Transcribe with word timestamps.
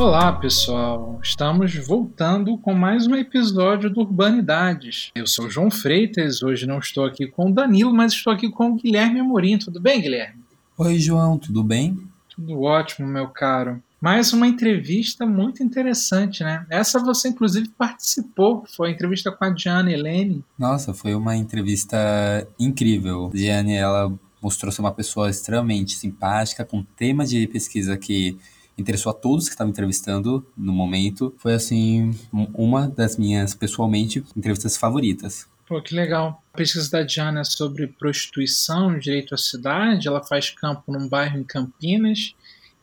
Olá, 0.00 0.32
pessoal. 0.32 1.20
Estamos 1.22 1.74
voltando 1.74 2.56
com 2.56 2.72
mais 2.72 3.06
um 3.06 3.14
episódio 3.14 3.90
do 3.90 4.00
Urbanidades. 4.00 5.10
Eu 5.14 5.26
sou 5.26 5.50
João 5.50 5.70
Freitas, 5.70 6.42
hoje 6.42 6.66
não 6.66 6.78
estou 6.78 7.04
aqui 7.04 7.26
com 7.26 7.50
o 7.50 7.52
Danilo, 7.52 7.92
mas 7.92 8.14
estou 8.14 8.32
aqui 8.32 8.50
com 8.50 8.70
o 8.70 8.76
Guilherme 8.76 9.20
Amorim. 9.20 9.58
Tudo 9.58 9.78
bem, 9.78 10.00
Guilherme? 10.00 10.40
Oi, 10.78 10.98
João, 10.98 11.36
tudo 11.36 11.62
bem? 11.62 11.98
Tudo 12.34 12.62
ótimo, 12.62 13.06
meu 13.06 13.28
caro. 13.28 13.82
Mais 14.00 14.32
uma 14.32 14.46
entrevista 14.46 15.26
muito 15.26 15.62
interessante, 15.62 16.42
né? 16.42 16.64
Essa 16.70 16.98
você, 16.98 17.28
inclusive, 17.28 17.68
participou. 17.76 18.64
Foi 18.74 18.88
a 18.88 18.92
entrevista 18.92 19.30
com 19.30 19.44
a 19.44 19.50
Diana 19.50 19.92
Helene. 19.92 20.42
Nossa, 20.58 20.94
foi 20.94 21.14
uma 21.14 21.36
entrevista 21.36 22.48
incrível. 22.58 23.30
Diane, 23.34 23.74
ela 23.74 24.10
mostrou 24.40 24.72
ser 24.72 24.80
uma 24.80 24.92
pessoa 24.92 25.28
extremamente 25.28 25.92
simpática, 25.92 26.64
com 26.64 26.82
temas 26.82 27.28
de 27.28 27.46
pesquisa 27.46 27.98
que 27.98 28.38
interessou 28.80 29.10
a 29.10 29.14
todos 29.14 29.46
que 29.46 29.52
estavam 29.52 29.70
entrevistando 29.70 30.46
no 30.56 30.72
momento. 30.72 31.34
Foi, 31.38 31.54
assim, 31.54 32.10
uma 32.54 32.88
das 32.88 33.16
minhas, 33.16 33.54
pessoalmente, 33.54 34.24
entrevistas 34.36 34.76
favoritas. 34.76 35.46
Pô, 35.70 35.80
que 35.80 35.94
legal. 35.94 36.42
A 36.52 36.56
pesquisa 36.56 36.90
da 36.90 37.02
Diana 37.02 37.42
é 37.42 37.44
sobre 37.44 37.86
prostituição, 37.86 38.98
direito 38.98 39.34
à 39.34 39.38
cidade. 39.38 40.08
Ela 40.08 40.20
faz 40.20 40.50
campo 40.50 40.90
num 40.90 41.08
bairro 41.08 41.38
em 41.38 41.44
Campinas. 41.44 42.34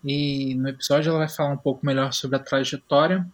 E 0.03 0.55
no 0.55 0.69
episódio 0.69 1.09
ela 1.09 1.19
vai 1.19 1.27
falar 1.27 1.51
um 1.51 1.57
pouco 1.57 1.85
melhor 1.85 2.13
sobre 2.13 2.37
a 2.37 2.39
trajetória. 2.39 3.27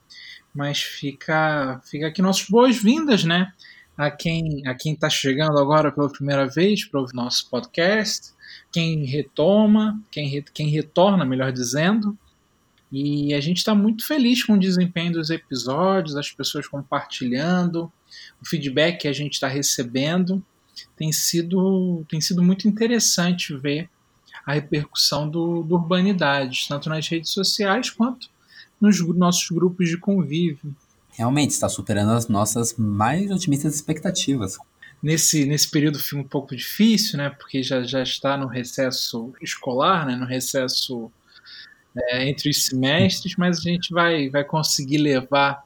Mas 0.55 0.82
fica, 0.82 1.80
fica 1.85 2.07
aqui 2.07 2.20
nossas 2.20 2.49
boas-vindas, 2.49 3.23
né? 3.23 3.54
A 3.96 4.09
quem 4.09 4.65
a 4.65 4.74
quem 4.74 4.93
está 4.93 5.07
chegando 5.07 5.59
agora 5.59 5.91
pela 5.91 6.12
primeira 6.12 6.48
vez 6.48 6.84
para 6.84 6.99
o 6.99 7.07
nosso 7.13 7.48
podcast, 7.48 8.34
quem 8.71 9.05
retoma, 9.05 10.02
quem, 10.09 10.27
re, 10.27 10.43
quem 10.52 10.70
retorna, 10.70 11.24
melhor 11.24 11.52
dizendo, 11.52 12.18
e 12.96 13.34
a 13.34 13.41
gente 13.41 13.58
está 13.58 13.74
muito 13.74 14.05
feliz 14.05 14.44
com 14.44 14.54
o 14.54 14.60
desempenho 14.60 15.13
dos 15.13 15.32
episódios, 15.32 16.16
as 16.16 16.32
pessoas 16.32 16.68
compartilhando, 16.68 17.91
o 18.40 18.46
feedback 18.46 19.02
que 19.02 19.08
a 19.08 19.12
gente 19.12 19.34
está 19.34 19.48
recebendo. 19.48 20.46
Tem 20.96 21.12
sido, 21.12 22.05
tem 22.08 22.21
sido 22.21 22.44
muito 22.44 22.68
interessante 22.68 23.58
ver 23.58 23.90
a 24.46 24.54
repercussão 24.54 25.27
do, 25.27 25.64
do 25.64 25.74
Urbanidades, 25.74 26.68
tanto 26.68 26.88
nas 26.88 27.08
redes 27.08 27.32
sociais 27.32 27.90
quanto 27.90 28.30
nos 28.80 28.99
nossos 29.18 29.49
grupos 29.49 29.90
de 29.90 29.98
convívio. 29.98 30.76
Realmente 31.14 31.49
está 31.49 31.68
superando 31.68 32.12
as 32.12 32.27
nossas 32.27 32.76
mais 32.77 33.32
otimistas 33.32 33.74
expectativas. 33.74 34.55
Nesse, 35.02 35.46
nesse 35.46 35.68
período 35.68 35.98
foi 35.98 36.20
um 36.20 36.24
pouco 36.24 36.55
difícil, 36.55 37.18
né? 37.18 37.32
Porque 37.32 37.64
já, 37.64 37.82
já 37.82 38.04
está 38.04 38.38
no 38.38 38.46
recesso 38.46 39.34
escolar, 39.41 40.05
né? 40.05 40.16
No 40.16 40.27
recesso 40.27 41.12
é, 41.96 42.27
entre 42.27 42.49
os 42.49 42.66
semestres, 42.66 43.36
mas 43.38 43.60
a 43.60 43.62
gente 43.62 43.94
vai, 43.94 44.27
vai 44.30 44.44
conseguir 44.44 44.98
levar 44.98 45.63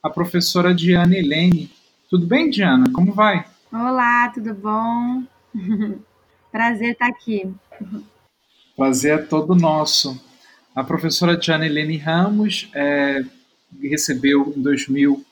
a 0.02 0.08
professora 0.08 0.74
Diana 0.74 1.16
Helene. 1.16 1.70
Tudo 2.08 2.26
bem, 2.26 2.48
Diana? 2.48 2.90
Como 2.92 3.12
vai? 3.12 3.44
Olá, 3.72 4.30
tudo 4.30 4.54
bom? 4.54 5.22
Prazer 6.50 6.92
estar 6.92 7.08
aqui. 7.08 7.52
Prazer 8.76 9.18
é 9.18 9.22
todo 9.22 9.54
nosso. 9.54 10.18
A 10.74 10.82
professora 10.82 11.36
Diana 11.36 11.66
Helene 11.66 11.96
Ramos 11.96 12.70
é, 12.72 13.24
recebeu 13.82 14.54
em 14.56 14.62
2000 14.62 15.24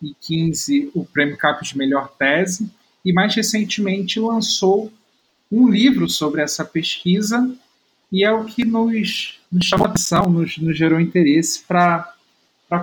2015 0.00 0.90
o 0.94 1.04
Prêmio 1.04 1.36
CAP 1.36 1.64
de 1.64 1.76
Melhor 1.76 2.08
Tese 2.18 2.70
e 3.04 3.12
mais 3.12 3.34
recentemente 3.34 4.20
lançou 4.20 4.92
um 5.50 5.68
livro 5.68 6.08
sobre 6.08 6.42
essa 6.42 6.64
pesquisa 6.64 7.50
e 8.10 8.24
é 8.24 8.30
o 8.30 8.44
que 8.44 8.64
nos, 8.64 9.38
nos 9.50 9.66
chamou 9.66 9.86
a 9.86 9.90
atenção, 9.90 10.30
nos, 10.30 10.56
nos 10.58 10.76
gerou 10.76 11.00
interesse 11.00 11.62
para 11.64 12.14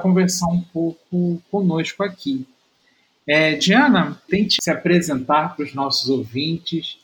conversar 0.02 0.48
um 0.48 0.62
pouco 0.62 1.42
conosco 1.50 2.04
aqui. 2.04 2.46
É, 3.28 3.56
Diana, 3.56 4.22
tente 4.30 4.58
se 4.62 4.70
apresentar 4.70 5.56
para 5.56 5.66
os 5.66 5.74
nossos 5.74 6.10
ouvintes, 6.10 7.00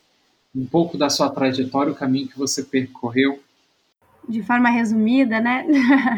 um 0.55 0.65
pouco 0.65 0.97
da 0.97 1.09
sua 1.09 1.29
trajetória, 1.29 1.91
o 1.91 1.95
caminho 1.95 2.27
que 2.27 2.37
você 2.37 2.61
percorreu. 2.63 3.41
De 4.29 4.43
forma 4.43 4.69
resumida, 4.69 5.39
né? 5.39 5.65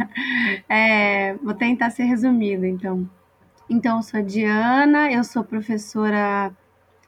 é, 0.68 1.36
vou 1.36 1.54
tentar 1.54 1.90
ser 1.92 2.04
resumida, 2.04 2.68
então. 2.68 3.10
Então, 3.70 3.98
eu 3.98 4.04
sou 4.04 4.22
Diana, 4.22 5.12
eu 5.12 5.24
sou 5.24 5.44
professora 5.44 6.52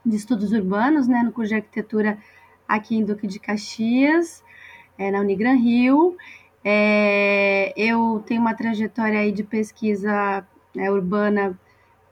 de 0.05 0.15
estudos 0.15 0.51
urbanos, 0.53 1.07
né, 1.07 1.21
no 1.23 1.31
curso 1.31 1.49
de 1.49 1.55
arquitetura 1.55 2.17
aqui 2.67 2.95
em 2.95 3.03
Duque 3.03 3.27
de 3.27 3.39
Caxias, 3.39 4.43
é, 4.97 5.11
na 5.11 5.19
Unigran 5.19 5.55
Rio. 5.55 6.15
É, 6.63 7.73
eu 7.75 8.23
tenho 8.25 8.41
uma 8.41 8.53
trajetória 8.55 9.19
aí 9.19 9.31
de 9.31 9.43
pesquisa 9.43 10.47
né, 10.73 10.89
urbana 10.89 11.59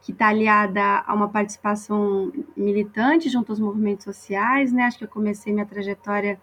que 0.01 0.11
está 0.11 0.27
aliada 0.27 0.81
a 1.07 1.13
uma 1.13 1.29
participação 1.29 2.31
militante 2.55 3.29
junto 3.29 3.51
aos 3.51 3.59
movimentos 3.59 4.03
sociais, 4.03 4.73
né? 4.73 4.83
Acho 4.83 4.97
que 4.97 5.05
eu 5.05 5.09
comecei 5.09 5.53
minha 5.53 5.65
trajetória 5.65 6.39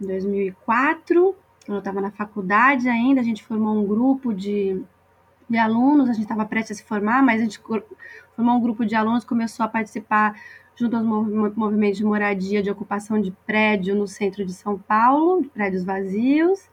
em 0.00 0.06
2004, 0.06 1.36
quando 1.66 1.76
eu 1.76 1.78
estava 1.80 2.00
na 2.00 2.10
faculdade 2.10 2.88
ainda, 2.88 3.20
a 3.20 3.24
gente 3.24 3.44
formou 3.44 3.76
um 3.76 3.86
grupo 3.86 4.32
de 4.32 4.82
de 5.48 5.56
alunos, 5.58 6.08
a 6.08 6.12
gente 6.12 6.22
estava 6.22 6.44
prestes 6.44 6.78
a 6.78 6.80
se 6.82 6.86
formar, 6.86 7.22
mas 7.22 7.40
a 7.40 7.44
gente 7.44 7.60
formou 8.34 8.56
um 8.56 8.60
grupo 8.60 8.84
de 8.84 8.94
alunos, 8.94 9.24
começou 9.24 9.64
a 9.64 9.68
participar 9.68 10.34
junto 10.74 10.96
aos 10.96 11.04
movimentos 11.56 11.98
de 11.98 12.04
moradia, 12.04 12.62
de 12.62 12.70
ocupação 12.70 13.20
de 13.20 13.30
prédio 13.46 13.94
no 13.94 14.06
centro 14.06 14.44
de 14.44 14.52
São 14.52 14.78
Paulo, 14.78 15.44
prédios 15.54 15.84
vazios. 15.84 16.68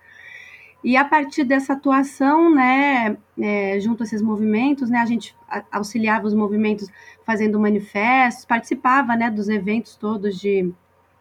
E 0.83 0.97
a 0.97 1.05
partir 1.05 1.45
dessa 1.45 1.73
atuação, 1.73 2.53
né, 2.53 3.15
é, 3.39 3.79
junto 3.79 4.03
a 4.03 4.05
esses 4.05 4.21
movimentos, 4.21 4.89
né, 4.89 4.99
a 4.99 5.05
gente 5.05 5.33
auxiliava 5.71 6.27
os 6.27 6.33
movimentos 6.33 6.89
fazendo 7.25 7.57
manifestos, 7.57 8.43
participava, 8.43 9.15
né, 9.15 9.31
dos 9.31 9.47
eventos 9.47 9.95
todos 9.95 10.37
de 10.37 10.73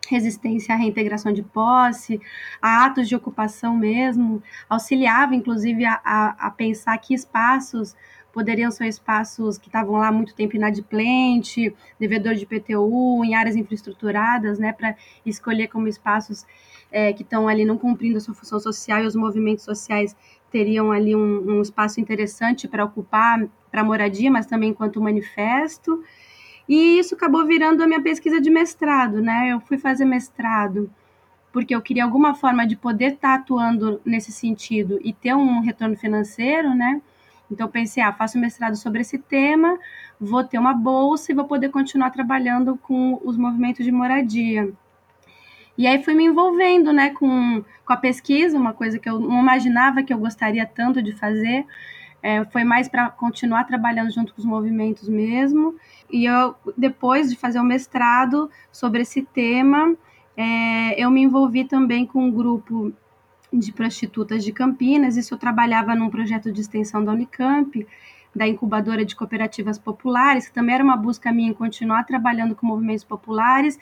resistência 0.09 0.75
à 0.75 0.79
reintegração 0.79 1.33
de 1.33 1.43
posse, 1.43 2.21
a 2.61 2.85
atos 2.85 3.09
de 3.09 3.15
ocupação 3.15 3.77
mesmo, 3.77 4.43
auxiliava, 4.69 5.35
inclusive, 5.35 5.85
a, 5.85 6.01
a, 6.05 6.47
a 6.47 6.51
pensar 6.51 6.97
que 6.99 7.15
espaços 7.15 7.95
poderiam 8.33 8.71
ser 8.71 8.87
espaços 8.87 9.59
que 9.59 9.69
estavam 9.69 9.97
lá 9.97 10.11
muito 10.11 10.35
tempo 10.35 10.57
inadimplente, 10.57 11.75
devedor 12.01 12.35
de 12.35 12.47
PTU, 12.47 13.23
em 13.25 13.35
áreas 13.35 13.55
infraestruturadas, 13.55 14.59
né, 14.59 14.73
para 14.73 14.97
escolher 15.25 15.69
como 15.69 15.87
espaços 15.87 16.47
é, 16.91 17.13
que 17.13 17.23
estão 17.23 17.47
ali 17.47 17.65
não 17.65 17.77
cumprindo 17.77 18.17
a 18.17 18.21
sua 18.21 18.35
função 18.35 18.59
social 18.59 19.03
e 19.03 19.07
os 19.07 19.15
movimentos 19.15 19.65
sociais 19.65 20.17
teriam 20.51 20.93
ali 20.93 21.15
um, 21.15 21.59
um 21.59 21.63
espaço 21.63 22.01
interessante 22.01 22.67
para 22.69 22.85
ocupar 22.85 23.47
para 23.71 23.83
moradia, 23.83 24.31
mas 24.31 24.47
também 24.47 24.71
enquanto 24.71 25.01
manifesto. 25.01 26.03
E 26.69 26.99
isso 26.99 27.15
acabou 27.15 27.45
virando 27.47 27.83
a 27.83 27.87
minha 27.87 28.01
pesquisa 28.01 28.41
de 28.41 28.51
mestrado, 28.51 29.21
né? 29.21 29.49
Eu 29.53 29.61
fui 29.61 29.79
fazer 29.79 30.05
mestrado 30.05 30.91
porque 31.53 31.75
eu 31.75 31.83
queria 31.83 32.05
alguma 32.05 32.35
forma 32.35 32.67
de 32.67 32.75
poder 32.75 33.13
estar 33.13 33.29
tá 33.29 33.35
atuando 33.35 34.01
nesse 34.05 34.33
sentido 34.33 34.99
e 35.05 35.13
ter 35.13 35.35
um 35.35 35.61
retorno 35.61 35.97
financeiro, 35.97 36.75
né? 36.75 37.03
Então, 37.51 37.69
pensei, 37.69 38.03
ah, 38.03 38.13
faço 38.13 38.39
mestrado 38.39 38.77
sobre 38.77 39.03
esse 39.03 39.19
tema, 39.19 39.79
vou 40.19 40.43
ter 40.43 40.59
uma 40.59 40.73
bolsa 40.73 41.31
e 41.31 41.35
vou 41.35 41.45
poder 41.45 41.69
continuar 41.69 42.11
trabalhando 42.11 42.79
com 42.79 43.21
os 43.23 43.37
movimentos 43.37 43.85
de 43.85 43.93
moradia. 43.93 44.73
E 45.77 45.87
aí 45.87 46.03
fui 46.03 46.15
me 46.15 46.25
envolvendo, 46.25 46.93
né, 46.93 47.11
com, 47.11 47.63
com 47.85 47.93
a 47.93 47.97
pesquisa, 47.97 48.57
uma 48.57 48.73
coisa 48.73 48.99
que 48.99 49.09
eu 49.09 49.19
não 49.19 49.41
imaginava 49.41 50.03
que 50.03 50.13
eu 50.13 50.19
gostaria 50.19 50.65
tanto 50.65 51.03
de 51.03 51.13
fazer. 51.13 51.67
É, 52.23 52.45
foi 52.45 52.63
mais 52.63 52.89
para 52.89 53.11
continuar 53.11 53.65
trabalhando 53.65 54.13
junto 54.13 54.33
com 54.33 54.41
os 54.41 54.47
movimentos 54.47 55.09
mesmo. 55.09 55.75
E 56.11 56.25
eu, 56.25 56.55
depois 56.77 57.29
de 57.29 57.37
fazer 57.37 57.59
o 57.59 57.65
mestrado 57.65 58.49
sobre 58.71 59.03
esse 59.03 59.23
tema, 59.23 59.97
é, 60.37 61.03
eu 61.03 61.11
me 61.11 61.23
envolvi 61.23 61.65
também 61.65 62.07
com 62.07 62.25
um 62.25 62.31
grupo 62.31 62.93
de 63.53 63.73
prostitutas 63.73 64.45
de 64.45 64.53
Campinas. 64.53 65.17
Isso 65.17 65.35
eu 65.35 65.39
trabalhava 65.39 65.95
num 65.95 66.09
projeto 66.09 66.53
de 66.53 66.61
extensão 66.61 67.05
da 67.05 67.13
Unicamp, 67.13 67.87
da 68.35 68.47
incubadora 68.47 69.05
de 69.05 69.15
cooperativas 69.15 69.79
populares, 69.79 70.49
que 70.49 70.55
também 70.55 70.75
era 70.77 70.85
uma 70.85 70.97
busca 70.97 71.33
minha 71.33 71.51
em 71.51 71.55
continuar 71.55 72.05
trabalhando 72.05 72.55
com 72.55 72.67
movimentos 72.67 73.05
populares. 73.05 73.79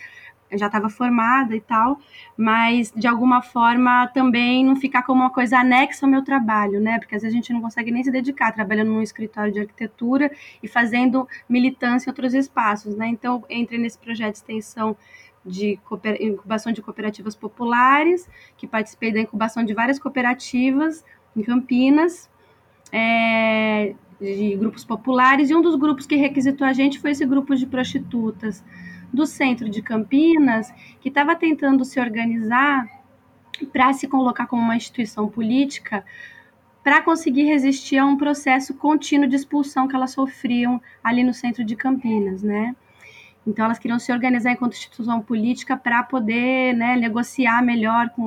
Já 0.53 0.67
estava 0.67 0.89
formada 0.89 1.55
e 1.55 1.61
tal, 1.61 1.99
mas 2.37 2.93
de 2.95 3.07
alguma 3.07 3.41
forma 3.43 4.09
também 4.09 4.65
não 4.65 4.77
ficar 4.77 5.03
como 5.03 5.21
uma 5.23 5.31
coisa 5.31 5.59
anexa 5.59 6.07
ao 6.07 6.11
meu 6.11 6.25
trabalho, 6.25 6.81
né? 6.81 6.99
Porque 6.99 7.15
às 7.15 7.23
vezes 7.23 7.35
a 7.35 7.37
gente 7.37 7.53
não 7.53 7.61
consegue 7.61 7.91
nem 7.91 8.03
se 8.03 8.11
dedicar 8.11 8.53
trabalhando 8.53 8.89
num 8.89 9.03
escritório 9.03 9.53
de 9.53 9.61
arquitetura 9.61 10.31
e 10.63 10.69
fazendo 10.69 11.29
militância 11.49 12.09
em 12.09 12.11
outros 12.11 12.35
espaços, 12.35 12.97
né? 12.97 13.09
Então, 13.09 13.45
entrei 13.49 13.79
nesse 13.79 13.99
projeto 13.99 14.33
de 14.33 14.39
extensão 14.39 14.97
de 15.45 15.79
incubação 16.21 16.73
de 16.73 16.83
cooperativas 16.83 17.35
populares, 17.35 18.29
que 18.57 18.67
participei 18.67 19.13
da 19.13 19.21
incubação 19.21 19.65
de 19.65 19.73
várias 19.73 19.99
cooperativas 19.99 21.05
em 21.35 21.43
Campinas, 21.43 22.29
é, 22.93 23.95
de 24.21 24.57
grupos 24.57 24.85
populares, 24.85 25.51
e 25.51 25.55
um 25.55 25.63
dos 25.63 25.77
grupos 25.77 26.07
que 26.07 26.17
requisitou 26.17 26.67
a 26.67 26.73
gente 26.73 26.99
foi 26.99 27.13
esse 27.13 27.25
grupo 27.25 27.55
de 27.57 27.67
prostitutas 27.67 28.63
do 29.13 29.27
centro 29.27 29.69
de 29.69 29.83
Campinas, 29.83 30.73
que 31.01 31.09
estava 31.09 31.35
tentando 31.37 31.85
se 31.85 32.01
organizar 32.01 32.89
para 33.73 33.93
se 33.93 34.09
colocar 34.09 34.47
como 34.47 34.63
uma 34.63 34.77
instituição 34.77 35.29
política 35.29 36.05
para 36.83 37.03
conseguir 37.03 37.45
resistir 37.45 37.99
a 37.99 38.07
um 38.07 38.17
processo 38.17 38.75
contínuo 38.75 39.29
de 39.29 39.37
expulsão 39.37 39.87
que 39.87 39.95
elas 39.95 40.13
sofriam 40.13 40.81
ali 41.05 41.23
no 41.23 41.35
centro 41.35 41.63
de 41.65 41.77
Campinas, 41.77 42.43
né? 42.43 42.75
Então, 43.47 43.65
elas 43.65 43.79
queriam 43.79 43.99
se 43.99 44.13
organizar 44.13 44.53
enquanto 44.53 44.75
instituição 44.75 45.21
política 45.21 45.77
para 45.77 46.03
poder 46.03 46.75
né, 46.75 46.95
negociar 46.97 47.63
melhor 47.63 48.11
com 48.11 48.23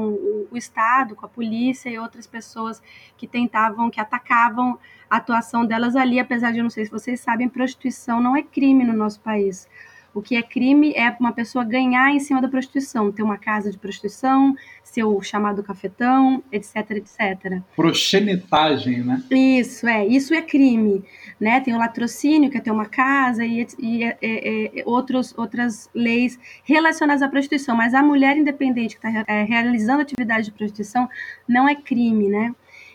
o, 0.51 0.57
Estado, 0.57 1.15
com 1.15 1.25
a 1.25 1.29
polícia 1.29 1.89
e 1.89 1.99
outras 1.99 2.25
pessoas 2.25 2.81
que 3.15 3.27
tentavam, 3.27 3.91
que 3.91 3.99
atacavam 3.99 4.77
a 5.07 5.17
atuação 5.17 5.65
delas 5.65 5.95
ali. 5.95 6.19
Apesar 6.19 6.51
de, 6.51 6.57
eu 6.57 6.63
não 6.63 6.69
sei 6.69 6.85
se 6.85 6.91
vocês 6.91 7.19
sabem, 7.19 7.47
prostituição 7.47 8.19
não 8.19 8.35
é 8.35 8.41
crime 8.41 8.83
no 8.83 8.93
nosso 8.93 9.21
país. 9.21 9.67
O 10.13 10.21
que 10.21 10.35
é 10.35 10.43
crime 10.43 10.93
é 10.95 11.09
uma 11.19 11.31
pessoa 11.31 11.65
ganhar 11.65 12.13
em 12.13 12.19
cima 12.19 12.39
da 12.39 12.47
prostituição, 12.47 13.11
ter 13.11 13.23
uma 13.23 13.37
casa 13.37 13.71
de 13.71 13.77
prostituição, 13.79 14.55
ser 14.83 15.03
o 15.03 15.19
chamado 15.23 15.63
cafetão, 15.63 16.43
etc, 16.51 16.91
etc. 16.91 17.61
Proxenetagem, 17.75 19.03
né? 19.03 19.23
Isso, 19.31 19.87
é. 19.87 20.05
Isso 20.05 20.33
é 20.35 20.41
crime. 20.41 21.03
Né? 21.39 21.59
Tem 21.61 21.73
o 21.73 21.79
latrocínio, 21.79 22.51
que 22.51 22.57
é 22.57 22.61
ter 22.61 22.69
uma 22.69 22.85
casa, 22.85 23.43
e, 23.43 23.65
e 23.79 24.03
é, 24.03 24.17
é, 24.21 24.83
outros, 24.85 25.33
outras 25.35 25.89
leis 25.95 26.39
relacionadas 26.63 27.23
à 27.23 27.27
prostituição. 27.27 27.75
Mas 27.75 27.95
a 27.95 28.03
mulher 28.03 28.37
independente 28.37 28.99
que 28.99 29.07
está 29.07 29.25
é, 29.27 29.43
realizando 29.43 30.01
atividade 30.01 30.45
de 30.45 30.51
prostituição 30.51 31.09
não 31.47 31.67
é 31.67 31.73
crime, 31.73 32.29
né? 32.29 32.53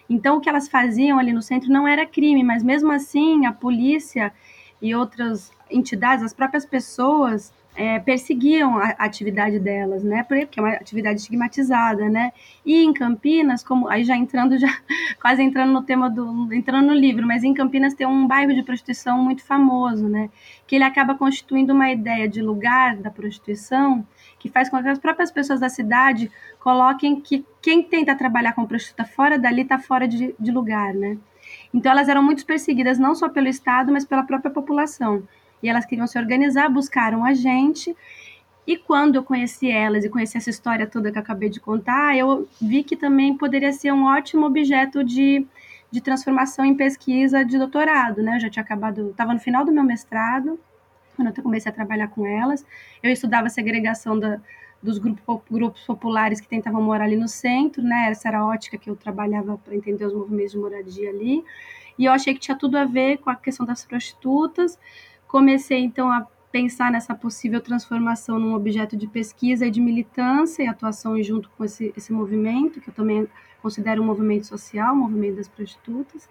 Então, 0.08 0.38
o 0.38 0.40
que 0.40 0.48
elas 0.48 0.68
faziam 0.68 1.18
ali 1.18 1.32
no 1.32 1.42
centro 1.42 1.70
não 1.70 1.86
era 1.86 2.06
crime, 2.06 2.42
mas 2.42 2.62
mesmo 2.62 2.90
assim, 2.90 3.44
a 3.44 3.52
polícia 3.52 4.32
e 4.80 4.94
outras 4.94 5.50
entidades, 5.70 6.24
as 6.24 6.32
próprias 6.32 6.64
pessoas 6.64 7.52
é, 7.78 8.00
perseguiam 8.00 8.76
a, 8.76 8.88
atividade 8.98 9.60
delas, 9.60 10.02
né? 10.02 10.24
Porque 10.24 10.58
é 10.58 10.62
uma 10.62 10.72
atividade 10.72 11.20
estigmatizada, 11.20 12.08
né? 12.08 12.32
E 12.66 12.82
em 12.82 12.92
Campinas, 12.92 13.62
como 13.62 13.88
aí 13.88 14.02
já 14.02 14.16
entrando 14.16 14.58
já 14.58 14.66
quase 15.22 15.42
entrando 15.42 15.72
no 15.72 15.82
tema 15.82 16.10
do 16.10 16.52
entrando 16.52 16.88
no 16.88 16.92
livro, 16.94 17.24
mas 17.24 17.44
em 17.44 17.54
Campinas 17.54 17.94
tem 17.94 18.04
um 18.04 18.26
bairro 18.26 18.52
de 18.52 18.64
prostituição 18.64 19.22
muito 19.22 19.44
famoso, 19.44 20.08
né? 20.08 20.28
Que 20.66 20.74
ele 20.74 20.82
acaba 20.82 21.14
constituindo 21.14 21.72
uma 21.72 21.88
ideia 21.88 22.28
de 22.28 22.42
lugar 22.42 22.96
da 22.96 23.12
prostituição 23.12 24.04
que 24.40 24.48
faz 24.48 24.68
com 24.68 24.82
que 24.82 24.88
as 24.88 24.98
próprias 24.98 25.30
pessoas 25.30 25.60
da 25.60 25.68
cidade 25.68 26.30
coloquem 26.58 27.20
que 27.20 27.46
quem 27.62 27.82
tenta 27.82 28.14
trabalhar 28.16 28.54
com 28.54 28.66
prostituta 28.66 29.04
fora 29.04 29.38
dali 29.38 29.62
está 29.62 29.78
fora 29.78 30.08
de, 30.08 30.34
de 30.38 30.50
lugar, 30.50 30.92
né? 30.94 31.16
Então 31.72 31.92
elas 31.92 32.08
eram 32.08 32.22
muito 32.22 32.44
perseguidas 32.46 32.98
não 32.98 33.14
só 33.14 33.28
pelo 33.28 33.48
Estado, 33.48 33.92
mas 33.92 34.04
pela 34.04 34.22
própria 34.22 34.50
população 34.50 35.22
e 35.62 35.68
elas 35.68 35.84
queriam 35.84 36.06
se 36.06 36.18
organizar, 36.18 36.68
buscaram 36.68 37.24
a 37.24 37.34
gente. 37.34 37.96
E 38.66 38.76
quando 38.76 39.16
eu 39.16 39.22
conheci 39.22 39.70
elas 39.70 40.04
e 40.04 40.10
conheci 40.10 40.36
essa 40.36 40.50
história 40.50 40.86
toda 40.86 41.10
que 41.10 41.18
eu 41.18 41.22
acabei 41.22 41.48
de 41.48 41.58
contar, 41.58 42.16
eu 42.16 42.46
vi 42.60 42.82
que 42.82 42.96
também 42.96 43.36
poderia 43.36 43.72
ser 43.72 43.92
um 43.92 44.04
ótimo 44.04 44.46
objeto 44.46 45.02
de, 45.02 45.46
de 45.90 46.00
transformação 46.00 46.64
em 46.64 46.74
pesquisa 46.74 47.44
de 47.44 47.56
doutorado, 47.56 48.22
né? 48.22 48.36
Eu 48.36 48.40
já 48.40 48.50
tinha 48.50 48.62
acabado, 48.62 49.10
estava 49.10 49.32
no 49.32 49.40
final 49.40 49.64
do 49.64 49.72
meu 49.72 49.82
mestrado, 49.82 50.60
quando 51.16 51.32
eu 51.34 51.42
comecei 51.42 51.70
a 51.72 51.74
trabalhar 51.74 52.08
com 52.08 52.26
elas. 52.26 52.64
Eu 53.02 53.10
estudava 53.10 53.48
segregação 53.48 54.18
da, 54.18 54.38
dos 54.82 54.98
grupos, 54.98 55.42
grupos 55.50 55.82
populares 55.82 56.40
que 56.40 56.48
tentavam 56.48 56.82
morar 56.82 57.04
ali 57.04 57.16
no 57.16 57.28
centro, 57.28 57.82
né? 57.82 58.08
Essa 58.10 58.28
era 58.28 58.38
a 58.40 58.46
ótica 58.46 58.78
que 58.78 58.88
eu 58.88 58.96
trabalhava 58.96 59.58
para 59.58 59.74
entender 59.74 60.04
os 60.04 60.14
movimentos 60.14 60.52
de 60.52 60.58
moradia 60.58 61.10
ali. 61.10 61.44
E 61.98 62.04
eu 62.04 62.12
achei 62.12 62.32
que 62.32 62.40
tinha 62.40 62.56
tudo 62.56 62.76
a 62.76 62.84
ver 62.84 63.18
com 63.18 63.28
a 63.30 63.34
questão 63.34 63.66
das 63.66 63.84
prostitutas, 63.84 64.78
Comecei 65.28 65.80
então 65.80 66.10
a 66.10 66.26
pensar 66.50 66.90
nessa 66.90 67.14
possível 67.14 67.60
transformação 67.60 68.38
num 68.38 68.54
objeto 68.54 68.96
de 68.96 69.06
pesquisa 69.06 69.66
e 69.66 69.70
de 69.70 69.78
militância 69.78 70.62
e 70.62 70.66
atuação 70.66 71.22
junto 71.22 71.50
com 71.50 71.62
esse, 71.62 71.92
esse 71.94 72.10
movimento, 72.10 72.80
que 72.80 72.88
eu 72.88 72.94
também 72.94 73.28
considero 73.60 74.02
um 74.02 74.06
movimento 74.06 74.46
social, 74.46 74.94
um 74.94 75.00
movimento 75.00 75.36
das 75.36 75.46
prostitutas. 75.46 76.26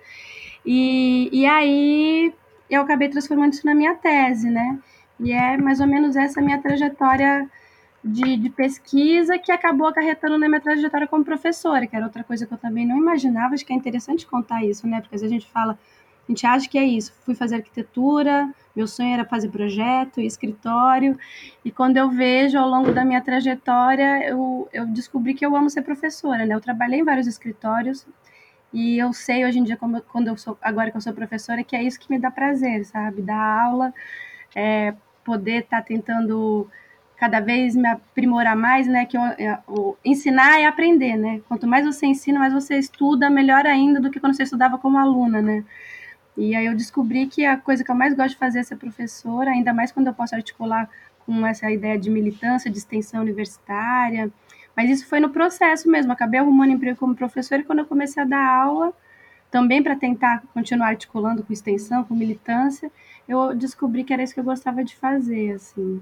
E, 0.65 1.29
e 1.31 1.45
aí 1.45 2.33
eu 2.67 2.81
acabei 2.81 3.07
transformando 3.07 3.53
isso 3.53 3.65
na 3.67 3.75
minha 3.75 3.93
tese, 3.93 4.49
né? 4.49 4.79
E 5.19 5.31
é 5.31 5.57
mais 5.57 5.79
ou 5.79 5.85
menos 5.85 6.15
essa 6.15 6.41
minha 6.41 6.59
trajetória 6.59 7.47
de, 8.07 8.37
de, 8.37 8.49
pesquisa 8.49 9.37
que 9.37 9.51
acabou 9.51 9.87
acarretando 9.87 10.37
na 10.37 10.47
minha 10.47 10.61
trajetória 10.61 11.07
como 11.07 11.23
professora, 11.23 11.85
que 11.85 11.95
era 11.95 12.05
outra 12.05 12.23
coisa 12.23 12.45
que 12.45 12.53
eu 12.53 12.57
também 12.57 12.85
não 12.85 12.97
imaginava. 12.97 13.53
Acho 13.53 13.65
que 13.65 13.73
é 13.73 13.75
interessante 13.75 14.25
contar 14.25 14.63
isso, 14.63 14.87
né? 14.87 15.01
Porque 15.01 15.15
às 15.15 15.21
vezes 15.21 15.35
a 15.35 15.39
gente 15.39 15.51
fala 15.51 15.77
a 16.27 16.31
gente 16.31 16.45
acha 16.45 16.69
que 16.69 16.77
é 16.77 16.83
isso. 16.83 17.13
Fui 17.23 17.33
fazer 17.33 17.55
arquitetura, 17.55 18.53
meu 18.75 18.85
sonho 18.85 19.13
era 19.13 19.23
fazer 19.23 19.49
projeto, 19.49 20.19
escritório, 20.19 21.17
e 21.63 21.71
quando 21.71 21.95
eu 21.95 22.09
vejo 22.09 22.57
ao 22.57 22.67
longo 22.67 22.91
da 22.91 23.05
minha 23.05 23.21
trajetória, 23.21 24.27
eu, 24.27 24.67
eu 24.73 24.85
descobri 24.87 25.33
que 25.33 25.45
eu 25.45 25.55
amo 25.55 25.69
ser 25.69 25.83
professora, 25.83 26.45
né? 26.45 26.53
Eu 26.53 26.61
trabalhei 26.61 26.99
em 26.99 27.03
vários 27.03 27.27
escritórios 27.27 28.05
e 28.73 28.97
eu 28.97 29.13
sei 29.13 29.45
hoje 29.45 29.59
em 29.59 29.63
dia, 29.63 29.77
como, 29.77 30.01
quando 30.01 30.27
eu 30.27 30.37
sou, 30.37 30.57
agora 30.61 30.91
que 30.91 30.97
eu 30.97 31.01
sou 31.01 31.13
professora, 31.13 31.63
que 31.63 31.75
é 31.75 31.83
isso 31.83 31.99
que 31.99 32.11
me 32.11 32.19
dá 32.19 32.29
prazer, 32.29 32.83
sabe? 32.85 33.21
Dar 33.21 33.63
aula, 33.63 33.93
é, 34.53 34.93
poder 35.23 35.63
estar 35.63 35.77
tá 35.77 35.83
tentando 35.83 36.69
cada 37.17 37.39
vez 37.39 37.75
me 37.75 37.87
aprimorar 37.87 38.55
mais, 38.55 38.87
né? 38.87 39.05
Que 39.05 39.17
eu, 39.17 39.21
eu, 39.67 39.97
ensinar 40.05 40.59
é 40.59 40.65
aprender, 40.65 41.17
né? 41.17 41.41
Quanto 41.47 41.67
mais 41.67 41.85
você 41.85 42.05
ensina, 42.05 42.39
mais 42.39 42.53
você 42.53 42.77
estuda, 42.77 43.29
melhor 43.29 43.65
ainda 43.65 43.99
do 43.99 44.11
que 44.11 44.19
quando 44.19 44.35
você 44.35 44.43
estudava 44.43 44.77
como 44.77 44.97
aluna, 44.97 45.41
né? 45.41 45.63
E 46.37 46.55
aí 46.55 46.67
eu 46.67 46.75
descobri 46.75 47.25
que 47.27 47.45
a 47.45 47.57
coisa 47.57 47.83
que 47.83 47.89
eu 47.89 47.95
mais 47.95 48.13
gosto 48.13 48.29
de 48.31 48.37
fazer 48.37 48.59
é 48.59 48.63
ser 48.63 48.75
professora, 48.75 49.49
ainda 49.49 49.73
mais 49.73 49.91
quando 49.91 50.07
eu 50.07 50.13
posso 50.13 50.35
articular 50.35 50.87
com 51.25 51.45
essa 51.45 51.69
ideia 51.71 51.97
de 51.97 52.09
militância, 52.09 52.71
de 52.71 52.77
extensão 52.77 53.21
universitária, 53.21 54.31
Mas 54.75 54.89
isso 54.91 55.07
foi 55.07 55.19
no 55.19 55.29
processo 55.31 55.89
mesmo. 55.89 56.11
Acabei 56.11 56.39
arrumando 56.39 56.71
emprego 56.71 56.99
como 56.99 57.15
professora 57.15 57.61
e 57.61 57.65
quando 57.65 57.79
eu 57.79 57.85
comecei 57.87 58.21
a 58.23 58.25
dar 58.25 58.45
aula, 58.47 58.93
também 59.51 59.81
para 59.83 59.95
tentar 59.95 60.43
continuar 60.53 60.89
articulando 60.89 61.43
com 61.43 61.53
extensão, 61.53 62.03
com 62.03 62.15
militância, 62.15 62.91
eu 63.27 63.55
descobri 63.55 64.03
que 64.03 64.13
era 64.13 64.23
isso 64.23 64.33
que 64.33 64.39
eu 64.39 64.43
gostava 64.43 64.83
de 64.83 64.95
fazer, 64.95 65.53
assim. 65.53 66.01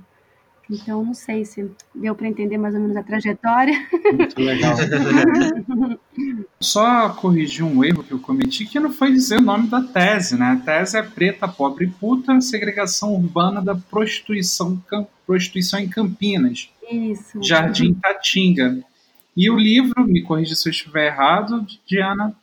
Então, 0.69 1.03
não 1.03 1.13
sei 1.13 1.45
se 1.45 1.69
deu 1.93 2.15
para 2.15 2.27
entender 2.27 2.57
mais 2.57 2.73
ou 2.73 2.81
menos 2.81 2.97
a 2.97 3.03
trajetória. 3.03 3.73
Muito 4.13 4.41
legal. 4.41 4.75
Só 6.59 7.09
corrigir 7.09 7.63
um 7.63 7.83
erro 7.83 8.03
que 8.03 8.11
eu 8.11 8.19
cometi, 8.19 8.65
que 8.65 8.79
não 8.79 8.91
foi 8.91 9.11
dizer 9.11 9.39
o 9.39 9.43
nome 9.43 9.67
da 9.67 9.81
tese, 9.81 10.37
né? 10.37 10.51
A 10.51 10.55
tese 10.55 10.97
é 10.97 11.03
Preta, 11.03 11.47
Pobre 11.47 11.85
e 11.85 11.89
Puta, 11.89 12.41
Segregação 12.41 13.13
Urbana 13.13 13.61
da 13.61 13.75
Prostituição, 13.75 14.81
Prostituição 15.25 15.79
em 15.79 15.87
Campinas. 15.87 16.69
Isso. 16.89 17.41
Jardim 17.43 17.93
Tatinga. 17.93 18.79
E 19.37 19.49
o 19.49 19.57
livro, 19.57 20.07
me 20.07 20.21
corrija 20.21 20.55
se 20.55 20.67
eu 20.67 20.71
estiver 20.71 21.07
errado, 21.07 21.65
Diana, 21.85 22.33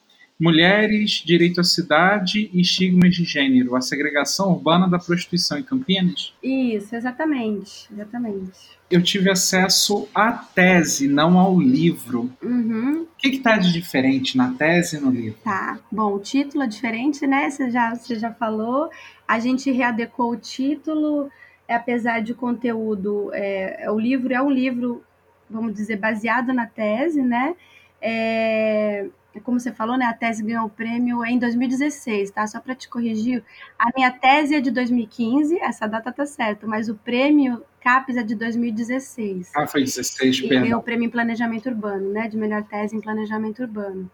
Mulheres, 0.40 1.22
Direito 1.24 1.60
à 1.60 1.64
Cidade 1.64 2.50
e 2.52 2.60
Estigmas 2.60 3.14
de 3.14 3.24
Gênero, 3.24 3.76
a 3.76 3.80
segregação 3.80 4.50
urbana 4.50 4.88
da 4.88 4.98
prostituição 4.98 5.58
em 5.58 5.62
Campinas? 5.62 6.34
Isso, 6.42 6.96
exatamente, 6.96 7.88
exatamente. 7.92 8.52
Eu 8.90 9.02
tive 9.02 9.30
acesso 9.30 10.08
à 10.14 10.32
tese, 10.32 11.08
não 11.08 11.38
ao 11.38 11.58
livro. 11.58 12.30
Uhum. 12.42 13.02
O 13.02 13.16
que 13.16 13.28
está 13.28 13.56
de 13.56 13.72
diferente 13.72 14.36
na 14.36 14.52
tese 14.52 14.96
e 14.96 15.00
no 15.00 15.10
livro? 15.10 15.38
Tá, 15.44 15.78
bom, 15.90 16.14
o 16.14 16.18
título 16.18 16.64
é 16.64 16.66
diferente, 16.66 17.26
né? 17.26 17.48
Você 17.48 17.70
já, 17.70 17.94
você 17.94 18.16
já 18.16 18.32
falou. 18.32 18.90
A 19.26 19.38
gente 19.38 19.70
readecou 19.70 20.32
o 20.32 20.36
título, 20.36 21.30
apesar 21.68 22.20
de 22.20 22.32
o 22.32 22.34
conteúdo, 22.34 23.30
é, 23.32 23.86
o 23.90 23.98
livro 23.98 24.34
é 24.34 24.42
um 24.42 24.50
livro, 24.50 25.02
vamos 25.48 25.72
dizer, 25.72 25.96
baseado 25.96 26.52
na 26.52 26.66
tese, 26.66 27.22
né? 27.22 27.54
É, 28.00 29.06
como 29.40 29.58
você 29.58 29.72
falou, 29.72 29.96
né, 29.96 30.04
a 30.04 30.12
tese 30.12 30.42
ganhou 30.42 30.66
o 30.66 30.70
prêmio 30.70 31.24
em 31.24 31.38
2016, 31.38 32.30
tá? 32.30 32.46
Só 32.46 32.60
para 32.60 32.74
te 32.74 32.88
corrigir, 32.88 33.42
a 33.78 33.88
minha 33.94 34.10
tese 34.10 34.54
é 34.54 34.60
de 34.60 34.70
2015, 34.70 35.58
essa 35.58 35.86
data 35.86 36.12
tá 36.12 36.26
certa, 36.26 36.66
mas 36.66 36.88
o 36.88 36.94
prêmio 36.94 37.62
CAPES 37.80 38.16
é 38.16 38.22
de 38.22 38.34
2016. 38.34 39.52
Ah, 39.56 39.66
foi 39.66 39.82
16, 39.82 40.38
e 40.38 40.48
ganhou 40.48 40.80
o 40.80 40.82
prêmio 40.82 41.06
em 41.06 41.10
planejamento 41.10 41.68
urbano, 41.68 42.12
né, 42.12 42.28
de 42.28 42.36
melhor 42.36 42.62
tese 42.62 42.96
em 42.96 43.00
planejamento 43.00 43.62
urbano. 43.62 44.10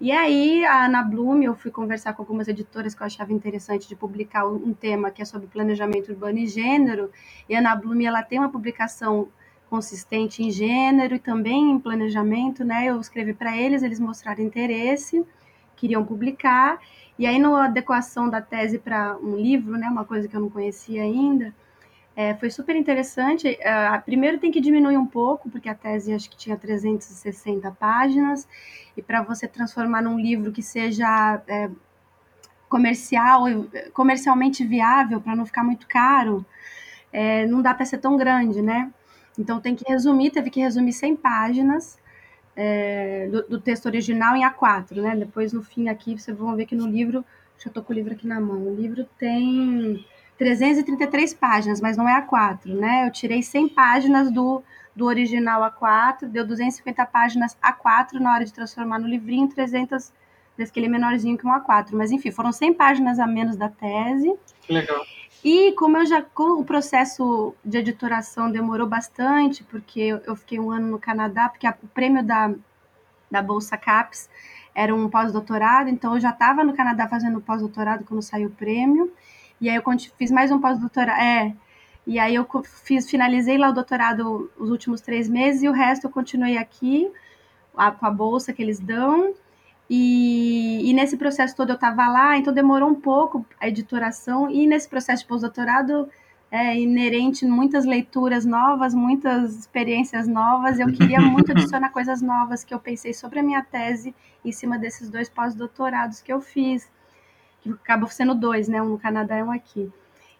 E 0.00 0.10
aí, 0.12 0.64
a 0.64 0.86
Ana 0.86 1.02
Bloom, 1.02 1.42
eu 1.42 1.54
fui 1.54 1.70
conversar 1.70 2.14
com 2.14 2.22
algumas 2.22 2.48
editoras 2.48 2.94
que 2.94 3.02
eu 3.02 3.06
achava 3.06 3.34
interessante 3.34 3.86
de 3.86 3.94
publicar 3.94 4.46
um 4.48 4.72
tema 4.72 5.10
que 5.10 5.20
é 5.20 5.26
sobre 5.26 5.46
planejamento 5.46 6.10
urbano 6.10 6.38
e 6.38 6.46
gênero, 6.46 7.10
e 7.46 7.54
a 7.54 7.58
Ana 7.58 7.76
Bloom, 7.76 8.00
ela 8.00 8.22
tem 8.22 8.38
uma 8.38 8.48
publicação 8.50 9.28
consistente 9.70 10.42
em 10.42 10.50
gênero 10.50 11.14
e 11.14 11.18
também 11.18 11.70
em 11.70 11.78
planejamento, 11.78 12.64
né? 12.64 12.86
Eu 12.86 13.00
escrevi 13.00 13.32
para 13.32 13.56
eles, 13.56 13.82
eles 13.82 14.00
mostraram 14.00 14.42
interesse, 14.42 15.24
queriam 15.76 16.04
publicar, 16.04 16.80
e 17.16 17.24
aí 17.24 17.38
na 17.38 17.64
adequação 17.64 18.28
da 18.28 18.42
tese 18.42 18.78
para 18.78 19.16
um 19.18 19.36
livro, 19.36 19.78
né? 19.78 19.88
Uma 19.88 20.04
coisa 20.04 20.26
que 20.26 20.36
eu 20.36 20.40
não 20.40 20.50
conhecia 20.50 21.02
ainda, 21.02 21.54
é, 22.16 22.34
foi 22.34 22.50
super 22.50 22.74
interessante. 22.74 23.48
Uh, 23.48 24.02
primeiro 24.04 24.38
tem 24.38 24.50
que 24.50 24.60
diminuir 24.60 24.98
um 24.98 25.06
pouco, 25.06 25.48
porque 25.48 25.68
a 25.68 25.74
tese 25.74 26.12
acho 26.12 26.28
que 26.28 26.36
tinha 26.36 26.56
360 26.56 27.70
páginas, 27.72 28.48
e 28.96 29.00
para 29.00 29.22
você 29.22 29.46
transformar 29.46 30.02
num 30.02 30.18
livro 30.18 30.50
que 30.52 30.62
seja 30.62 31.40
é, 31.46 31.70
comercial, 32.68 33.44
comercialmente 33.92 34.64
viável, 34.64 35.20
para 35.20 35.36
não 35.36 35.46
ficar 35.46 35.62
muito 35.62 35.86
caro, 35.86 36.44
é, 37.12 37.46
não 37.46 37.62
dá 37.62 37.72
para 37.72 37.86
ser 37.86 37.98
tão 37.98 38.16
grande, 38.16 38.60
né? 38.60 38.92
Então 39.40 39.58
tem 39.58 39.74
que 39.74 39.90
resumir, 39.90 40.30
teve 40.30 40.50
que 40.50 40.60
resumir 40.60 40.92
100 40.92 41.16
páginas 41.16 41.98
é, 42.54 43.26
do, 43.28 43.42
do, 43.48 43.60
texto 43.60 43.86
original 43.86 44.36
em 44.36 44.42
A4, 44.42 44.96
né? 44.96 45.16
Depois 45.16 45.52
no 45.52 45.62
fim 45.62 45.88
aqui 45.88 46.18
vocês 46.18 46.36
vão 46.36 46.54
ver 46.54 46.66
que 46.66 46.74
no 46.74 46.86
livro, 46.86 47.24
deixa 47.54 47.70
eu 47.74 47.82
com 47.82 47.92
o 47.92 47.96
livro 47.96 48.12
aqui 48.12 48.26
na 48.26 48.38
mão, 48.38 48.66
o 48.66 48.74
livro 48.74 49.06
tem 49.18 50.04
333 50.36 51.32
páginas, 51.32 51.80
mas 51.80 51.96
não 51.96 52.06
é 52.06 52.20
A4, 52.20 52.66
né? 52.66 53.06
Eu 53.06 53.10
tirei 53.10 53.42
100 53.42 53.70
páginas 53.70 54.30
do, 54.30 54.62
do 54.94 55.06
original 55.06 55.62
A4, 55.62 56.28
deu 56.28 56.46
250 56.46 57.06
páginas 57.06 57.56
A4 57.62 58.20
na 58.20 58.34
hora 58.34 58.44
de 58.44 58.52
transformar 58.52 58.98
no 58.98 59.08
livrinho, 59.08 59.48
300 59.48 60.12
daquele 60.58 60.88
menorzinho 60.88 61.38
que 61.38 61.46
um 61.46 61.50
A4. 61.50 61.92
Mas 61.92 62.10
enfim, 62.10 62.30
foram 62.30 62.52
100 62.52 62.74
páginas 62.74 63.18
a 63.18 63.26
menos 63.26 63.56
da 63.56 63.70
tese. 63.70 64.34
Legal. 64.68 65.02
E 65.42 65.72
como 65.72 65.96
eu 65.96 66.06
já 66.06 66.24
o 66.36 66.64
processo 66.64 67.54
de 67.64 67.78
editoração 67.78 68.50
demorou 68.50 68.86
bastante, 68.86 69.64
porque 69.64 70.20
eu 70.26 70.36
fiquei 70.36 70.60
um 70.60 70.70
ano 70.70 70.88
no 70.88 70.98
Canadá, 70.98 71.48
porque 71.48 71.66
a, 71.66 71.74
o 71.82 71.88
prêmio 71.88 72.22
da, 72.22 72.52
da 73.30 73.42
Bolsa 73.42 73.76
CAPES 73.76 74.28
era 74.74 74.94
um 74.94 75.08
pós-doutorado, 75.08 75.88
então 75.88 76.14
eu 76.14 76.20
já 76.20 76.30
estava 76.30 76.62
no 76.62 76.74
Canadá 76.74 77.08
fazendo 77.08 77.40
pós-doutorado 77.40 78.04
quando 78.04 78.22
saiu 78.22 78.48
o 78.48 78.52
prêmio. 78.52 79.12
E 79.60 79.68
aí 79.68 79.76
eu 79.76 79.82
fiz 80.16 80.30
mais 80.30 80.50
um 80.50 80.60
pós-doutorado, 80.60 81.20
é. 81.20 81.54
E 82.06 82.18
aí 82.18 82.34
eu 82.34 82.46
fiz, 82.64 83.08
finalizei 83.08 83.56
lá 83.58 83.70
o 83.70 83.74
doutorado 83.74 84.50
os 84.58 84.70
últimos 84.70 85.00
três 85.00 85.28
meses 85.28 85.62
e 85.62 85.68
o 85.68 85.72
resto 85.72 86.06
eu 86.06 86.10
continuei 86.10 86.56
aqui 86.58 87.10
a, 87.76 87.90
com 87.90 88.06
a 88.06 88.10
bolsa 88.10 88.52
que 88.52 88.62
eles 88.62 88.78
dão. 88.78 89.34
E, 89.92 90.88
e, 90.88 90.92
nesse 90.94 91.16
processo 91.16 91.56
todo 91.56 91.70
eu 91.70 91.74
estava 91.74 92.06
lá, 92.06 92.38
então 92.38 92.54
demorou 92.54 92.88
um 92.88 92.94
pouco 92.94 93.44
a 93.58 93.66
editoração, 93.66 94.48
e 94.48 94.64
nesse 94.64 94.88
processo 94.88 95.24
de 95.24 95.28
pós-doutorado 95.28 96.08
é 96.48 96.78
inerente 96.78 97.44
muitas 97.44 97.84
leituras 97.84 98.44
novas, 98.44 98.94
muitas 98.94 99.58
experiências 99.58 100.28
novas. 100.28 100.78
Eu 100.78 100.92
queria 100.92 101.18
muito 101.20 101.50
adicionar 101.50 101.90
coisas 101.90 102.22
novas 102.22 102.62
que 102.62 102.72
eu 102.72 102.78
pensei 102.78 103.12
sobre 103.12 103.40
a 103.40 103.42
minha 103.42 103.62
tese 103.64 104.14
em 104.44 104.52
cima 104.52 104.78
desses 104.78 105.10
dois 105.10 105.28
pós-doutorados 105.28 106.20
que 106.22 106.32
eu 106.32 106.40
fiz, 106.40 106.88
que 107.60 107.70
acabam 107.70 108.08
sendo 108.08 108.32
dois, 108.32 108.68
né? 108.68 108.80
Um 108.80 108.90
no 108.90 108.98
Canadá 108.98 109.38
e 109.38 109.42
um 109.42 109.50
aqui. 109.50 109.92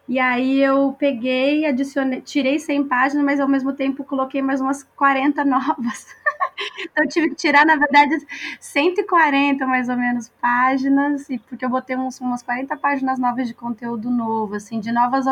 E 0.07 0.19
aí 0.19 0.59
eu 0.61 0.93
peguei, 0.99 1.65
adicionei, 1.65 2.21
tirei 2.21 2.59
100 2.59 2.83
páginas, 2.87 3.23
mas 3.23 3.39
ao 3.39 3.47
mesmo 3.47 3.71
tempo 3.73 4.03
coloquei 4.03 4.41
mais 4.41 4.59
umas 4.59 4.83
40 4.95 5.45
novas. 5.45 6.07
então 6.81 7.03
eu 7.03 7.09
tive 7.09 7.29
que 7.29 7.35
tirar, 7.35 7.65
na 7.65 7.75
verdade, 7.75 8.15
140 8.59 9.65
mais 9.67 9.89
ou 9.89 9.97
menos 9.97 10.29
páginas, 10.41 11.29
e 11.29 11.39
porque 11.39 11.65
eu 11.65 11.69
botei 11.69 11.95
uns, 11.97 12.19
umas 12.19 12.43
40 12.43 12.75
páginas 12.77 13.19
novas 13.19 13.47
de 13.47 13.53
conteúdo 13.53 14.09
novo, 14.09 14.55
assim, 14.55 14.79
de 14.79 14.91
novas, 14.91 15.25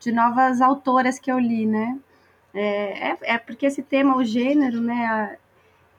de 0.00 0.12
novas 0.12 0.60
autoras 0.60 1.18
que 1.18 1.30
eu 1.30 1.38
li, 1.38 1.66
né? 1.66 1.98
É, 2.54 3.10
é, 3.10 3.18
é 3.34 3.38
porque 3.38 3.66
esse 3.66 3.82
tema, 3.82 4.16
o 4.16 4.24
gênero, 4.24 4.80
né, 4.80 5.36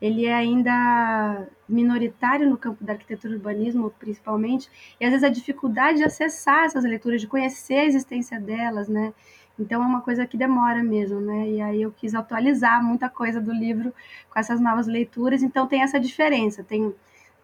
ele 0.01 0.25
é 0.25 0.33
ainda 0.33 1.47
minoritário 1.67 2.49
no 2.49 2.57
campo 2.57 2.83
da 2.83 2.93
arquitetura 2.93 3.33
e 3.33 3.37
urbanismo, 3.37 3.93
principalmente, 3.99 4.69
e 4.99 5.05
às 5.05 5.11
vezes 5.11 5.23
a 5.23 5.29
dificuldade 5.29 5.99
de 5.99 6.03
acessar 6.05 6.65
essas 6.65 6.83
leituras, 6.83 7.21
de 7.21 7.27
conhecer 7.27 7.75
a 7.75 7.85
existência 7.85 8.39
delas, 8.39 8.87
né? 8.87 9.13
Então 9.59 9.83
é 9.83 9.85
uma 9.85 10.01
coisa 10.01 10.25
que 10.25 10.37
demora 10.37 10.81
mesmo, 10.81 11.19
né? 11.19 11.49
E 11.49 11.61
aí 11.61 11.81
eu 11.81 11.91
quis 11.91 12.15
atualizar 12.15 12.81
muita 12.83 13.09
coisa 13.09 13.41
do 13.41 13.51
livro 13.51 13.93
com 14.29 14.39
essas 14.39 14.61
novas 14.61 14.87
leituras, 14.87 15.43
então 15.43 15.67
tem 15.67 15.81
essa 15.81 15.99
diferença. 15.99 16.63
Tem, 16.63 16.93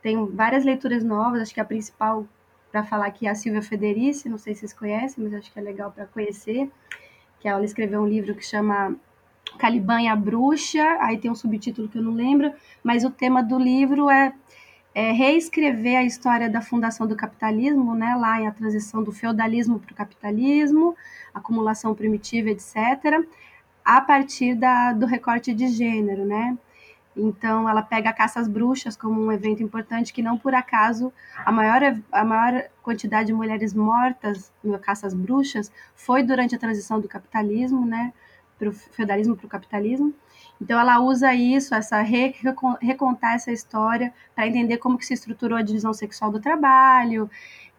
tem 0.02 0.26
várias 0.28 0.64
leituras 0.64 1.04
novas, 1.04 1.42
acho 1.42 1.54
que 1.54 1.60
a 1.60 1.66
principal 1.66 2.26
para 2.72 2.84
falar 2.84 3.08
aqui 3.08 3.28
é 3.28 3.30
a 3.30 3.36
Silvia 3.36 3.62
Federici, 3.62 4.28
não 4.28 4.38
sei 4.38 4.54
se 4.54 4.62
vocês 4.62 4.74
conhecem, 4.74 5.24
mas 5.24 5.34
acho 5.34 5.52
que 5.52 5.60
é 5.60 5.62
legal 5.62 5.92
para 5.92 6.06
conhecer, 6.06 6.70
que 7.40 7.48
ela 7.48 7.64
escreveu 7.64 8.02
um 8.02 8.08
livro 8.08 8.36
que 8.36 8.46
chama 8.46 8.96
Caliban 9.58 10.02
e 10.02 10.08
a 10.08 10.16
Bruxa, 10.16 10.98
aí 11.00 11.18
tem 11.18 11.32
um 11.32 11.36
subtítulo 11.36 11.88
que 11.88 11.98
eu 11.98 12.02
não 12.02 12.14
lembro, 12.14 12.54
mas 12.84 13.04
o 13.04 13.10
tema 13.10 13.42
do 13.42 13.58
livro 13.58 14.10
é, 14.10 14.34
é 14.94 15.12
reescrever 15.12 15.98
a 15.98 16.04
história 16.04 16.50
da 16.50 16.62
fundação 16.62 17.08
do 17.08 17.16
capitalismo, 17.16 17.96
né, 17.96 18.16
lá 18.16 18.42
em 18.42 18.48
a 18.48 18.52
transição 18.52 19.04
do 19.04 19.12
feudalismo 19.12 19.80
para 19.80 19.94
o 19.94 19.96
capitalismo, 19.96 20.96
acumulação 21.34 21.94
primitiva, 21.94 22.50
etc., 22.50 23.26
a 23.84 24.02
partir 24.02 24.56
da, 24.56 24.94
do 24.94 25.06
recorte 25.06 25.54
de 25.54 25.68
gênero, 25.68 26.26
né? 26.26 26.58
Então, 27.16 27.70
ela 27.70 27.82
pega 27.82 28.10
a 28.10 28.14
caça 28.14 28.40
às 28.42 28.48
bruxas 28.48 28.98
como 28.98 29.22
um 29.22 29.32
evento 29.32 29.64
importante 29.64 30.12
que 30.12 30.22
não 30.22 30.38
por 30.38 30.54
acaso 30.54 31.14
a 31.46 31.52
maior, 31.52 31.82
a 32.12 32.26
maior 32.26 32.64
quantidade 32.84 33.28
de 33.28 33.34
mulheres 33.34 33.74
mortas 33.74 34.52
no 34.62 34.78
caça 34.78 35.08
às 35.08 35.14
bruxas 35.14 35.72
foi 35.96 36.24
durante 36.24 36.56
a 36.56 36.60
transição 36.60 37.00
do 37.00 37.08
capitalismo, 37.08 37.86
né? 37.86 38.12
Para 38.58 38.70
o 38.70 38.74
feudalismo, 38.74 39.36
para 39.36 39.46
o 39.46 39.50
capitalismo. 39.50 40.14
Então 40.62 40.80
ela 40.80 41.00
usa 41.00 41.34
isso, 41.34 41.76
essa 41.76 42.02
recontar 42.82 43.36
essa 43.36 43.52
história 43.52 44.14
para 44.34 44.48
entender 44.48 44.78
como 44.78 44.98
que 44.98 45.06
se 45.06 45.14
estruturou 45.14 45.58
a 45.58 45.62
divisão 45.62 45.94
sexual 45.94 46.32
do 46.32 46.40
trabalho. 46.40 47.30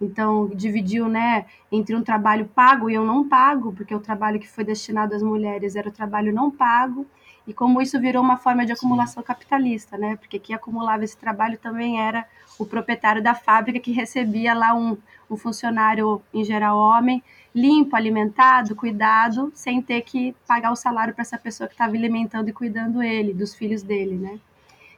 Então 0.00 0.48
dividiu, 0.54 1.08
né, 1.08 1.46
entre 1.72 1.94
um 1.96 2.02
trabalho 2.02 2.46
pago 2.54 2.90
e 2.90 2.98
um 2.98 3.04
não 3.04 3.26
pago, 3.28 3.72
porque 3.72 3.94
o 3.94 4.00
trabalho 4.00 4.38
que 4.38 4.48
foi 4.48 4.62
destinado 4.64 5.14
às 5.14 5.22
mulheres 5.22 5.74
era 5.74 5.88
o 5.88 5.92
trabalho 5.92 6.32
não 6.34 6.50
pago. 6.50 7.06
e 7.46 7.54
como 7.54 7.80
isso 7.80 8.00
virou 8.00 8.22
uma 8.22 8.36
forma 8.36 8.66
de 8.66 8.72
acumulação 8.72 9.22
capitalista, 9.22 9.96
né? 9.96 10.16
Porque 10.16 10.38
quem 10.38 10.54
acumulava 10.54 11.04
esse 11.04 11.16
trabalho 11.16 11.56
também 11.58 12.00
era 12.00 12.26
o 12.58 12.66
proprietário 12.66 13.22
da 13.22 13.34
fábrica 13.34 13.78
que 13.78 13.92
recebia 13.92 14.52
lá 14.54 14.74
um, 14.74 14.98
um 15.30 15.36
funcionário, 15.36 16.20
em 16.34 16.44
geral 16.44 16.76
homem, 16.76 17.22
limpo, 17.56 17.96
alimentado, 17.96 18.76
cuidado, 18.76 19.50
sem 19.54 19.80
ter 19.80 20.02
que 20.02 20.36
pagar 20.46 20.70
o 20.70 20.76
salário 20.76 21.14
para 21.14 21.22
essa 21.22 21.38
pessoa 21.38 21.66
que 21.66 21.72
estava 21.72 21.94
alimentando 21.94 22.50
e 22.50 22.52
cuidando 22.52 23.02
ele, 23.02 23.32
dos 23.32 23.54
filhos 23.54 23.82
dele, 23.82 24.14
né? 24.14 24.38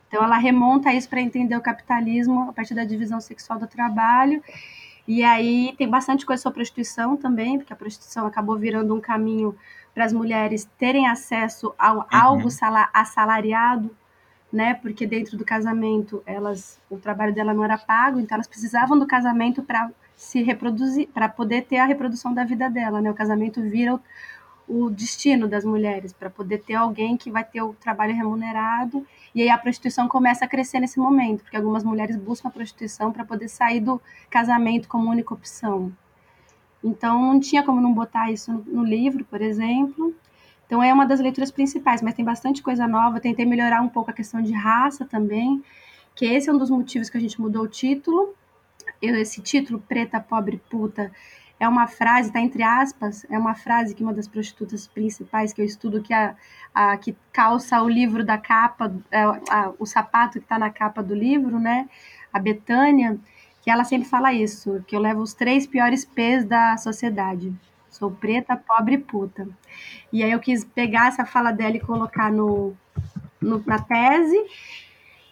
Então 0.09 0.25
ela 0.25 0.37
remonta 0.37 0.93
isso 0.93 1.09
para 1.09 1.21
entender 1.21 1.57
o 1.57 1.61
capitalismo 1.61 2.51
a 2.51 2.53
partir 2.53 2.75
da 2.75 2.83
divisão 2.83 3.21
sexual 3.21 3.61
do 3.61 3.69
trabalho. 3.69 4.43
E 5.07 5.23
aí 5.23 5.73
tem 5.79 5.89
bastante 5.89 6.27
coisa 6.27 6.43
sobre 6.43 6.57
prostituição 6.57 7.17
também, 7.17 7.59
porque 7.59 7.73
a 7.73 7.77
prostituição 7.77 8.27
acabou 8.27 8.59
virando 8.59 8.93
um 8.93 9.01
caminho 9.01 9.55
para 9.95 10.05
as 10.05 10.13
mulheres 10.13 10.69
terem 10.77 11.07
acesso 11.07 11.73
a 11.79 11.93
uhum. 11.93 12.05
algo 12.11 12.49
assalariado, 12.93 13.97
né? 14.53 14.75
Porque 14.75 15.07
dentro 15.07 15.37
do 15.37 15.45
casamento 15.45 16.23
elas, 16.27 16.81
o 16.91 16.97
trabalho 16.97 17.33
dela 17.33 17.55
não 17.55 17.63
era 17.63 17.79
pago, 17.79 18.19
então 18.19 18.35
elas 18.35 18.49
precisavam 18.49 18.99
do 18.99 19.07
casamento 19.07 19.63
para 19.63 19.91
se 20.19 20.43
reproduzir, 20.43 21.09
para 21.15 21.29
poder 21.29 21.63
ter 21.63 21.77
a 21.77 21.87
reprodução 21.87 22.35
da 22.35 22.43
vida 22.43 22.69
dela, 22.69 23.01
né? 23.01 23.09
O 23.09 23.15
casamento 23.15 23.63
vira 23.63 23.95
o, 23.95 24.01
o 24.67 24.91
destino 24.91 25.47
das 25.47 25.65
mulheres, 25.65 26.13
para 26.13 26.29
poder 26.29 26.59
ter 26.59 26.75
alguém 26.75 27.17
que 27.17 27.31
vai 27.31 27.45
ter 27.45 27.63
o 27.63 27.73
trabalho 27.75 28.13
remunerado. 28.13 29.07
E 29.33 29.41
aí 29.41 29.49
a 29.49 29.57
prostituição 29.57 30.09
começa 30.09 30.45
a 30.45 30.49
crescer 30.49 30.81
nesse 30.81 30.99
momento, 30.99 31.45
porque 31.45 31.57
algumas 31.57 31.85
mulheres 31.85 32.17
buscam 32.17 32.49
a 32.49 32.51
prostituição 32.51 33.13
para 33.13 33.25
poder 33.25 33.49
sair 33.49 33.79
do 33.79 34.03
casamento 34.29 34.89
como 34.89 35.09
única 35.09 35.33
opção. 35.33 35.93
Então 36.83 37.23
não 37.23 37.39
tinha 37.39 37.63
como 37.63 37.81
não 37.81 37.93
botar 37.95 38.33
isso 38.33 38.53
no, 38.53 38.65
no 38.65 38.83
livro, 38.83 39.25
por 39.25 39.41
exemplo. 39.41 40.13
Então 40.67 40.83
é 40.83 40.93
uma 40.93 41.07
das 41.07 41.21
leituras 41.21 41.53
principais, 41.53 42.03
mas 42.03 42.15
tem 42.15 42.25
bastante 42.25 42.61
coisa 42.61 42.89
nova. 42.89 43.19
Eu 43.19 43.23
tentei 43.23 43.47
melhorar 43.47 43.83
um 43.83 43.89
pouco 43.89 44.11
a 44.11 44.15
questão 44.15 44.43
de 44.43 44.53
raça 44.53 45.05
também, 45.05 45.63
que 46.17 46.27
esse 46.27 46.51
é 46.51 46.53
um 46.53 46.59
dos 46.59 46.71
motivos 46.71 47.09
que 47.09 47.17
a 47.17 47.21
gente 47.21 47.41
mudou 47.41 47.63
o 47.63 47.69
título. 47.69 48.35
Esse 49.01 49.41
título, 49.41 49.81
Preta, 49.81 50.21
Pobre, 50.21 50.61
Puta, 50.71 51.11
é 51.61 51.67
uma 51.69 51.87
frase, 51.87 52.29
está 52.29 52.41
entre 52.41 52.63
aspas, 52.63 53.27
é 53.29 53.39
uma 53.39 53.55
frase 53.55 53.95
que 53.95 54.03
uma 54.03 54.13
das 54.13 54.29
prostitutas 54.29 54.87
principais 54.87 55.53
que 55.53 55.61
eu 55.61 55.65
estudo, 55.65 56.03
que, 56.03 56.15
a, 56.15 56.35
a 56.73 56.97
que 56.97 57.17
calça 57.33 57.83
o 57.83 57.89
livro 57.89 58.25
da 58.25 58.39
capa, 58.39 58.95
é, 59.11 59.23
a, 59.23 59.73
o 59.79 59.85
sapato 59.85 60.39
que 60.39 60.45
está 60.45 60.59
na 60.59 60.71
capa 60.71 61.03
do 61.03 61.15
livro, 61.15 61.59
né? 61.59 61.89
A 62.33 62.39
Betânia, 62.39 63.19
que 63.63 63.71
ela 63.71 63.85
sempre 63.85 64.09
fala 64.09 64.33
isso, 64.33 64.85
que 64.87 64.95
eu 64.95 65.01
levo 65.01 65.21
os 65.21 65.35
três 65.35 65.67
piores 65.67 66.05
P's 66.05 66.45
da 66.45 66.77
sociedade. 66.77 67.53
Sou 67.91 68.11
preta, 68.11 68.57
pobre 68.57 68.99
puta. 68.99 69.49
E 70.13 70.23
aí 70.23 70.31
eu 70.31 70.39
quis 70.39 70.65
pegar 70.65 71.09
essa 71.09 71.27
fala 71.27 71.51
dela 71.51 71.77
e 71.77 71.81
colocar 71.81 72.31
no, 72.31 72.73
no 73.41 73.63
na 73.67 73.81
tese 73.81 74.37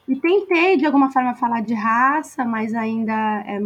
e 0.08 0.14
tentei, 0.14 0.76
de 0.76 0.86
alguma 0.86 1.10
forma, 1.10 1.34
falar 1.34 1.62
de 1.62 1.74
raça, 1.74 2.44
mas 2.44 2.74
ainda 2.74 3.12
é 3.44 3.58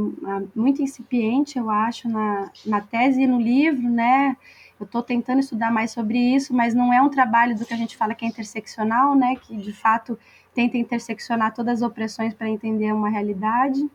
muito 0.54 0.80
incipiente, 0.80 1.59
eu 1.59 1.68
acho, 1.68 2.09
na, 2.09 2.50
na 2.64 2.80
tese 2.80 3.23
e 3.23 3.26
no 3.26 3.38
livro, 3.38 3.88
né? 3.88 4.37
Eu 4.78 4.87
estou 4.87 5.02
tentando 5.02 5.40
estudar 5.40 5.70
mais 5.70 5.90
sobre 5.90 6.18
isso, 6.18 6.54
mas 6.54 6.75
não 6.75 6.92
é 6.92 7.02
um 7.02 7.11
trabalho 7.11 7.54
do 7.54 7.66
que 7.66 7.75
a 7.75 7.76
gente 7.76 7.94
fala 7.94 8.14
que 8.14 8.25
é 8.25 8.28
interseccional, 8.28 9.14
né? 9.14 9.37
Que, 9.37 9.54
de 9.54 9.73
fato, 9.75 10.18
tenta 10.54 10.78
interseccionar 10.78 11.52
todas 11.52 11.82
as 11.82 11.88
opressões 11.88 12.32
para 12.32 12.49
entender 12.49 12.90
uma 12.90 13.11
realidade. 13.11 13.87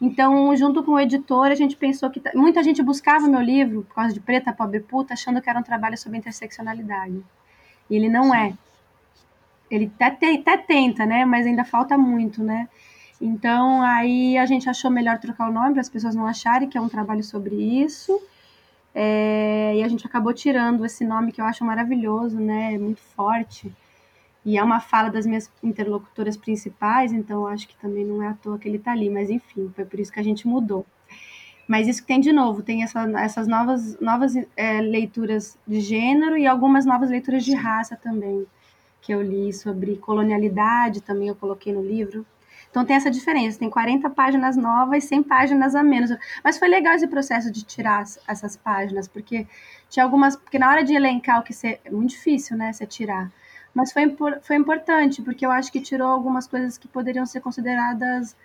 Então, 0.00 0.54
junto 0.56 0.82
com 0.82 0.92
o 0.92 1.00
editor, 1.00 1.46
a 1.46 1.54
gente 1.54 1.76
pensou 1.76 2.10
que 2.10 2.20
muita 2.34 2.62
gente 2.64 2.82
buscava 2.82 3.28
meu 3.28 3.40
livro, 3.40 3.82
por 3.82 3.94
causa 3.94 4.12
de 4.12 4.18
Preta, 4.20 4.52
Pobre 4.52 4.80
Puta, 4.80 5.14
achando 5.14 5.40
que 5.40 5.48
era 5.48 5.60
um 5.60 5.62
trabalho 5.62 5.96
sobre 5.96 6.18
interseccionalidade. 6.18 7.22
E 7.88 7.94
ele 7.94 8.08
não 8.08 8.34
é 8.34 8.54
ele 9.70 9.90
até, 10.00 10.34
até 10.34 10.56
tenta, 10.56 11.04
né? 11.06 11.24
Mas 11.24 11.46
ainda 11.46 11.64
falta 11.64 11.96
muito, 11.96 12.42
né? 12.42 12.68
Então 13.20 13.82
aí 13.82 14.38
a 14.38 14.46
gente 14.46 14.68
achou 14.68 14.90
melhor 14.90 15.18
trocar 15.18 15.48
o 15.48 15.52
nome 15.52 15.72
para 15.72 15.80
as 15.80 15.88
pessoas 15.88 16.14
não 16.14 16.26
acharem 16.26 16.68
que 16.68 16.78
é 16.78 16.80
um 16.80 16.88
trabalho 16.88 17.24
sobre 17.24 17.54
isso. 17.56 18.20
É, 18.94 19.74
e 19.76 19.82
a 19.82 19.88
gente 19.88 20.06
acabou 20.06 20.32
tirando 20.32 20.84
esse 20.84 21.04
nome 21.04 21.32
que 21.32 21.40
eu 21.40 21.44
acho 21.44 21.64
maravilhoso, 21.64 22.38
né? 22.38 22.74
É 22.74 22.78
muito 22.78 23.00
forte. 23.00 23.72
E 24.44 24.56
é 24.56 24.62
uma 24.62 24.80
fala 24.80 25.10
das 25.10 25.26
minhas 25.26 25.50
interlocutoras 25.62 26.36
principais, 26.36 27.12
então 27.12 27.46
acho 27.46 27.68
que 27.68 27.76
também 27.76 28.04
não 28.04 28.22
é 28.22 28.28
à 28.28 28.34
toa 28.34 28.58
que 28.58 28.68
ele 28.68 28.78
está 28.78 28.92
ali. 28.92 29.10
Mas 29.10 29.30
enfim, 29.30 29.70
foi 29.74 29.84
por 29.84 30.00
isso 30.00 30.12
que 30.12 30.20
a 30.20 30.22
gente 30.22 30.46
mudou. 30.48 30.86
Mas 31.66 31.86
isso 31.86 32.00
que 32.00 32.08
tem 32.08 32.20
de 32.20 32.32
novo, 32.32 32.62
tem 32.62 32.82
essa, 32.82 33.02
essas 33.20 33.46
novas, 33.46 34.00
novas 34.00 34.34
é, 34.56 34.80
leituras 34.80 35.58
de 35.66 35.80
gênero 35.80 36.38
e 36.38 36.46
algumas 36.46 36.86
novas 36.86 37.10
leituras 37.10 37.44
de 37.44 37.54
raça 37.54 37.94
também 37.96 38.46
que 39.00 39.12
eu 39.12 39.22
li 39.22 39.52
sobre 39.52 39.96
colonialidade, 39.96 41.00
também 41.02 41.28
eu 41.28 41.34
coloquei 41.34 41.72
no 41.72 41.82
livro. 41.82 42.26
Então 42.70 42.84
tem 42.84 42.96
essa 42.96 43.10
diferença, 43.10 43.58
tem 43.58 43.70
40 43.70 44.10
páginas 44.10 44.56
novas 44.56 45.04
e 45.04 45.08
100 45.08 45.22
páginas 45.22 45.74
a 45.74 45.82
menos. 45.82 46.10
Mas 46.44 46.58
foi 46.58 46.68
legal 46.68 46.94
esse 46.94 47.06
processo 47.06 47.50
de 47.50 47.64
tirar 47.64 48.04
essas 48.26 48.56
páginas, 48.56 49.08
porque 49.08 49.46
tinha 49.88 50.04
algumas, 50.04 50.36
porque 50.36 50.58
na 50.58 50.70
hora 50.70 50.84
de 50.84 50.94
elencar 50.94 51.40
o 51.40 51.42
que 51.42 51.52
você, 51.52 51.80
é 51.84 51.90
muito 51.90 52.10
difícil, 52.10 52.56
né, 52.56 52.72
você 52.72 52.86
tirar. 52.86 53.30
Mas 53.72 53.92
foi, 53.92 54.14
foi 54.42 54.56
importante, 54.56 55.22
porque 55.22 55.46
eu 55.46 55.50
acho 55.50 55.70
que 55.72 55.80
tirou 55.80 56.08
algumas 56.08 56.46
coisas 56.46 56.76
que 56.76 56.88
poderiam 56.88 57.24
ser 57.24 57.40
consideradas 57.40 58.36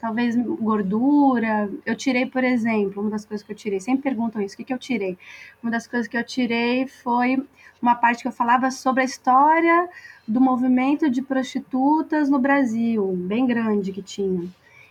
talvez 0.00 0.36
gordura. 0.36 1.70
Eu 1.84 1.96
tirei, 1.96 2.26
por 2.26 2.44
exemplo, 2.44 3.02
uma 3.02 3.10
das 3.10 3.24
coisas 3.24 3.44
que 3.44 3.52
eu 3.52 3.56
tirei, 3.56 3.80
sempre 3.80 4.02
perguntam 4.02 4.42
isso, 4.42 4.54
o 4.54 4.58
que, 4.58 4.64
que 4.64 4.72
eu 4.72 4.78
tirei? 4.78 5.18
Uma 5.62 5.70
das 5.70 5.86
coisas 5.86 6.08
que 6.08 6.16
eu 6.16 6.24
tirei 6.24 6.86
foi 6.86 7.42
uma 7.80 7.94
parte 7.94 8.22
que 8.22 8.28
eu 8.28 8.32
falava 8.32 8.70
sobre 8.70 9.02
a 9.02 9.04
história 9.04 9.88
do 10.26 10.40
movimento 10.40 11.10
de 11.10 11.22
prostitutas 11.22 12.28
no 12.28 12.38
Brasil, 12.38 13.06
bem 13.16 13.46
grande 13.46 13.92
que 13.92 14.02
tinha. 14.02 14.48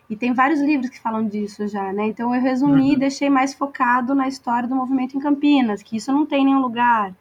E 0.09 0.15
tem 0.15 0.33
vários 0.33 0.61
livros 0.61 0.89
que 0.89 0.99
falam 0.99 1.27
disso 1.27 1.67
já, 1.67 1.91
né? 1.91 2.07
Então 2.07 2.33
eu 2.33 2.41
resumi 2.41 2.89
e 2.89 2.93
uhum. 2.93 2.99
deixei 2.99 3.29
mais 3.29 3.53
focado 3.53 4.13
na 4.13 4.27
história 4.27 4.69
do 4.69 4.75
movimento 4.75 5.17
em 5.17 5.19
Campinas, 5.19 5.81
que 5.81 5.97
isso 5.97 6.11
não 6.11 6.25
tem 6.25 6.43
em 6.43 6.45
nenhum 6.45 6.61
lugar. 6.61 7.13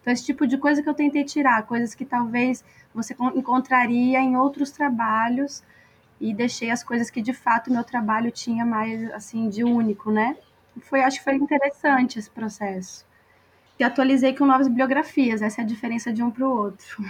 Então 0.00 0.12
esse 0.12 0.24
tipo 0.24 0.46
de 0.46 0.58
coisa 0.58 0.82
que 0.82 0.88
eu 0.88 0.94
tentei 0.94 1.22
tirar, 1.22 1.62
coisas 1.62 1.94
que 1.94 2.04
talvez 2.04 2.64
você 2.92 3.14
encontraria 3.34 4.20
em 4.20 4.36
outros 4.36 4.72
trabalhos 4.72 5.62
e 6.22 6.32
deixei 6.32 6.70
as 6.70 6.84
coisas 6.84 7.10
que 7.10 7.20
de 7.20 7.32
fato 7.32 7.72
meu 7.72 7.82
trabalho 7.82 8.30
tinha 8.30 8.64
mais 8.64 9.12
assim 9.12 9.48
de 9.48 9.64
único, 9.64 10.12
né? 10.12 10.36
Foi, 10.82 11.02
acho 11.02 11.18
que 11.18 11.24
foi 11.24 11.34
interessante 11.34 12.16
esse 12.16 12.30
processo. 12.30 13.04
E 13.76 13.82
atualizei 13.82 14.32
com 14.32 14.46
novas 14.46 14.68
biografias, 14.68 15.42
essa 15.42 15.60
é 15.60 15.64
a 15.64 15.66
diferença 15.66 16.12
de 16.12 16.22
um 16.22 16.30
para 16.30 16.46
o 16.46 16.56
outro. 16.56 17.04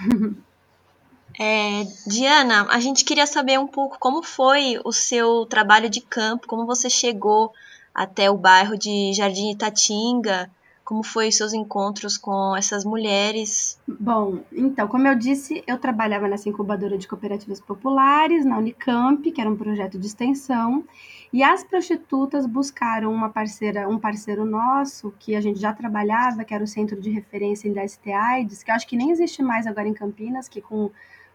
É, 1.41 1.85
Diana, 2.07 2.67
a 2.69 2.79
gente 2.79 3.07
queria 3.07 3.27
saber 3.27 3.59
um 3.59 3.67
pouco 3.67 3.99
como 3.99 4.23
foi 4.23 4.79
o 4.85 4.93
seu 4.93 5.47
trabalho 5.47 5.89
de 5.89 6.03
campo, 6.03 6.47
como 6.47 6.67
você 6.67 6.91
chegou 6.91 7.55
até 7.95 8.31
o 8.31 8.37
bairro 8.37 8.77
de 8.77 9.15
Jardim 9.15 9.51
Itatinga, 9.51 10.51
como 10.85 11.03
foi 11.03 11.31
seus 11.31 11.53
encontros 11.53 12.19
com 12.19 12.57
essas 12.57 12.85
mulheres? 12.85 13.79
Bom, 13.87 14.41
então, 14.53 14.89
como 14.89 15.07
eu 15.07 15.15
disse, 15.15 15.63
eu 15.67 15.79
trabalhava 15.79 16.29
nessa 16.29 16.49
incubadora 16.49 16.99
de 16.99 17.07
cooperativas 17.07 17.61
populares, 17.61 18.45
na 18.45 18.59
Unicamp, 18.59 19.31
que 19.31 19.41
era 19.41 19.51
um 19.51 19.57
projeto 19.57 19.99
de 19.99 20.07
extensão, 20.07 20.85
e 21.33 21.43
as 21.43 21.65
prostitutas 21.65 22.47
buscaram 22.47 23.13
uma 23.13 23.31
parceira, 23.31 23.89
um 23.89 23.99
parceiro 23.99 24.45
nosso, 24.45 25.15
que 25.19 25.35
a 25.35 25.41
gente 25.41 25.59
já 25.59 25.73
trabalhava, 25.73 26.45
que 26.45 26.53
era 26.53 26.63
o 26.63 26.67
Centro 26.67 27.01
de 27.01 27.11
Referência 27.11 27.69
em 27.69 27.73
DST 27.73 28.13
AIDS, 28.13 28.63
que 28.63 28.71
eu 28.71 28.75
acho 28.75 28.87
que 28.87 28.97
nem 28.97 29.11
existe 29.11 29.43
mais 29.43 29.67
agora 29.67 29.89
em 29.89 29.95
Campinas, 29.95 30.49
que 30.49 30.61
com 30.61 30.91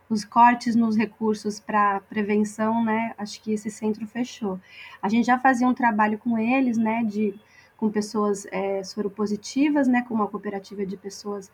os 0.10 0.24
cortes 0.24 0.76
nos 0.76 0.96
recursos 0.96 1.60
para 1.60 2.00
prevenção, 2.02 2.84
né, 2.84 3.14
acho 3.18 3.42
que 3.42 3.54
esse 3.54 3.70
centro 3.70 4.06
fechou. 4.08 4.60
A 5.02 5.10
gente 5.10 5.26
já 5.26 5.38
fazia 5.38 5.68
um 5.68 5.74
trabalho 5.74 6.18
com 6.18 6.38
eles, 6.38 6.78
né, 6.78 7.04
de 7.04 7.34
com 7.78 7.90
pessoas 7.90 8.48
é, 8.52 8.84
soropositivas, 8.84 9.88
né, 9.88 10.04
com 10.08 10.14
uma 10.16 10.28
cooperativa 10.28 10.86
de 10.86 10.98
pessoas 10.98 11.52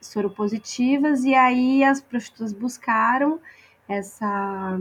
soropositivas, 0.00 1.24
e 1.24 1.34
aí 1.34 1.82
as 1.82 2.00
prostitutas 2.00 2.52
buscaram 2.52 3.40
essa 3.88 4.78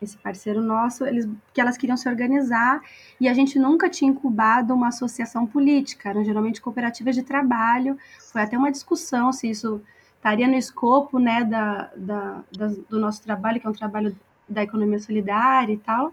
esse 0.00 0.14
parceiro 0.18 0.60
nosso, 0.60 1.06
eles 1.06 1.26
que 1.54 1.60
elas 1.60 1.78
queriam 1.78 1.96
se 1.96 2.06
organizar 2.06 2.82
e 3.18 3.26
a 3.26 3.32
gente 3.32 3.58
nunca 3.58 3.88
tinha 3.88 4.10
incubado 4.10 4.74
uma 4.74 4.88
associação 4.88 5.46
política, 5.46 6.10
eram 6.10 6.22
geralmente 6.22 6.60
cooperativas 6.60 7.14
de 7.14 7.22
trabalho. 7.22 7.98
Foi 8.30 8.42
até 8.42 8.58
uma 8.58 8.70
discussão 8.70 9.32
se 9.32 9.48
isso 9.48 9.80
estaria 10.16 10.46
no 10.46 10.54
escopo, 10.54 11.18
né, 11.18 11.44
da, 11.44 11.90
da, 11.96 12.44
da 12.52 12.66
do 12.90 13.00
nosso 13.00 13.22
trabalho, 13.22 13.58
que 13.58 13.66
é 13.66 13.70
um 13.70 13.72
trabalho 13.72 14.14
da 14.46 14.62
economia 14.62 14.98
solidária 14.98 15.72
e 15.72 15.78
tal 15.78 16.12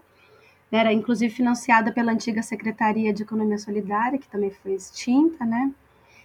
era 0.74 0.92
inclusive 0.92 1.32
financiada 1.32 1.92
pela 1.92 2.10
antiga 2.12 2.42
Secretaria 2.42 3.12
de 3.12 3.22
Economia 3.22 3.58
Solidária, 3.58 4.18
que 4.18 4.28
também 4.28 4.50
foi 4.50 4.74
extinta, 4.74 5.44
né? 5.44 5.70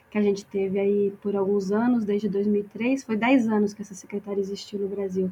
Que 0.09 0.17
a 0.17 0.21
gente 0.21 0.43
teve 0.45 0.79
aí 0.79 1.13
por 1.21 1.35
alguns 1.35 1.71
anos, 1.71 2.03
desde 2.03 2.27
2003, 2.27 3.03
foi 3.03 3.15
10 3.15 3.47
anos 3.47 3.73
que 3.73 3.81
essa 3.83 3.93
secretaria 3.93 4.41
existiu 4.41 4.79
no 4.79 4.87
Brasil. 4.87 5.31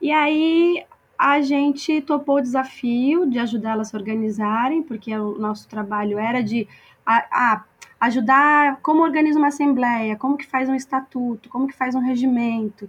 E 0.00 0.12
aí 0.12 0.84
a 1.18 1.40
gente 1.40 2.00
topou 2.02 2.36
o 2.36 2.40
desafio 2.40 3.28
de 3.28 3.38
ajudá-las 3.40 3.88
a 3.88 3.90
se 3.90 3.96
organizarem, 3.96 4.82
porque 4.82 5.16
o 5.16 5.38
nosso 5.38 5.68
trabalho 5.68 6.18
era 6.18 6.42
de. 6.42 6.68
A, 7.04 7.16
a, 7.30 7.64
ajudar 8.00 8.78
como 8.82 9.02
organiza 9.02 9.38
uma 9.38 9.48
assembleia, 9.48 10.16
como 10.16 10.36
que 10.36 10.46
faz 10.46 10.68
um 10.68 10.74
estatuto, 10.74 11.48
como 11.48 11.66
que 11.66 11.74
faz 11.74 11.94
um 11.94 12.00
regimento, 12.00 12.88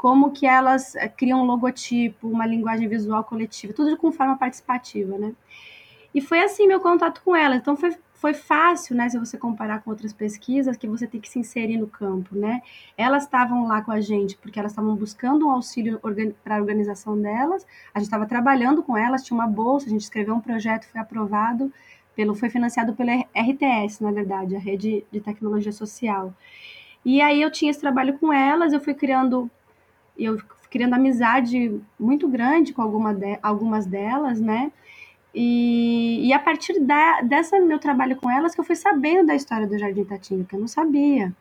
como 0.00 0.30
que 0.30 0.46
elas 0.46 0.94
eh, 0.94 1.08
criam 1.08 1.42
um 1.42 1.44
logotipo, 1.44 2.26
uma 2.26 2.46
linguagem 2.46 2.88
visual 2.88 3.22
coletiva, 3.22 3.74
tudo 3.74 3.94
com 3.98 4.10
forma 4.10 4.34
participativa, 4.34 5.18
né? 5.18 5.34
E 6.14 6.22
foi 6.22 6.40
assim 6.40 6.66
meu 6.66 6.80
contato 6.80 7.20
com 7.22 7.36
ela. 7.36 7.56
Então 7.56 7.76
foi, 7.76 7.94
foi 8.14 8.32
fácil, 8.32 8.96
né, 8.96 9.10
se 9.10 9.18
você 9.18 9.36
comparar 9.36 9.82
com 9.82 9.90
outras 9.90 10.14
pesquisas, 10.14 10.74
que 10.78 10.88
você 10.88 11.06
tem 11.06 11.20
que 11.20 11.28
se 11.28 11.38
inserir 11.38 11.76
no 11.76 11.86
campo, 11.86 12.34
né? 12.34 12.62
Elas 12.96 13.24
estavam 13.24 13.66
lá 13.68 13.82
com 13.82 13.92
a 13.92 14.00
gente 14.00 14.38
porque 14.38 14.58
elas 14.58 14.72
estavam 14.72 14.96
buscando 14.96 15.46
um 15.46 15.50
auxílio 15.50 16.00
para 16.42 16.56
a 16.56 16.58
organização 16.58 17.20
delas. 17.20 17.66
A 17.92 17.98
gente 17.98 18.06
estava 18.06 18.24
trabalhando 18.24 18.82
com 18.82 18.96
elas, 18.96 19.22
tinha 19.22 19.38
uma 19.38 19.46
bolsa, 19.46 19.84
a 19.84 19.90
gente 19.90 20.00
escreveu 20.00 20.34
um 20.34 20.40
projeto, 20.40 20.86
foi 20.86 20.98
aprovado 20.98 21.70
pelo, 22.16 22.34
foi 22.34 22.48
financiado 22.48 22.94
pela 22.94 23.12
RTS, 23.34 24.02
na 24.02 24.12
verdade, 24.12 24.56
a 24.56 24.58
rede 24.58 25.04
de 25.12 25.20
tecnologia 25.20 25.72
social. 25.72 26.32
E 27.04 27.20
aí 27.20 27.40
eu 27.40 27.50
tinha 27.50 27.70
esse 27.70 27.80
trabalho 27.80 28.18
com 28.18 28.32
elas, 28.32 28.72
eu 28.72 28.80
fui 28.80 28.94
criando, 28.94 29.50
eu 30.24 30.38
criando 30.70 30.94
amizade 30.94 31.80
muito 31.98 32.28
grande 32.28 32.72
com 32.72 32.80
alguma 32.80 33.12
de, 33.12 33.38
algumas 33.42 33.86
delas, 33.86 34.40
né? 34.40 34.70
E, 35.34 36.26
e 36.26 36.32
a 36.32 36.38
partir 36.38 36.80
da, 36.80 37.20
dessa 37.22 37.60
meu 37.60 37.78
trabalho 37.78 38.16
com 38.16 38.30
elas 38.30 38.54
que 38.54 38.60
eu 38.60 38.64
fui 38.64 38.76
sabendo 38.76 39.26
da 39.26 39.34
história 39.34 39.66
do 39.66 39.78
Jardim 39.78 40.04
Tatinho, 40.04 40.44
que 40.44 40.54
eu 40.54 40.60
não 40.60 40.68
sabia. 40.68 41.32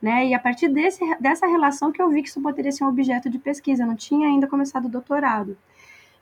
Né? 0.00 0.28
E 0.28 0.34
a 0.34 0.38
partir 0.38 0.68
desse, 0.68 1.00
dessa 1.20 1.46
relação 1.46 1.90
que 1.90 2.00
eu 2.00 2.08
vi 2.10 2.22
que 2.22 2.28
isso 2.28 2.40
poderia 2.40 2.72
ser 2.72 2.84
um 2.84 2.88
objeto 2.88 3.28
de 3.30 3.38
pesquisa, 3.38 3.82
eu 3.82 3.86
não 3.86 3.96
tinha 3.96 4.28
ainda 4.28 4.46
começado 4.46 4.86
o 4.86 4.90
doutorado. 4.90 5.56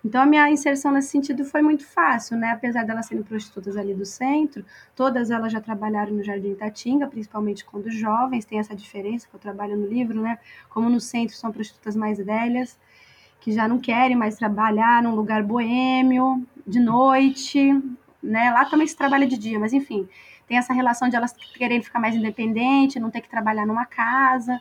Então 0.05 0.21
a 0.23 0.27
minha 0.27 0.51
inserção 0.51 0.93
nesse 0.93 1.09
sentido 1.09 1.45
foi 1.45 1.63
muito 1.63 1.87
fácil, 1.87 2.37
né? 2.37 2.51
Apesar 2.51 2.85
delas 2.85 3.07
serem 3.07 3.23
prostitutas 3.23 3.77
ali 3.77 3.95
do 3.95 4.05
centro, 4.05 4.65
todas 4.95 5.31
elas 5.31 5.51
já 5.51 5.61
trabalharam 5.61 6.13
no 6.13 6.23
Jardim 6.23 6.55
Tatinga, 6.55 7.07
principalmente 7.07 7.65
quando 7.65 7.91
jovens, 7.91 8.45
tem 8.45 8.59
essa 8.59 8.77
diferença 8.77 9.27
que 9.27 9.35
eu 9.35 9.41
trabalho 9.41 9.77
no 9.77 9.87
livro, 9.87 10.21
né? 10.21 10.39
Como 10.69 10.91
no 10.91 11.01
centro 11.01 11.35
são 11.35 11.51
prostitutas 11.51 11.97
mais 11.97 12.19
velhas, 12.19 12.79
que 13.41 13.51
já 13.53 13.67
não 13.67 13.79
querem 13.79 14.17
mais 14.17 14.37
trabalhar 14.37 15.03
num 15.03 15.15
lugar 15.15 15.43
boêmio, 15.43 16.47
de 16.67 16.81
noite, 16.81 17.73
né? 18.23 18.51
Lá 18.51 18.67
também 18.67 18.87
se 18.87 18.97
trabalha 18.97 19.27
de 19.27 19.39
dia, 19.39 19.59
mas 19.59 19.73
enfim, 19.73 20.07
tem 20.47 20.59
essa 20.59 20.75
relação 20.75 21.09
de 21.09 21.17
elas 21.17 21.33
quererem 21.33 21.83
ficar 21.83 21.99
mais 21.99 22.15
independente, 22.15 23.01
não 23.01 23.11
ter 23.11 23.23
que 23.23 23.29
trabalhar 23.29 23.67
numa 23.67 23.87
casa. 23.87 24.61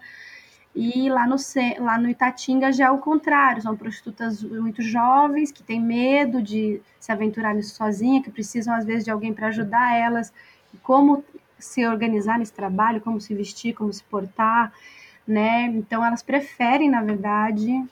E 0.76 1.08
lá 1.08 1.28
no, 1.28 1.36
lá 1.80 1.98
no 2.00 2.10
Itatinga 2.10 2.72
já 2.72 2.88
é 2.88 2.92
o 2.92 2.98
contrário, 2.98 3.62
são 3.62 3.78
prostitutas 3.78 4.42
muito 4.44 4.82
jovens 4.82 5.52
que 5.52 5.62
têm 5.62 5.80
medo 5.80 6.42
de 6.42 6.82
se 7.00 7.12
aventurar 7.12 7.54
nisso 7.54 7.76
sozinha, 7.76 8.24
que 8.24 8.32
precisam 8.32 8.74
às 8.74 8.84
vezes 8.84 9.04
de 9.04 9.12
alguém 9.12 9.34
para 9.34 9.48
ajudar 9.48 9.96
elas, 9.96 10.34
como 10.82 11.24
se 11.60 11.86
organizar 11.86 12.40
nesse 12.40 12.54
trabalho, 12.54 13.02
como 13.02 13.22
se 13.22 13.36
vestir, 13.36 13.74
como 13.74 13.94
se 13.94 14.04
portar, 14.04 14.74
né? 15.28 15.66
Então 15.68 16.04
elas 16.04 16.24
preferem, 16.24 16.90
na 16.90 17.02
verdade, 17.04 17.86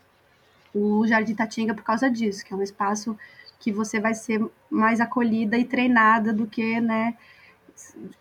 o 0.73 1.05
Jardim 1.05 1.33
Itatinga 1.33 1.73
por 1.73 1.83
causa 1.83 2.09
disso, 2.09 2.43
que 2.43 2.53
é 2.53 2.57
um 2.57 2.63
espaço 2.63 3.17
que 3.59 3.71
você 3.71 3.99
vai 3.99 4.15
ser 4.15 4.43
mais 4.69 4.99
acolhida 4.99 5.57
e 5.57 5.63
treinada 5.63 6.33
do 6.33 6.47
que, 6.47 6.81
né, 6.81 7.15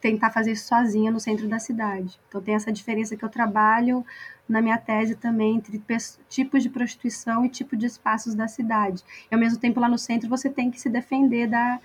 tentar 0.00 0.30
fazer 0.30 0.52
isso 0.52 0.66
sozinha 0.66 1.10
no 1.10 1.20
centro 1.20 1.48
da 1.48 1.58
cidade. 1.58 2.18
Então 2.28 2.40
tem 2.40 2.54
essa 2.54 2.72
diferença 2.72 3.16
que 3.16 3.24
eu 3.24 3.28
trabalho 3.28 4.04
na 4.48 4.60
minha 4.60 4.78
tese 4.78 5.14
também 5.14 5.56
entre 5.56 5.82
tipos 6.28 6.62
de 6.62 6.68
prostituição 6.68 7.44
e 7.44 7.48
tipo 7.48 7.76
de 7.76 7.86
espaços 7.86 8.34
da 8.34 8.48
cidade. 8.48 9.02
E 9.30 9.34
ao 9.34 9.40
mesmo 9.40 9.58
tempo 9.58 9.80
lá 9.80 9.88
no 9.88 9.98
centro 9.98 10.28
você 10.28 10.50
tem 10.50 10.70
que 10.70 10.80
se 10.80 10.88
defender 10.88 11.46
da, 11.46 11.80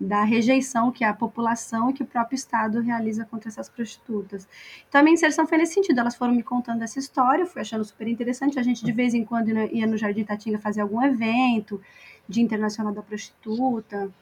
da 0.00 0.22
rejeição 0.22 0.90
que 0.90 1.04
a 1.04 1.12
população 1.12 1.90
e 1.90 1.92
que 1.92 2.02
o 2.02 2.06
próprio 2.06 2.36
Estado 2.36 2.80
realiza 2.80 3.24
contra 3.24 3.48
essas 3.48 3.68
prostitutas. 3.68 4.48
Então 4.88 5.00
a 5.00 5.04
minha 5.04 5.14
inserção 5.14 5.46
foi 5.46 5.58
nesse 5.58 5.74
sentido, 5.74 6.00
elas 6.00 6.16
foram 6.16 6.34
me 6.34 6.42
contando 6.42 6.82
essa 6.82 6.98
história, 6.98 7.42
eu 7.42 7.46
fui 7.46 7.62
achando 7.62 7.84
super 7.84 8.06
interessante, 8.06 8.58
a 8.58 8.62
gente 8.62 8.84
de 8.84 8.92
vez 8.92 9.14
em 9.14 9.24
quando 9.24 9.48
ia 9.50 9.86
no 9.86 9.96
Jardim 9.96 10.24
Tatinga 10.24 10.58
fazer 10.58 10.80
algum 10.80 11.02
evento, 11.02 11.80
Dia 12.28 12.42
Internacional 12.42 12.92
da 12.92 13.02
Prostituta, 13.02 14.12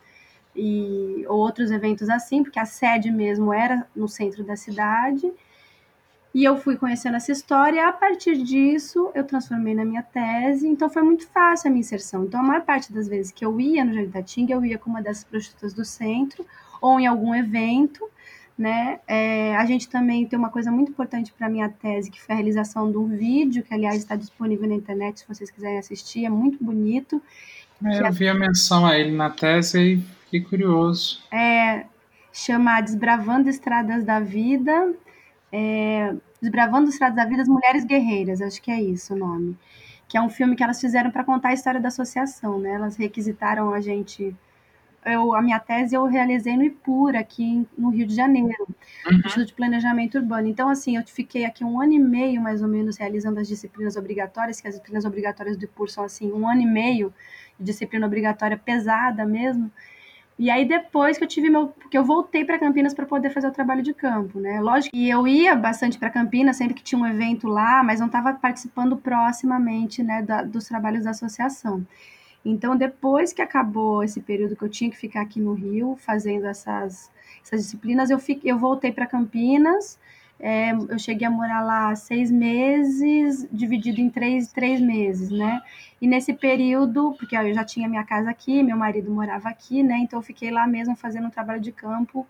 e 0.56 1.24
ou 1.28 1.38
outros 1.38 1.70
eventos 1.70 2.08
assim, 2.08 2.42
porque 2.42 2.58
a 2.58 2.64
sede 2.64 3.10
mesmo 3.10 3.52
era 3.52 3.86
no 3.94 4.08
centro 4.08 4.42
da 4.42 4.56
cidade. 4.56 5.30
E 6.34 6.44
eu 6.44 6.58
fui 6.58 6.76
conhecendo 6.76 7.16
essa 7.16 7.32
história, 7.32 7.88
a 7.88 7.92
partir 7.92 8.36
disso 8.42 9.10
eu 9.14 9.24
transformei 9.24 9.74
na 9.74 9.84
minha 9.84 10.02
tese, 10.02 10.68
então 10.68 10.90
foi 10.90 11.02
muito 11.02 11.26
fácil 11.28 11.68
a 11.68 11.70
minha 11.70 11.80
inserção. 11.80 12.24
Então 12.24 12.40
a 12.40 12.42
maior 12.42 12.62
parte 12.62 12.92
das 12.92 13.08
vezes 13.08 13.32
que 13.32 13.44
eu 13.44 13.58
ia 13.58 13.84
no 13.84 13.94
Jardim 13.94 14.10
da 14.10 14.22
Tinga, 14.22 14.52
eu 14.52 14.64
ia 14.64 14.76
com 14.76 14.90
uma 14.90 15.00
dessas 15.00 15.24
prostitutas 15.24 15.72
do 15.72 15.84
centro, 15.84 16.44
ou 16.80 17.00
em 17.00 17.06
algum 17.06 17.34
evento, 17.34 18.06
né? 18.56 19.00
É, 19.06 19.56
a 19.56 19.64
gente 19.64 19.88
também 19.88 20.26
tem 20.26 20.38
uma 20.38 20.50
coisa 20.50 20.70
muito 20.70 20.90
importante 20.90 21.32
para 21.32 21.48
minha 21.48 21.68
tese, 21.68 22.10
que 22.10 22.20
foi 22.20 22.34
a 22.34 22.36
realização 22.36 22.90
de 22.90 22.98
um 22.98 23.06
vídeo, 23.06 23.62
que 23.62 23.72
aliás 23.72 23.96
está 23.96 24.14
disponível 24.14 24.68
na 24.68 24.74
internet, 24.74 25.20
se 25.20 25.28
vocês 25.28 25.50
quiserem 25.50 25.78
assistir, 25.78 26.26
é 26.26 26.30
muito 26.30 26.62
bonito. 26.62 27.22
É, 27.84 28.08
eu 28.08 28.12
vi 28.12 28.28
a 28.28 28.34
menção 28.34 28.86
a 28.86 28.98
ele 28.98 29.12
na 29.12 29.30
tese 29.30 29.80
e 29.80 30.15
fiquei 30.26 30.40
curioso. 30.42 31.22
É, 31.32 31.86
chama 32.32 32.80
Desbravando 32.80 33.48
Estradas 33.48 34.04
da 34.04 34.20
Vida, 34.20 34.94
é, 35.50 36.14
Desbravando 36.40 36.90
Estradas 36.90 37.16
da 37.16 37.24
Vida, 37.24 37.42
as 37.42 37.48
Mulheres 37.48 37.84
Guerreiras, 37.84 38.42
acho 38.42 38.60
que 38.60 38.70
é 38.70 38.80
isso 38.80 39.14
o 39.14 39.18
nome. 39.18 39.56
Que 40.06 40.18
é 40.18 40.20
um 40.20 40.28
filme 40.28 40.54
que 40.54 40.62
elas 40.62 40.80
fizeram 40.80 41.10
para 41.10 41.24
contar 41.24 41.48
a 41.48 41.54
história 41.54 41.80
da 41.80 41.88
associação, 41.88 42.60
né? 42.60 42.74
Elas 42.74 42.96
requisitaram 42.96 43.72
a 43.72 43.80
gente. 43.80 44.36
Eu, 45.04 45.34
a 45.34 45.42
minha 45.42 45.58
tese 45.58 45.94
eu 45.94 46.04
realizei 46.04 46.56
no 46.56 46.64
IPUR, 46.64 47.14
aqui 47.16 47.66
no 47.78 47.90
Rio 47.90 48.06
de 48.06 48.14
Janeiro, 48.14 48.66
uhum. 49.06 49.18
Instituto 49.18 49.46
de 49.46 49.54
Planejamento 49.54 50.18
Urbano. 50.18 50.48
Então, 50.48 50.68
assim, 50.68 50.96
eu 50.96 51.02
fiquei 51.06 51.44
aqui 51.44 51.64
um 51.64 51.80
ano 51.80 51.92
e 51.92 51.98
meio, 51.98 52.40
mais 52.40 52.60
ou 52.60 52.68
menos, 52.68 52.96
realizando 52.96 53.38
as 53.38 53.46
disciplinas 53.46 53.96
obrigatórias, 53.96 54.60
que 54.60 54.66
as 54.66 54.74
disciplinas 54.74 55.04
obrigatórias 55.04 55.56
do 55.56 55.64
IPUR 55.64 55.88
são, 55.88 56.04
assim, 56.04 56.32
um 56.32 56.48
ano 56.48 56.60
e 56.60 56.66
meio 56.66 57.14
de 57.58 57.64
disciplina 57.66 58.06
obrigatória 58.06 58.56
pesada 58.56 59.24
mesmo. 59.24 59.70
E 60.38 60.50
aí 60.50 60.66
depois 60.66 61.16
que 61.16 61.24
eu 61.24 61.28
tive 61.28 61.48
meu, 61.48 61.72
que 61.90 61.96
eu 61.96 62.04
voltei 62.04 62.44
para 62.44 62.58
Campinas 62.58 62.92
para 62.92 63.06
poder 63.06 63.30
fazer 63.30 63.48
o 63.48 63.52
trabalho 63.52 63.82
de 63.82 63.94
campo, 63.94 64.38
né? 64.38 64.60
Lógico 64.60 64.94
que 64.94 65.08
eu 65.08 65.26
ia 65.26 65.54
bastante 65.54 65.98
para 65.98 66.10
Campinas 66.10 66.56
sempre 66.56 66.74
que 66.74 66.82
tinha 66.82 67.00
um 67.00 67.06
evento 67.06 67.48
lá, 67.48 67.82
mas 67.82 68.00
não 68.00 68.06
estava 68.06 68.34
participando 68.34 68.96
proximamente, 68.98 70.02
né, 70.02 70.20
da, 70.22 70.42
dos 70.42 70.66
trabalhos 70.66 71.04
da 71.04 71.10
associação. 71.10 71.86
Então 72.44 72.76
depois 72.76 73.32
que 73.32 73.40
acabou 73.40 74.04
esse 74.04 74.20
período 74.20 74.54
que 74.54 74.62
eu 74.62 74.68
tinha 74.68 74.90
que 74.90 74.96
ficar 74.96 75.22
aqui 75.22 75.40
no 75.40 75.54
Rio 75.54 75.96
fazendo 75.98 76.46
essas, 76.46 77.10
essas 77.42 77.62
disciplinas, 77.62 78.10
eu 78.10 78.18
fiquei, 78.18 78.50
eu 78.52 78.58
voltei 78.58 78.92
para 78.92 79.06
Campinas 79.06 79.98
é, 80.38 80.72
eu 80.72 80.98
cheguei 80.98 81.26
a 81.26 81.30
morar 81.30 81.62
lá 81.62 81.94
seis 81.94 82.30
meses, 82.30 83.48
dividido 83.50 84.00
em 84.00 84.10
três, 84.10 84.52
três 84.52 84.80
meses, 84.80 85.30
né? 85.30 85.62
E 86.00 86.06
nesse 86.06 86.34
período, 86.34 87.14
porque 87.18 87.36
eu 87.36 87.54
já 87.54 87.64
tinha 87.64 87.88
minha 87.88 88.04
casa 88.04 88.28
aqui, 88.30 88.62
meu 88.62 88.76
marido 88.76 89.10
morava 89.10 89.48
aqui, 89.48 89.82
né? 89.82 89.98
Então 89.98 90.18
eu 90.18 90.22
fiquei 90.22 90.50
lá 90.50 90.66
mesmo 90.66 90.94
fazendo 90.94 91.26
um 91.26 91.30
trabalho 91.30 91.60
de 91.60 91.72
campo, 91.72 92.26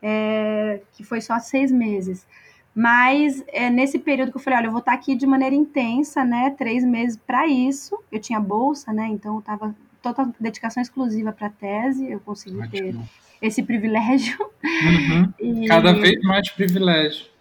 é, 0.00 0.80
que 0.92 1.04
foi 1.04 1.20
só 1.20 1.38
seis 1.38 1.70
meses. 1.70 2.26
Mas 2.74 3.44
é 3.48 3.68
nesse 3.68 3.98
período 3.98 4.30
que 4.30 4.38
eu 4.38 4.40
falei, 4.40 4.60
olha, 4.60 4.66
eu 4.68 4.72
vou 4.72 4.80
estar 4.80 4.94
aqui 4.94 5.14
de 5.14 5.26
maneira 5.26 5.54
intensa, 5.54 6.24
né? 6.24 6.54
Três 6.56 6.82
meses 6.82 7.18
para 7.18 7.46
isso. 7.46 8.02
Eu 8.10 8.18
tinha 8.18 8.40
bolsa, 8.40 8.94
né? 8.94 9.08
Então 9.08 9.34
eu 9.34 9.40
estava 9.40 9.74
toda 10.00 10.32
dedicação 10.40 10.82
exclusiva 10.82 11.32
para 11.32 11.48
a 11.48 11.50
tese, 11.50 12.10
eu 12.10 12.18
consegui 12.18 12.58
Ótimo. 12.58 12.70
ter 12.70 12.96
esse 13.42 13.62
privilégio. 13.62 14.38
Uhum. 14.64 15.32
E... 15.38 15.66
Cada 15.66 15.92
vez 15.92 16.20
mais 16.22 16.48
privilégio 16.50 17.31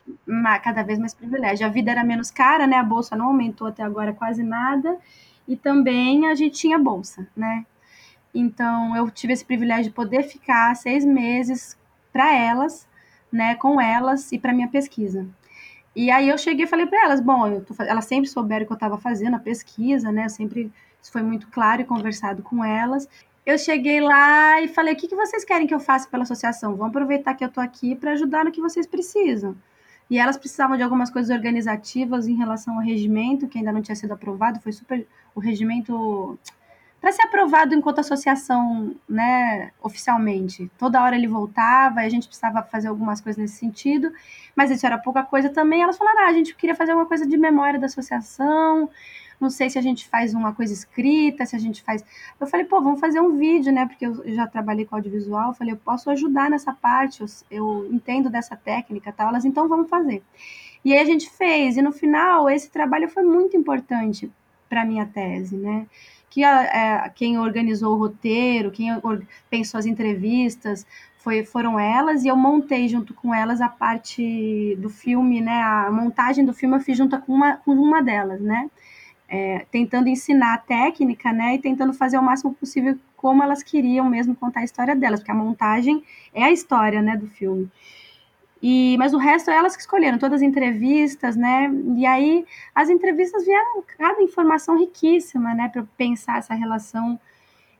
cada 0.63 0.83
vez 0.83 0.99
mais 0.99 1.13
privilégio. 1.13 1.65
A 1.65 1.69
vida 1.69 1.91
era 1.91 2.03
menos 2.03 2.31
cara, 2.31 2.67
né? 2.67 2.77
A 2.77 2.83
bolsa 2.83 3.15
não 3.15 3.27
aumentou 3.27 3.67
até 3.67 3.83
agora 3.83 4.13
quase 4.13 4.43
nada. 4.43 4.97
E 5.47 5.55
também 5.55 6.27
a 6.27 6.35
gente 6.35 6.59
tinha 6.59 6.77
bolsa, 6.77 7.27
né? 7.35 7.65
Então 8.33 8.95
eu 8.95 9.09
tive 9.11 9.33
esse 9.33 9.45
privilégio 9.45 9.85
de 9.85 9.91
poder 9.91 10.23
ficar 10.23 10.75
seis 10.75 11.03
meses 11.03 11.77
para 12.13 12.33
elas, 12.35 12.87
né? 13.31 13.55
Com 13.55 13.79
elas 13.79 14.31
e 14.31 14.39
para 14.39 14.53
minha 14.53 14.67
pesquisa. 14.67 15.27
E 15.95 16.09
aí 16.09 16.29
eu 16.29 16.37
cheguei 16.37 16.65
e 16.65 16.67
falei 16.67 16.85
para 16.85 17.03
elas, 17.05 17.19
bom, 17.19 17.59
tô, 17.61 17.75
elas 17.83 18.05
sempre 18.05 18.29
souberam 18.29 18.65
que 18.65 18.71
eu 18.71 18.75
estava 18.75 18.97
fazendo 18.97 19.35
a 19.35 19.39
pesquisa, 19.39 20.11
né? 20.11 20.25
Eu 20.25 20.29
sempre 20.29 20.71
isso 21.01 21.11
foi 21.11 21.23
muito 21.23 21.47
claro 21.47 21.81
e 21.81 21.85
conversado 21.85 22.43
com 22.43 22.63
elas. 22.63 23.09
Eu 23.45 23.57
cheguei 23.57 23.99
lá 23.99 24.61
e 24.61 24.67
falei, 24.67 24.93
o 24.93 24.97
que, 24.97 25.07
que 25.07 25.15
vocês 25.15 25.43
querem 25.43 25.65
que 25.65 25.73
eu 25.73 25.79
faça 25.79 26.07
pela 26.07 26.23
associação? 26.23 26.75
Vamos 26.75 26.91
aproveitar 26.91 27.33
que 27.33 27.43
eu 27.43 27.49
tô 27.49 27.59
aqui 27.59 27.95
para 27.95 28.11
ajudar 28.11 28.45
no 28.45 28.51
que 28.51 28.61
vocês 28.61 28.85
precisam 28.85 29.55
e 30.12 30.19
elas 30.19 30.36
precisavam 30.36 30.76
de 30.76 30.84
algumas 30.84 31.10
coisas 31.10 31.34
organizativas 31.34 32.28
em 32.28 32.36
relação 32.36 32.76
ao 32.76 32.82
regimento, 32.82 33.47
que 33.47 33.58
ainda 33.58 33.71
não 33.71 33.82
tinha 33.82 33.95
sido 33.95 34.12
aprovado, 34.12 34.60
foi 34.60 34.74
super 34.74 35.08
o 35.34 35.39
regimento 35.39 36.38
para 37.00 37.13
ser 37.13 37.21
aprovado 37.24 37.74
enquanto 37.74 38.00
associação, 38.00 38.93
né, 39.08 39.71
oficialmente. 39.82 40.69
Toda 40.78 41.02
hora 41.02 41.15
ele 41.15 41.30
voltava 41.30 42.04
e 42.04 42.06
a 42.06 42.10
gente 42.10 42.28
precisava 42.28 42.62
fazer 42.62 42.89
algumas 42.89 43.21
coisas 43.21 43.41
nesse 43.41 43.56
sentido, 43.56 44.12
mas 44.54 44.69
isso 44.69 44.86
era 44.86 44.97
pouca 44.97 45.24
coisa 45.24 45.50
também. 45.50 45.82
Elas 45.82 45.97
falaram: 45.97 46.26
ah, 46.26 46.28
a 46.28 46.34
gente 46.34 46.54
queria 46.56 46.76
fazer 46.76 46.93
uma 46.93 47.06
coisa 47.06 47.26
de 47.26 47.38
memória 47.38 47.80
da 47.80 47.86
associação, 47.86 48.89
não 49.41 49.49
sei 49.49 49.69
se 49.69 49.80
a 49.80 49.82
gente 49.82 50.08
faz 50.08 50.34
uma 50.34 50.54
coisa 50.54 50.71
escrita, 50.71 51.45
se 51.45 51.56
a 51.56 51.60
gente 51.60 51.82
faz. 51.82 52.06
Eu 52.39 52.45
falei, 52.45 52.65
pô, 52.65 52.80
vamos 52.80 52.99
fazer 52.99 53.19
um 53.19 53.36
vídeo, 53.36 53.73
né? 53.73 53.88
Porque 53.88 54.06
eu 54.06 54.23
já 54.34 54.45
trabalhei 54.45 54.86
com 54.86 54.95
audiovisual. 54.95 55.49
Eu 55.49 55.54
falei, 55.56 55.73
eu 55.73 55.77
posso 55.77 56.10
ajudar 56.12 56.49
nessa 56.49 56.71
parte, 56.71 57.21
eu, 57.21 57.27
eu 57.49 57.88
entendo 57.91 58.30
dessa 58.30 58.56
técnica 58.56 59.12
tal. 59.12 59.30
Elas, 59.30 59.43
então 59.43 59.67
vamos 59.67 59.89
fazer. 59.89 60.21
E 60.86 60.93
aí 60.93 60.99
a 60.99 61.06
gente 61.06 61.30
fez, 61.30 61.77
e 61.77 61.82
no 61.82 61.91
final 61.91 62.49
esse 62.49 62.69
trabalho 62.69 63.10
foi 63.10 63.23
muito 63.23 63.58
importante 63.58 64.32
para 64.69 64.86
minha 64.86 65.06
tese, 65.06 65.58
né? 65.58 65.88
Que 66.30 66.43
a, 66.43 67.06
a, 67.06 67.10
quem 67.10 67.38
organizou 67.38 67.93
o 67.93 67.97
roteiro, 67.97 68.71
quem 68.71 68.89
pensou 69.49 69.77
as 69.80 69.86
entrevistas, 69.86 70.86
foi, 71.17 71.43
foram 71.43 71.80
elas, 71.80 72.23
e 72.23 72.30
eu 72.30 72.36
montei 72.36 72.88
junto 72.88 73.13
com 73.13 73.34
elas 73.34 73.62
a 73.62 73.69
parte 73.69 74.75
do 74.80 74.89
filme, 74.89 75.39
né? 75.41 75.62
A 75.62 75.91
montagem 75.91 76.43
do 76.43 76.54
filme 76.54 76.75
eu 76.77 76.80
fiz 76.80 76.97
junto 76.97 77.19
com 77.19 77.34
uma, 77.34 77.58
com 77.58 77.73
uma 77.73 78.01
delas, 78.01 78.41
né? 78.41 78.69
É, 79.33 79.65
tentando 79.71 80.09
ensinar 80.09 80.55
a 80.55 80.57
técnica, 80.57 81.31
né? 81.31 81.55
E 81.55 81.59
tentando 81.59 81.93
fazer 81.93 82.17
o 82.17 82.21
máximo 82.21 82.53
possível 82.53 82.97
como 83.15 83.41
elas 83.41 83.63
queriam 83.63 84.09
mesmo 84.09 84.35
contar 84.35 84.59
a 84.59 84.63
história 84.65 84.93
delas, 84.95 85.21
porque 85.21 85.31
a 85.31 85.35
montagem 85.35 86.03
é 86.33 86.43
a 86.43 86.51
história, 86.51 87.01
né, 87.01 87.15
do 87.15 87.27
filme. 87.27 87.71
E, 88.61 88.95
mas 88.97 89.13
o 89.13 89.17
resto 89.17 89.49
é 89.49 89.55
elas 89.55 89.75
que 89.75 89.81
escolheram, 89.81 90.17
todas 90.17 90.41
as 90.41 90.47
entrevistas, 90.47 91.35
né? 91.35 91.71
E 91.95 92.05
aí 92.05 92.45
as 92.75 92.89
entrevistas 92.89 93.45
vieram 93.45 93.83
cada 93.97 94.21
informação 94.21 94.77
riquíssima, 94.77 95.53
né, 95.53 95.69
para 95.69 95.83
pensar 95.97 96.39
essa 96.39 96.53
relação 96.53 97.19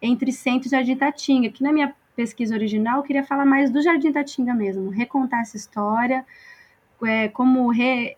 entre 0.02 0.32
Centro 0.32 0.68
e 0.68 0.72
Jardim 0.72 0.96
Tatinga, 0.96 1.50
que 1.50 1.62
na 1.62 1.74
minha 1.74 1.94
pesquisa 2.16 2.56
original 2.56 2.98
eu 2.98 3.04
queria 3.04 3.24
falar 3.24 3.46
mais 3.46 3.70
do 3.70 3.82
Jardim 3.82 4.12
Tatinga 4.12 4.54
mesmo, 4.54 4.90
recontar 4.90 5.42
essa 5.42 5.58
história, 5.58 6.26
é, 7.04 7.28
como 7.30 7.68
re, 7.70 8.16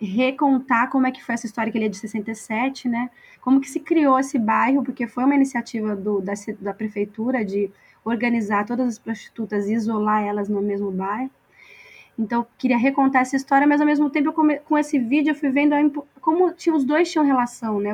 recontar 0.00 0.90
como 0.90 1.06
é 1.06 1.10
que 1.10 1.22
foi 1.24 1.34
essa 1.34 1.46
história 1.46 1.70
que 1.72 1.78
ele 1.78 1.86
é 1.86 1.88
de 1.88 1.96
67, 1.96 2.88
né? 2.88 3.10
Como 3.40 3.60
que 3.60 3.68
se 3.68 3.80
criou 3.80 4.18
esse 4.18 4.38
bairro, 4.38 4.82
porque 4.84 5.06
foi 5.06 5.24
uma 5.24 5.34
iniciativa 5.34 5.96
do, 5.96 6.20
da, 6.20 6.34
da 6.60 6.72
prefeitura 6.72 7.44
de 7.44 7.70
organizar 8.04 8.64
todas 8.64 8.86
as 8.86 8.98
prostitutas 8.98 9.66
e 9.66 9.74
isolar 9.74 10.22
elas 10.22 10.48
no 10.48 10.62
mesmo 10.62 10.90
bairro. 10.90 11.30
Então, 12.18 12.46
queria 12.56 12.76
recontar 12.76 13.22
essa 13.22 13.36
história, 13.36 13.66
mas 13.66 13.80
ao 13.80 13.86
mesmo 13.86 14.10
tempo, 14.10 14.32
come, 14.32 14.58
com 14.60 14.76
esse 14.76 14.98
vídeo, 14.98 15.30
eu 15.30 15.34
fui 15.34 15.50
vendo 15.50 15.72
a, 15.72 15.78
como 16.20 16.52
tinha, 16.52 16.74
os 16.74 16.84
dois 16.84 17.10
tinham 17.10 17.24
relação, 17.24 17.78
né? 17.78 17.90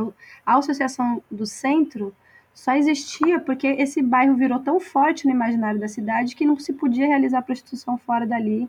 A 0.47 0.57
associação 0.57 1.23
do 1.31 1.45
centro 1.45 2.15
só 2.55 2.75
existia 2.75 3.41
porque 3.41 3.67
esse 3.67 4.01
bairro 4.01 4.37
virou 4.37 4.61
tão 4.61 4.79
forte 4.81 5.27
no 5.27 5.33
imaginário 5.33 5.79
da 5.79 5.89
cidade 5.89 6.37
que 6.37 6.47
não 6.47 6.59
se 6.59 6.73
podia 6.73 7.07
realizar 7.07 7.43
prostituição 7.43 7.99
fora 7.99 8.27
dali. 8.27 8.69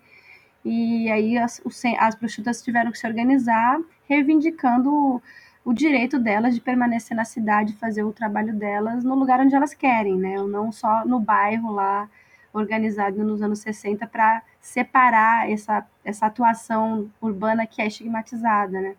E 0.65 1.12
aí 1.12 1.38
as, 1.38 1.62
as 1.99 2.62
tiveram 2.63 2.91
que 2.91 2.97
se 2.97 3.06
organizar, 3.06 3.80
reivindicando 4.10 4.91
o, 4.91 5.21
o 5.63 5.71
direito 5.71 6.17
delas 6.17 6.56
de 6.56 6.62
permanecer 6.62 7.15
na 7.15 7.23
cidade, 7.23 7.73
fazer 7.73 8.04
o 8.04 8.12
trabalho 8.12 8.51
delas 8.56 9.04
no 9.04 9.13
lugar 9.13 9.39
onde 9.39 9.56
elas 9.56 9.75
querem, 9.75 10.17
né? 10.17 10.36
Não 10.38 10.71
só 10.71 11.06
no 11.06 11.19
bairro 11.19 11.71
lá 11.71 12.10
organizado 12.51 13.23
nos 13.23 13.43
anos 13.43 13.60
60 13.60 14.08
para 14.08 14.41
separar 14.60 15.51
essa, 15.51 15.86
essa 16.04 16.25
atuação 16.25 17.12
urbana 17.21 17.67
que 17.67 17.82
é 17.82 17.86
estigmatizada, 17.86 18.82
né? 18.82 18.95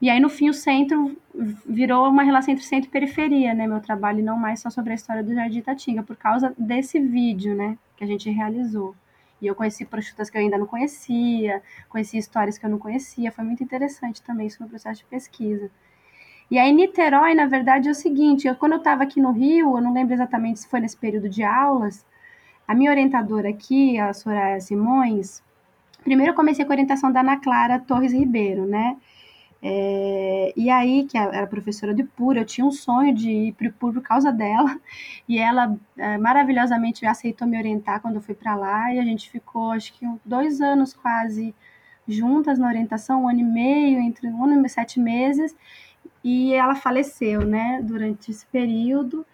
E 0.00 0.08
aí, 0.08 0.18
no 0.18 0.30
fim, 0.30 0.48
o 0.48 0.54
centro 0.54 1.16
virou 1.66 2.08
uma 2.08 2.22
relação 2.22 2.54
entre 2.54 2.64
centro 2.64 2.88
e 2.88 2.90
periferia, 2.90 3.54
né? 3.54 3.68
Meu 3.68 3.80
trabalho, 3.80 4.20
e 4.20 4.22
não 4.22 4.36
mais 4.36 4.58
só 4.60 4.70
sobre 4.70 4.92
a 4.92 4.94
história 4.94 5.22
do 5.22 5.34
Jardim 5.34 5.60
Tatinga, 5.60 6.02
por 6.02 6.16
causa 6.16 6.54
desse 6.58 6.98
vídeo, 6.98 7.54
né? 7.54 7.76
Que 7.96 8.02
a 8.02 8.06
gente 8.06 8.30
realizou. 8.30 8.96
E 9.40 9.46
eu 9.46 9.54
conheci 9.54 9.84
prostitutas 9.84 10.28
que 10.28 10.36
eu 10.36 10.42
ainda 10.42 10.58
não 10.58 10.66
conhecia, 10.66 11.62
conheci 11.88 12.18
histórias 12.18 12.58
que 12.58 12.66
eu 12.66 12.70
não 12.70 12.78
conhecia. 12.78 13.32
Foi 13.32 13.44
muito 13.44 13.62
interessante 13.62 14.22
também 14.22 14.46
isso 14.46 14.62
no 14.62 14.68
processo 14.68 15.00
de 15.00 15.06
pesquisa. 15.06 15.70
E 16.50 16.58
aí, 16.58 16.72
Niterói, 16.72 17.34
na 17.34 17.46
verdade, 17.46 17.88
é 17.88 17.92
o 17.92 17.94
seguinte: 17.94 18.48
eu, 18.48 18.56
quando 18.56 18.72
eu 18.72 18.78
estava 18.78 19.04
aqui 19.04 19.20
no 19.20 19.30
Rio, 19.32 19.76
eu 19.76 19.80
não 19.80 19.92
lembro 19.92 20.12
exatamente 20.14 20.60
se 20.60 20.68
foi 20.68 20.80
nesse 20.80 20.96
período 20.96 21.28
de 21.28 21.42
aulas, 21.42 22.04
a 22.66 22.74
minha 22.74 22.90
orientadora 22.90 23.48
aqui, 23.48 23.98
a 23.98 24.12
Soraya 24.12 24.60
Simões, 24.60 25.42
primeiro 26.02 26.32
eu 26.32 26.36
comecei 26.36 26.64
com 26.64 26.72
a 26.72 26.74
orientação 26.74 27.12
da 27.12 27.20
Ana 27.20 27.36
Clara 27.36 27.78
Torres 27.78 28.12
Ribeiro, 28.12 28.66
né? 28.66 28.96
É, 29.62 30.52
e 30.56 30.70
aí, 30.70 31.06
que 31.06 31.18
era 31.18 31.46
professora 31.46 31.94
de 31.94 32.02
Pura, 32.02 32.40
eu 32.40 32.44
tinha 32.46 32.66
um 32.66 32.72
sonho 32.72 33.14
de 33.14 33.30
ir 33.30 33.52
para 33.52 33.68
o 33.68 33.72
Pura 33.72 33.94
por 33.94 34.02
causa 34.02 34.32
dela, 34.32 34.80
e 35.28 35.38
ela 35.38 35.76
é, 35.96 36.16
maravilhosamente 36.18 37.04
aceitou 37.06 37.46
me 37.46 37.58
orientar 37.58 38.00
quando 38.00 38.16
eu 38.16 38.22
fui 38.22 38.34
para 38.34 38.54
lá, 38.56 38.92
e 38.94 38.98
a 38.98 39.04
gente 39.04 39.30
ficou, 39.30 39.72
acho 39.72 39.92
que 39.92 40.06
dois 40.24 40.60
anos 40.60 40.94
quase 40.94 41.54
juntas 42.08 42.58
na 42.58 42.68
orientação, 42.68 43.24
um 43.24 43.28
ano 43.28 43.40
e 43.40 43.44
meio, 43.44 44.00
entre 44.00 44.28
um 44.28 44.44
ano 44.44 44.64
e 44.66 44.68
sete 44.68 44.98
meses, 44.98 45.54
e 46.24 46.52
ela 46.54 46.74
faleceu, 46.74 47.44
né, 47.46 47.80
durante 47.82 48.30
esse 48.30 48.46
período, 48.46 49.26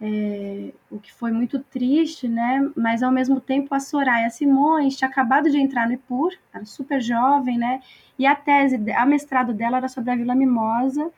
é, 0.00 0.72
o 0.90 0.98
que 0.98 1.12
foi 1.12 1.30
muito 1.30 1.58
triste, 1.58 2.26
né? 2.26 2.70
Mas 2.74 3.02
ao 3.02 3.12
mesmo 3.12 3.40
tempo 3.40 3.74
a 3.74 3.80
Soraya 3.80 4.30
Simões 4.30 4.96
tinha 4.96 5.08
acabado 5.08 5.50
de 5.50 5.58
entrar 5.58 5.86
no 5.86 5.92
IPUR, 5.92 6.32
era 6.52 6.64
super 6.64 7.00
jovem, 7.02 7.58
né? 7.58 7.82
E 8.18 8.26
a 8.26 8.34
tese, 8.34 8.76
a 8.92 9.04
mestrado 9.04 9.52
dela 9.52 9.76
era 9.76 9.88
sobre 9.88 10.10
a 10.10 10.16
Vila 10.16 10.34
Mimosa. 10.34 11.10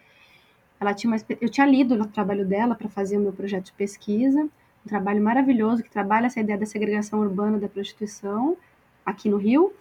Ela 0.80 0.92
tinha 0.94 1.12
uma, 1.12 1.20
eu 1.40 1.48
tinha 1.48 1.66
lido 1.66 1.94
o 1.94 2.06
trabalho 2.06 2.44
dela 2.44 2.74
para 2.74 2.88
fazer 2.88 3.16
o 3.18 3.20
meu 3.20 3.32
projeto 3.32 3.66
de 3.66 3.72
pesquisa, 3.72 4.40
um 4.42 4.88
trabalho 4.88 5.22
maravilhoso 5.22 5.82
que 5.82 5.90
trabalha 5.90 6.26
essa 6.26 6.40
ideia 6.40 6.58
da 6.58 6.66
segregação 6.66 7.20
urbana 7.20 7.58
da 7.58 7.68
prostituição 7.68 8.56
aqui 9.06 9.28
no 9.28 9.36
Rio. 9.36 9.72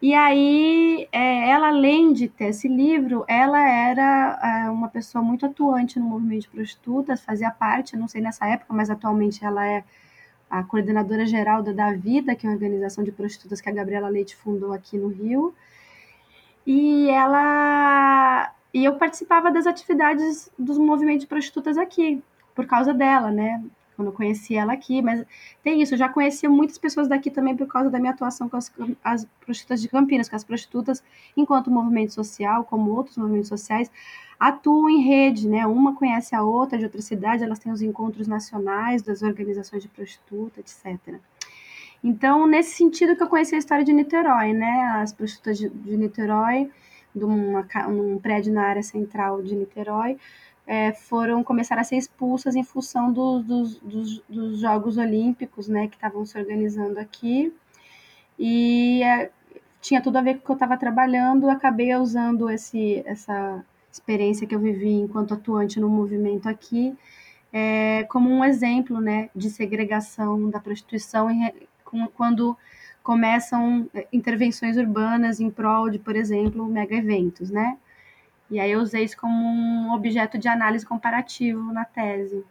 E 0.00 0.14
aí, 0.14 1.08
é, 1.10 1.50
ela, 1.50 1.68
além 1.68 2.12
de 2.12 2.28
ter 2.28 2.46
esse 2.46 2.68
livro, 2.68 3.24
ela 3.26 3.58
era 3.58 4.38
é, 4.66 4.70
uma 4.70 4.88
pessoa 4.88 5.24
muito 5.24 5.46
atuante 5.46 5.98
no 5.98 6.04
movimento 6.06 6.42
de 6.42 6.48
prostitutas, 6.48 7.22
fazia 7.24 7.50
parte, 7.50 7.96
não 7.96 8.06
sei 8.06 8.20
nessa 8.20 8.46
época, 8.46 8.74
mas 8.74 8.90
atualmente 8.90 9.44
ela 9.44 9.66
é 9.66 9.82
a 10.50 10.62
coordenadora 10.62 11.26
geral 11.26 11.62
da 11.62 11.72
Da 11.72 11.92
Vida, 11.92 12.34
que 12.36 12.46
é 12.46 12.50
uma 12.50 12.54
organização 12.54 13.02
de 13.02 13.10
prostitutas 13.10 13.60
que 13.60 13.68
a 13.68 13.72
Gabriela 13.72 14.08
Leite 14.08 14.36
fundou 14.36 14.72
aqui 14.72 14.98
no 14.98 15.08
Rio. 15.08 15.54
E 16.66 17.08
ela 17.10 18.52
e 18.74 18.84
eu 18.84 18.96
participava 18.96 19.50
das 19.50 19.66
atividades 19.66 20.50
dos 20.58 20.76
movimentos 20.76 21.22
de 21.22 21.26
prostitutas 21.26 21.78
aqui, 21.78 22.22
por 22.54 22.66
causa 22.66 22.92
dela, 22.92 23.30
né? 23.30 23.62
Quando 23.96 24.08
eu 24.08 24.12
conheci 24.12 24.54
ela 24.54 24.74
aqui, 24.74 25.00
mas 25.00 25.24
tem 25.62 25.80
isso, 25.80 25.94
eu 25.94 25.98
já 25.98 26.08
conhecia 26.08 26.48
muitas 26.48 26.76
pessoas 26.76 27.08
daqui 27.08 27.30
também 27.30 27.56
por 27.56 27.66
causa 27.66 27.90
da 27.90 27.98
minha 27.98 28.12
atuação 28.12 28.48
com 28.48 28.56
as, 28.56 28.70
as 29.02 29.26
prostitutas 29.40 29.80
de 29.80 29.88
Campinas, 29.88 30.28
que 30.28 30.36
as 30.36 30.44
prostitutas, 30.44 31.02
enquanto 31.36 31.70
movimento 31.70 32.12
social, 32.12 32.64
como 32.64 32.92
outros 32.92 33.16
movimentos 33.16 33.48
sociais, 33.48 33.90
atuam 34.38 34.90
em 34.90 35.02
rede, 35.02 35.48
né? 35.48 35.66
Uma 35.66 35.94
conhece 35.94 36.34
a 36.34 36.42
outra 36.42 36.78
de 36.78 36.84
outra 36.84 37.00
cidade, 37.00 37.42
elas 37.42 37.58
têm 37.58 37.72
os 37.72 37.80
encontros 37.80 38.28
nacionais 38.28 39.02
das 39.02 39.22
organizações 39.22 39.82
de 39.82 39.88
prostituta, 39.88 40.60
etc. 40.60 41.16
Então, 42.04 42.46
nesse 42.46 42.76
sentido 42.76 43.16
que 43.16 43.22
eu 43.22 43.28
conheci 43.28 43.54
a 43.54 43.58
história 43.58 43.84
de 43.84 43.92
Niterói, 43.92 44.52
né? 44.52 45.00
As 45.02 45.12
prostitutas 45.12 45.58
de, 45.58 45.68
de 45.70 45.96
Niterói, 45.96 46.70
de 47.14 47.24
uma, 47.24 47.66
um 47.88 48.18
prédio 48.18 48.52
na 48.52 48.66
área 48.66 48.82
central 48.82 49.42
de 49.42 49.56
Niterói, 49.56 50.18
é, 50.66 50.92
foram 50.92 51.44
começar 51.44 51.78
a 51.78 51.84
ser 51.84 51.96
expulsas 51.96 52.56
em 52.56 52.64
função 52.64 53.12
do, 53.12 53.40
dos, 53.40 53.76
dos, 53.76 54.22
dos, 54.28 54.60
Jogos 54.60 54.98
Olímpicos, 54.98 55.68
né, 55.68 55.86
que 55.88 55.96
estavam 55.96 56.26
se 56.26 56.38
organizando 56.38 56.98
aqui. 56.98 57.52
E 58.38 59.02
é, 59.02 59.30
tinha 59.80 60.02
tudo 60.02 60.16
a 60.16 60.22
ver 60.22 60.34
com 60.34 60.40
o 60.40 60.44
que 60.44 60.50
eu 60.50 60.54
estava 60.54 60.76
trabalhando. 60.76 61.48
Acabei 61.48 61.94
usando 61.94 62.50
esse, 62.50 63.02
essa 63.06 63.64
experiência 63.92 64.46
que 64.46 64.54
eu 64.54 64.60
vivi 64.60 64.92
enquanto 64.92 65.34
atuante 65.34 65.78
no 65.80 65.88
movimento 65.88 66.48
aqui 66.48 66.96
é, 67.52 68.04
como 68.10 68.28
um 68.28 68.44
exemplo, 68.44 69.00
né, 69.00 69.30
de 69.34 69.48
segregação 69.48 70.50
da 70.50 70.60
prostituição 70.60 71.30
em, 71.30 71.50
com, 71.84 72.06
quando 72.08 72.54
começam 73.02 73.88
é, 73.94 74.06
intervenções 74.12 74.76
urbanas 74.76 75.40
em 75.40 75.50
prol 75.50 75.88
de, 75.88 75.98
por 75.98 76.14
exemplo, 76.16 76.66
mega 76.66 76.94
eventos, 76.94 77.50
né? 77.50 77.78
E 78.50 78.60
aí 78.60 78.70
eu 78.70 78.80
usei 78.80 79.04
isso 79.04 79.16
como 79.16 79.34
um 79.34 79.92
objeto 79.92 80.38
de 80.38 80.48
análise 80.48 80.86
comparativo 80.86 81.72
na 81.72 81.84
tese. 81.84 82.44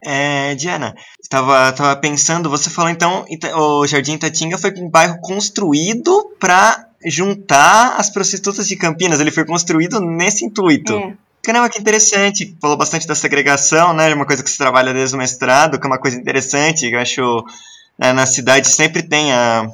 É, 0.00 0.54
Diana, 0.54 0.94
estava 1.20 1.72
tava 1.72 1.96
pensando, 1.96 2.48
você 2.48 2.70
falou 2.70 2.90
então, 2.90 3.26
o 3.56 3.86
Jardim 3.86 4.16
Tatinga 4.16 4.56
foi 4.56 4.72
um 4.76 4.88
bairro 4.88 5.20
construído 5.20 6.32
para 6.38 6.88
juntar 7.04 7.96
as 7.96 8.08
prostitutas 8.08 8.68
de 8.68 8.76
Campinas, 8.76 9.20
ele 9.20 9.30
foi 9.30 9.44
construído 9.44 10.00
nesse 10.00 10.44
intuito. 10.44 10.94
É. 10.94 11.14
Caramba, 11.42 11.68
que 11.68 11.80
interessante. 11.80 12.56
Falou 12.60 12.76
bastante 12.76 13.06
da 13.06 13.14
segregação, 13.14 13.94
né? 13.94 14.12
Uma 14.12 14.26
coisa 14.26 14.42
que 14.42 14.50
se 14.50 14.58
trabalha 14.58 14.92
desde 14.92 15.14
o 15.14 15.18
mestrado, 15.18 15.78
que 15.78 15.86
é 15.86 15.90
uma 15.90 15.98
coisa 15.98 16.18
interessante. 16.18 16.90
Eu 16.90 16.98
acho 16.98 17.44
né, 17.98 18.12
na 18.12 18.26
cidade 18.26 18.68
sempre 18.68 19.02
tem 19.02 19.32
a, 19.32 19.66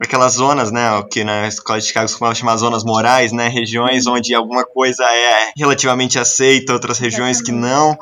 aquelas 0.00 0.34
zonas, 0.34 0.70
né, 0.70 0.92
o 0.92 1.04
que 1.04 1.24
na 1.24 1.48
escola 1.48 1.80
de 1.80 1.86
Chicago 1.86 2.06
costumava 2.06 2.34
chamar 2.34 2.56
zonas 2.56 2.84
morais, 2.84 3.32
né, 3.32 3.48
regiões 3.48 4.06
uhum. 4.06 4.14
onde 4.14 4.34
alguma 4.34 4.64
coisa 4.64 5.04
é 5.04 5.52
relativamente 5.56 6.18
aceita, 6.18 6.72
outras 6.72 6.98
regiões 6.98 7.40
que 7.40 7.52
não. 7.52 7.96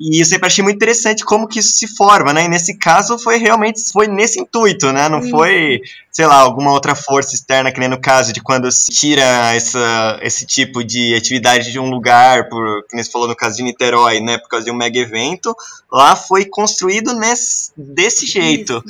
E 0.00 0.22
eu 0.22 0.24
sempre 0.24 0.46
achei 0.46 0.62
muito 0.62 0.76
interessante 0.76 1.24
como 1.24 1.48
que 1.48 1.58
isso 1.58 1.72
se 1.72 1.88
forma, 1.96 2.32
né? 2.32 2.44
E 2.44 2.48
nesse 2.48 2.78
caso 2.78 3.18
foi 3.18 3.36
realmente 3.36 3.80
foi 3.92 4.06
nesse 4.06 4.40
intuito, 4.40 4.92
né? 4.92 5.08
Não 5.08 5.20
foi, 5.28 5.80
sei 6.12 6.24
lá, 6.24 6.36
alguma 6.36 6.70
outra 6.70 6.94
força 6.94 7.34
externa, 7.34 7.72
que 7.72 7.80
nem 7.80 7.88
no 7.88 8.00
caso 8.00 8.32
de 8.32 8.40
quando 8.40 8.70
se 8.70 8.92
tira 8.92 9.24
essa, 9.52 10.20
esse 10.22 10.46
tipo 10.46 10.84
de 10.84 11.16
atividade 11.16 11.72
de 11.72 11.80
um 11.80 11.90
lugar, 11.90 12.48
por, 12.48 12.84
que 12.86 12.94
nem 12.94 13.02
você 13.02 13.10
falou 13.10 13.26
no 13.26 13.34
caso 13.34 13.56
de 13.56 13.64
Niterói, 13.64 14.20
né? 14.20 14.38
Por 14.38 14.48
causa 14.48 14.66
de 14.66 14.70
um 14.70 14.76
mega 14.76 15.00
evento. 15.00 15.52
Lá 15.90 16.14
foi 16.14 16.44
construído 16.44 17.12
nesse, 17.12 17.72
desse 17.76 18.24
jeito. 18.24 18.80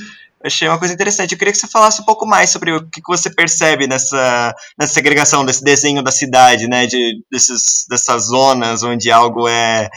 Achei 0.42 0.68
uma 0.68 0.78
coisa 0.78 0.94
interessante. 0.94 1.32
Eu 1.32 1.38
queria 1.38 1.52
que 1.52 1.58
você 1.58 1.66
falasse 1.66 2.00
um 2.00 2.04
pouco 2.04 2.26
mais 2.26 2.50
sobre 2.50 2.72
o 2.72 2.86
que, 2.88 3.00
você 3.06 3.30
percebe 3.30 3.86
nessa, 3.86 4.54
nessa 4.78 4.94
segregação, 4.94 5.44
desse 5.44 5.62
desenho 5.62 6.02
da 6.02 6.10
cidade, 6.10 6.68
né? 6.68 6.86
De, 6.86 7.22
desses, 7.30 7.86
dessas 7.88 8.26
zonas 8.26 8.82
onde 8.82 9.10
algo 9.10 9.48
é 9.48 9.88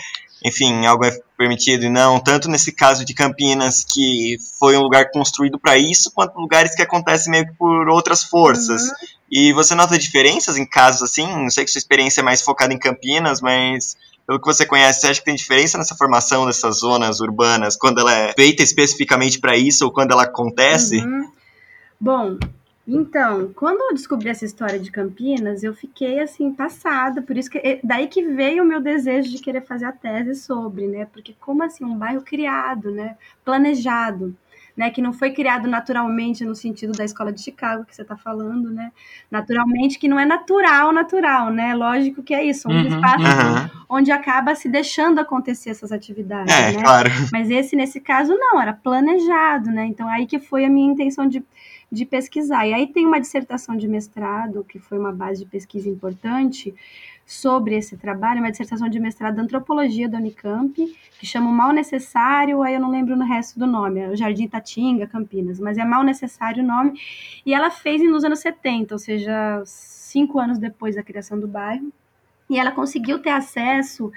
enfim, 0.44 0.86
algo 0.88 1.06
é 1.06 1.12
permitido 1.38 1.86
e 1.86 1.90
não, 1.90 2.20
tanto 2.20 2.50
nesse 2.50 2.72
caso 2.72 3.06
de 3.06 3.14
Campinas, 3.14 3.84
que 3.84 4.38
foi 4.60 4.76
um 4.76 4.82
lugar 4.82 5.12
construído 5.12 5.60
para 5.60 5.78
isso, 5.78 6.12
quanto 6.12 6.40
lugares 6.40 6.74
que 6.74 6.82
acontecem 6.82 7.32
meio 7.32 7.46
que 7.46 7.54
por 7.54 7.88
outras 7.90 8.24
forças. 8.24 8.82
Uhum. 8.82 8.96
E 9.32 9.54
você 9.54 9.76
nota 9.76 9.98
diferenças 9.98 10.58
em 10.58 10.66
casos 10.66 11.04
assim? 11.04 11.28
Não 11.28 11.50
sei 11.50 11.64
que 11.64 11.72
sua 11.72 11.80
experiência 11.80 12.22
é 12.22 12.24
mais 12.24 12.42
focada 12.42 12.74
em 12.74 12.80
Campinas, 12.80 13.40
mas 13.40 13.96
pelo 14.32 14.40
que 14.40 14.48
você 14.48 14.66
conhece, 14.66 15.02
você 15.02 15.08
acha 15.08 15.20
que 15.20 15.26
tem 15.26 15.36
diferença 15.36 15.78
nessa 15.78 15.96
formação 15.96 16.46
dessas 16.46 16.78
zonas 16.78 17.20
urbanas, 17.20 17.76
quando 17.76 18.00
ela 18.00 18.14
é 18.14 18.34
feita 18.34 18.64
especificamente 18.64 19.40
para 19.40 19.58
isso 19.58 19.84
ou 19.84 19.92
quando 19.92 20.12
ela 20.12 20.24
acontece? 20.24 21.00
Uhum. 21.00 21.30
Bom, 22.00 22.38
então, 22.88 23.52
quando 23.54 23.82
eu 23.82 23.94
descobri 23.94 24.30
essa 24.30 24.46
história 24.46 24.80
de 24.80 24.90
Campinas, 24.90 25.64
eu 25.64 25.74
fiquei 25.74 26.20
assim 26.22 26.54
passada, 26.54 27.22
por 27.22 27.38
isso 27.38 27.50
que 27.50 27.58
eh, 27.58 27.82
daí 27.84 28.08
que 28.08 28.24
veio 28.24 28.64
o 28.64 28.66
meu 28.66 28.80
desejo 28.80 29.30
de 29.30 29.40
querer 29.40 29.66
fazer 29.66 29.86
a 29.86 29.92
tese 29.92 30.36
sobre, 30.36 30.88
né? 30.88 31.06
Porque 31.12 31.36
como 31.40 31.62
assim 31.64 31.84
um 31.84 31.98
bairro 31.98 32.22
criado, 32.22 32.90
né? 32.90 33.18
Planejado, 33.44 34.34
né? 34.76 34.90
Que 34.90 35.02
não 35.02 35.14
foi 35.14 35.32
criado 35.32 35.68
naturalmente 35.68 36.46
no 36.46 36.56
sentido 36.56 36.94
da 36.94 37.04
escola 37.06 37.32
de 37.32 37.42
Chicago 37.42 37.86
que 37.86 37.96
você 37.96 38.02
está 38.02 38.16
falando, 38.16 38.70
né? 38.72 38.92
Naturalmente 39.30 40.00
que 40.00 40.08
não 40.08 40.20
é 40.20 40.26
natural, 40.26 40.92
natural, 40.92 41.52
né? 41.52 41.74
Lógico 41.74 42.24
que 42.24 42.34
é 42.34 42.44
isso, 42.44 42.70
um 42.70 42.74
uhum, 42.74 42.88
espaço 42.88 43.24
uhum. 43.24 43.84
onde 43.90 44.12
acaba 44.12 44.56
se 44.56 44.70
deixando 44.70 45.20
acontecer 45.20 45.72
essas 45.72 45.92
atividades, 45.92 46.54
é, 46.54 46.74
né? 46.74 46.82
Claro. 46.82 47.10
Mas 47.32 47.50
esse 47.50 47.76
nesse 47.76 48.00
caso 48.00 48.36
não, 48.36 48.62
era 48.62 48.74
planejado, 48.74 49.70
né? 49.70 49.86
Então 49.86 50.08
aí 50.08 50.26
que 50.26 50.40
foi 50.40 50.66
a 50.66 50.70
minha 50.70 50.92
intenção 50.92 51.28
de 51.28 51.44
de 51.92 52.06
pesquisar. 52.06 52.66
E 52.66 52.74
aí 52.74 52.88
tem 52.88 53.06
uma 53.06 53.20
dissertação 53.20 53.76
de 53.76 53.88
mestrado, 53.88 54.64
que 54.64 54.80
foi 54.80 54.98
uma 54.98 55.12
base 55.12 55.44
de 55.44 55.52
pesquisa 55.52 55.90
importante, 55.90 56.74
sobre 57.26 57.76
esse 57.76 57.96
trabalho, 57.96 58.40
uma 58.40 58.52
dissertação 58.52 58.90
de 58.90 59.00
mestrado 59.00 59.36
de 59.36 59.42
antropologia 59.42 60.10
da 60.10 60.18
Unicamp, 60.18 60.74
que 61.20 61.26
chama 61.26 61.50
o 61.50 61.54
Mal 61.54 61.72
Necessário, 61.72 62.62
aí 62.62 62.74
eu 62.74 62.80
não 62.80 62.92
lembro 62.92 63.16
no 63.16 63.26
resto 63.26 63.58
do 63.58 63.66
nome, 63.66 64.02
é 64.02 64.10
o 64.10 64.16
Jardim 64.16 64.48
Tatinga, 64.48 65.08
Campinas, 65.08 65.60
mas 65.60 65.78
é 65.78 65.86
Mal 65.86 66.04
Necessário 66.04 66.64
o 66.64 66.68
nome, 66.68 67.00
e 67.46 67.54
ela 67.54 67.72
fez 67.72 68.02
nos 68.04 68.24
anos 68.24 68.40
70, 68.40 68.94
ou 68.94 69.00
seja, 69.00 69.64
cinco 69.66 70.40
anos 70.40 70.58
depois 70.58 70.96
da 70.96 71.04
criação 71.04 71.40
do 71.40 71.48
bairro, 71.48 71.92
e 72.50 72.60
ela 72.60 72.72
conseguiu 72.72 73.20
ter 73.20 73.30
acesso 73.30 74.12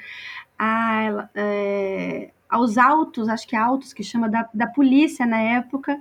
a, 0.59 1.29
é, 1.35 2.31
aos 2.49 2.77
autos, 2.79 3.29
acho 3.29 3.47
que 3.47 3.55
autos 3.57 3.93
que 3.93 4.03
chama 4.03 4.29
da, 4.29 4.49
da 4.53 4.67
polícia 4.67 5.25
na 5.25 5.39
época, 5.39 5.99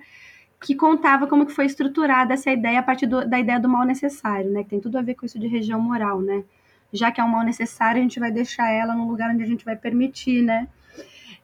que 0.63 0.75
contava 0.75 1.27
como 1.27 1.45
que 1.45 1.51
foi 1.51 1.65
estruturada 1.65 2.33
essa 2.33 2.49
ideia 2.49 2.79
a 2.79 2.83
partir 2.83 3.05
do, 3.05 3.27
da 3.27 3.39
ideia 3.39 3.59
do 3.59 3.67
mal 3.67 3.85
necessário, 3.85 4.49
né? 4.49 4.63
Que 4.63 4.69
tem 4.69 4.79
tudo 4.79 4.97
a 4.97 5.01
ver 5.01 5.15
com 5.15 5.25
isso 5.25 5.37
de 5.37 5.47
região 5.47 5.79
moral, 5.79 6.21
né? 6.21 6.43
Já 6.93 7.11
que 7.11 7.19
é 7.19 7.23
um 7.23 7.27
mal 7.27 7.43
necessário, 7.43 7.99
a 7.99 8.03
gente 8.03 8.19
vai 8.19 8.31
deixar 8.31 8.71
ela 8.71 8.93
no 8.93 9.07
lugar 9.07 9.33
onde 9.33 9.43
a 9.43 9.47
gente 9.47 9.65
vai 9.65 9.75
permitir, 9.75 10.41
né? 10.41 10.67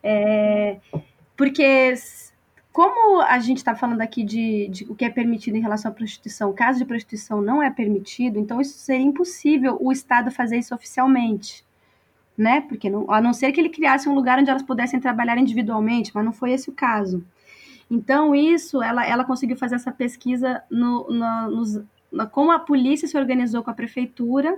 É, 0.01 0.77
porque 1.35 1.93
como 2.71 3.21
a 3.21 3.39
gente 3.39 3.57
está 3.57 3.75
falando 3.75 4.01
aqui 4.01 4.23
de, 4.23 4.67
de, 4.69 4.85
o 4.85 4.95
que 4.95 5.03
é 5.03 5.09
permitido 5.09 5.55
em 5.55 5.61
relação 5.61 5.91
à 5.91 5.93
prostituição, 5.93 6.53
caso 6.53 6.79
de 6.79 6.85
prostituição 6.85 7.41
não 7.41 7.61
é 7.61 7.69
permitido, 7.69 8.39
então 8.39 8.61
isso 8.61 8.77
seria 8.77 9.05
impossível 9.05 9.77
o 9.81 9.91
Estado 9.91 10.31
fazer 10.31 10.57
isso 10.57 10.73
oficialmente, 10.73 11.65
né? 12.37 12.61
Porque 12.61 12.89
não, 12.89 13.11
a 13.11 13.19
não 13.19 13.33
ser 13.33 13.51
que 13.51 13.59
ele 13.59 13.69
criasse 13.69 14.07
um 14.07 14.13
lugar 14.13 14.39
onde 14.39 14.49
elas 14.49 14.63
pudessem 14.63 14.99
trabalhar 14.99 15.37
individualmente, 15.37 16.11
mas 16.13 16.23
não 16.23 16.31
foi 16.31 16.51
esse 16.51 16.69
o 16.69 16.73
caso. 16.73 17.25
Então, 17.89 18.35
isso, 18.35 18.83
ela, 18.83 19.05
ela 19.05 19.25
conseguiu 19.25 19.57
fazer 19.57 19.75
essa 19.75 19.91
pesquisa 19.91 20.63
no, 20.69 21.09
no, 21.09 21.49
nos, 21.49 21.81
no, 22.11 22.29
como 22.29 22.51
a 22.51 22.59
polícia 22.59 23.07
se 23.07 23.17
organizou 23.17 23.63
com 23.63 23.71
a 23.71 23.73
prefeitura 23.73 24.57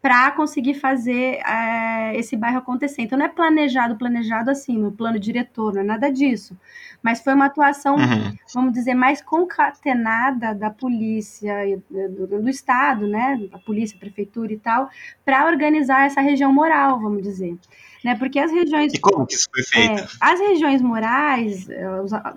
para 0.00 0.30
conseguir 0.30 0.74
fazer 0.74 1.40
é, 1.44 2.16
esse 2.16 2.36
bairro 2.36 2.58
acontecer. 2.58 3.02
Então, 3.02 3.18
não 3.18 3.26
é 3.26 3.28
planejado, 3.28 3.96
planejado 3.96 4.50
assim, 4.50 4.78
no 4.78 4.92
plano 4.92 5.18
diretor, 5.18 5.74
não 5.74 5.80
é 5.80 5.84
nada 5.84 6.10
disso. 6.10 6.56
Mas 7.02 7.20
foi 7.20 7.34
uma 7.34 7.46
atuação, 7.46 7.96
uhum. 7.96 8.36
vamos 8.54 8.72
dizer, 8.72 8.94
mais 8.94 9.20
concatenada 9.20 10.54
da 10.54 10.70
polícia, 10.70 11.54
do, 11.90 12.26
do 12.26 12.48
Estado, 12.48 13.06
né, 13.06 13.38
da 13.50 13.58
polícia, 13.58 13.98
prefeitura 13.98 14.52
e 14.52 14.58
tal, 14.58 14.88
para 15.24 15.46
organizar 15.46 16.06
essa 16.06 16.20
região 16.20 16.52
moral, 16.52 17.00
vamos 17.00 17.22
dizer 17.22 17.58
né? 18.04 18.14
Porque 18.14 18.38
as 18.38 18.50
regiões. 18.50 18.94
E 18.94 18.98
como 18.98 19.26
que 19.26 19.34
isso 19.34 19.48
foi 19.52 19.62
feito? 19.62 20.00
É, 20.02 20.06
as 20.20 20.40
regiões 20.40 20.80
morais, 20.80 21.68
eh, 21.68 21.86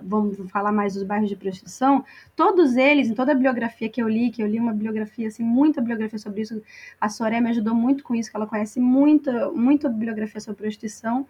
vamos 0.02 0.38
falar 0.50 0.72
mais 0.72 0.94
dos 0.94 1.02
bairros 1.02 1.28
de 1.28 1.36
prostituição, 1.36 2.04
todos 2.34 2.76
eles, 2.76 3.08
em 3.08 3.14
toda 3.14 3.32
a 3.32 3.34
bibliografia 3.34 3.88
que 3.88 4.02
eu 4.02 4.08
li, 4.08 4.30
que 4.30 4.42
eu 4.42 4.46
li 4.46 4.58
uma 4.58 4.72
bibliografia, 4.72 5.28
assim, 5.28 5.42
muita 5.42 5.80
bibliografia 5.80 6.18
sobre 6.18 6.42
isso, 6.42 6.60
a 7.00 7.08
Soré 7.08 7.40
ajudou 7.52 7.74
muito 7.74 8.02
com 8.04 8.14
isso, 8.14 8.30
que 8.30 8.36
ela 8.36 8.46
conhece 8.46 8.80
muita, 8.80 9.50
muita 9.52 9.88
bibliografia 9.88 10.40
sobre 10.40 10.62
prostituição. 10.62 11.26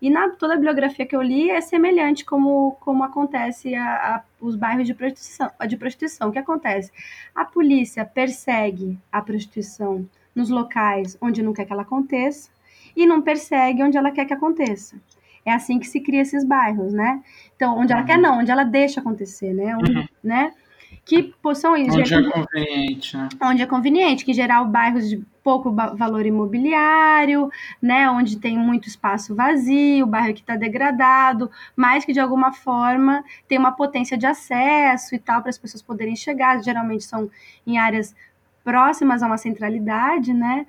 E 0.00 0.10
na 0.10 0.28
toda 0.30 0.52
a 0.52 0.56
bibliografia 0.56 1.06
que 1.06 1.16
eu 1.16 1.22
li 1.22 1.48
é 1.50 1.60
semelhante 1.60 2.24
como, 2.24 2.76
como 2.80 3.02
acontece 3.02 3.74
a, 3.74 4.16
a, 4.16 4.22
os 4.40 4.54
bairros 4.54 4.86
de 4.86 4.92
prostituição, 4.92 5.50
de 5.66 5.76
prostituição. 5.76 6.28
O 6.28 6.32
que 6.32 6.38
acontece? 6.38 6.92
A 7.34 7.44
polícia 7.44 8.04
persegue 8.04 8.98
a 9.10 9.22
prostituição 9.22 10.06
nos 10.34 10.50
locais 10.50 11.16
onde 11.20 11.42
não 11.42 11.54
quer 11.54 11.64
que 11.64 11.72
ela 11.72 11.82
aconteça, 11.82 12.50
e 12.96 13.06
não 13.06 13.22
persegue 13.22 13.82
onde 13.82 13.96
ela 13.96 14.10
quer 14.10 14.24
que 14.24 14.34
aconteça. 14.34 14.96
É 15.44 15.52
assim 15.52 15.78
que 15.78 15.86
se 15.86 16.00
cria 16.00 16.22
esses 16.22 16.44
bairros, 16.44 16.92
né? 16.92 17.22
Então, 17.54 17.78
onde 17.78 17.92
ela 17.92 18.02
quer 18.02 18.16
uhum. 18.16 18.22
não, 18.22 18.38
onde 18.40 18.50
ela 18.50 18.64
deixa 18.64 19.00
acontecer, 19.00 19.52
né? 19.52 19.76
Onde, 19.76 19.96
uhum. 19.96 20.04
né? 20.22 20.52
Que 21.06 21.22
possam 21.40 21.72
Onde 21.72 22.12
é 22.12 22.22
conveniente, 22.30 23.16
né? 23.16 23.28
Onde 23.40 23.62
é 23.62 23.66
conveniente, 23.66 24.24
que 24.24 24.34
geral 24.34 24.66
bairros 24.66 25.08
de 25.08 25.24
pouco 25.40 25.70
valor 25.70 26.26
imobiliário, 26.26 27.48
né? 27.80 28.10
Onde 28.10 28.36
tem 28.40 28.58
muito 28.58 28.88
espaço 28.88 29.32
vazio, 29.32 30.04
bairro 30.04 30.34
que 30.34 30.40
está 30.40 30.56
degradado, 30.56 31.48
mas 31.76 32.04
que 32.04 32.12
de 32.12 32.18
alguma 32.18 32.52
forma 32.52 33.22
tem 33.46 33.56
uma 33.56 33.70
potência 33.70 34.18
de 34.18 34.26
acesso 34.26 35.14
e 35.14 35.18
tal 35.20 35.42
para 35.42 35.50
as 35.50 35.58
pessoas 35.58 35.80
poderem 35.80 36.16
chegar. 36.16 36.60
Geralmente 36.60 37.04
são 37.04 37.30
em 37.64 37.78
áreas 37.78 38.12
próximas 38.64 39.22
a 39.22 39.28
uma 39.28 39.38
centralidade, 39.38 40.34
né? 40.34 40.66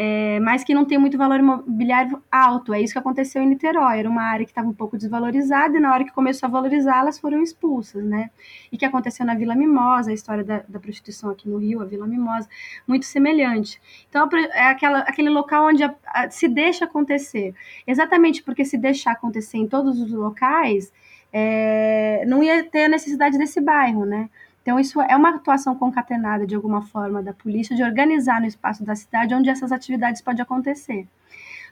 É, 0.00 0.38
mas 0.38 0.62
que 0.62 0.72
não 0.72 0.84
tem 0.84 0.96
muito 0.96 1.18
valor 1.18 1.40
imobiliário 1.40 2.22
alto. 2.30 2.72
É 2.72 2.80
isso 2.80 2.92
que 2.92 3.00
aconteceu 3.00 3.42
em 3.42 3.48
Niterói. 3.48 3.98
Era 3.98 4.08
uma 4.08 4.22
área 4.22 4.46
que 4.46 4.52
estava 4.52 4.68
um 4.68 4.72
pouco 4.72 4.96
desvalorizada 4.96 5.76
e 5.76 5.80
na 5.80 5.92
hora 5.92 6.04
que 6.04 6.12
começou 6.12 6.46
a 6.46 6.50
valorizar, 6.50 7.00
elas 7.00 7.18
foram 7.18 7.42
expulsas, 7.42 8.04
né? 8.04 8.30
E 8.70 8.78
que 8.78 8.84
aconteceu 8.84 9.26
na 9.26 9.34
Vila 9.34 9.56
Mimosa, 9.56 10.12
a 10.12 10.14
história 10.14 10.44
da, 10.44 10.62
da 10.68 10.78
prostituição 10.78 11.30
aqui 11.30 11.48
no 11.48 11.58
Rio, 11.58 11.82
a 11.82 11.84
Vila 11.84 12.06
Mimosa, 12.06 12.48
muito 12.86 13.06
semelhante. 13.06 13.80
Então, 14.08 14.28
é 14.52 14.68
aquela, 14.68 15.00
aquele 15.00 15.30
local 15.30 15.66
onde 15.66 15.82
a, 15.82 15.92
a, 16.06 16.30
se 16.30 16.46
deixa 16.46 16.84
acontecer. 16.84 17.52
Exatamente 17.84 18.40
porque 18.44 18.64
se 18.64 18.78
deixar 18.78 19.10
acontecer 19.10 19.58
em 19.58 19.66
todos 19.66 20.00
os 20.00 20.12
locais, 20.12 20.92
é, 21.32 22.22
não 22.24 22.40
ia 22.40 22.62
ter 22.62 22.84
a 22.84 22.88
necessidade 22.88 23.36
desse 23.36 23.60
bairro, 23.60 24.04
né? 24.06 24.30
Então, 24.68 24.78
isso 24.78 25.00
é 25.00 25.16
uma 25.16 25.30
atuação 25.30 25.74
concatenada, 25.74 26.46
de 26.46 26.54
alguma 26.54 26.82
forma, 26.82 27.22
da 27.22 27.32
polícia, 27.32 27.74
de 27.74 27.82
organizar 27.82 28.38
no 28.38 28.46
espaço 28.46 28.84
da 28.84 28.94
cidade 28.94 29.34
onde 29.34 29.48
essas 29.48 29.72
atividades 29.72 30.20
podem 30.20 30.42
acontecer. 30.42 31.08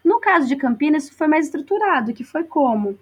No 0.02 0.18
caso 0.18 0.48
de 0.48 0.56
Campinas, 0.56 1.04
isso 1.04 1.14
foi 1.14 1.26
mais 1.26 1.44
estruturado, 1.44 2.14
que 2.14 2.24
foi 2.24 2.44
como? 2.44 2.98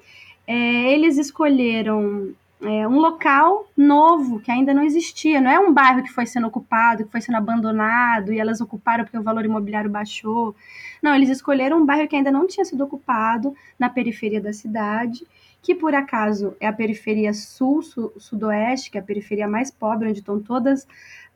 É, 0.48 0.92
eles 0.92 1.16
escolheram 1.16 2.34
é, 2.60 2.88
um 2.88 2.98
local 2.98 3.68
novo, 3.76 4.40
que 4.40 4.50
ainda 4.50 4.74
não 4.74 4.82
existia, 4.82 5.40
não 5.40 5.48
é 5.48 5.60
um 5.60 5.72
bairro 5.72 6.02
que 6.02 6.10
foi 6.10 6.26
sendo 6.26 6.48
ocupado, 6.48 7.04
que 7.04 7.12
foi 7.12 7.20
sendo 7.20 7.36
abandonado, 7.36 8.32
e 8.32 8.40
elas 8.40 8.60
ocuparam 8.60 9.04
porque 9.04 9.16
o 9.16 9.22
valor 9.22 9.44
imobiliário 9.44 9.88
baixou. 9.88 10.56
Não, 11.00 11.14
eles 11.14 11.28
escolheram 11.28 11.80
um 11.80 11.86
bairro 11.86 12.08
que 12.08 12.16
ainda 12.16 12.32
não 12.32 12.48
tinha 12.48 12.64
sido 12.64 12.82
ocupado, 12.82 13.54
na 13.78 13.88
periferia 13.88 14.40
da 14.40 14.52
cidade, 14.52 15.24
que 15.64 15.74
por 15.74 15.94
acaso 15.94 16.54
é 16.60 16.66
a 16.66 16.72
periferia 16.72 17.32
sul-sudoeste, 17.32 18.90
que 18.90 18.98
é 18.98 19.00
a 19.00 19.04
periferia 19.04 19.48
mais 19.48 19.70
pobre, 19.70 20.10
onde 20.10 20.18
estão 20.18 20.38
todas 20.38 20.86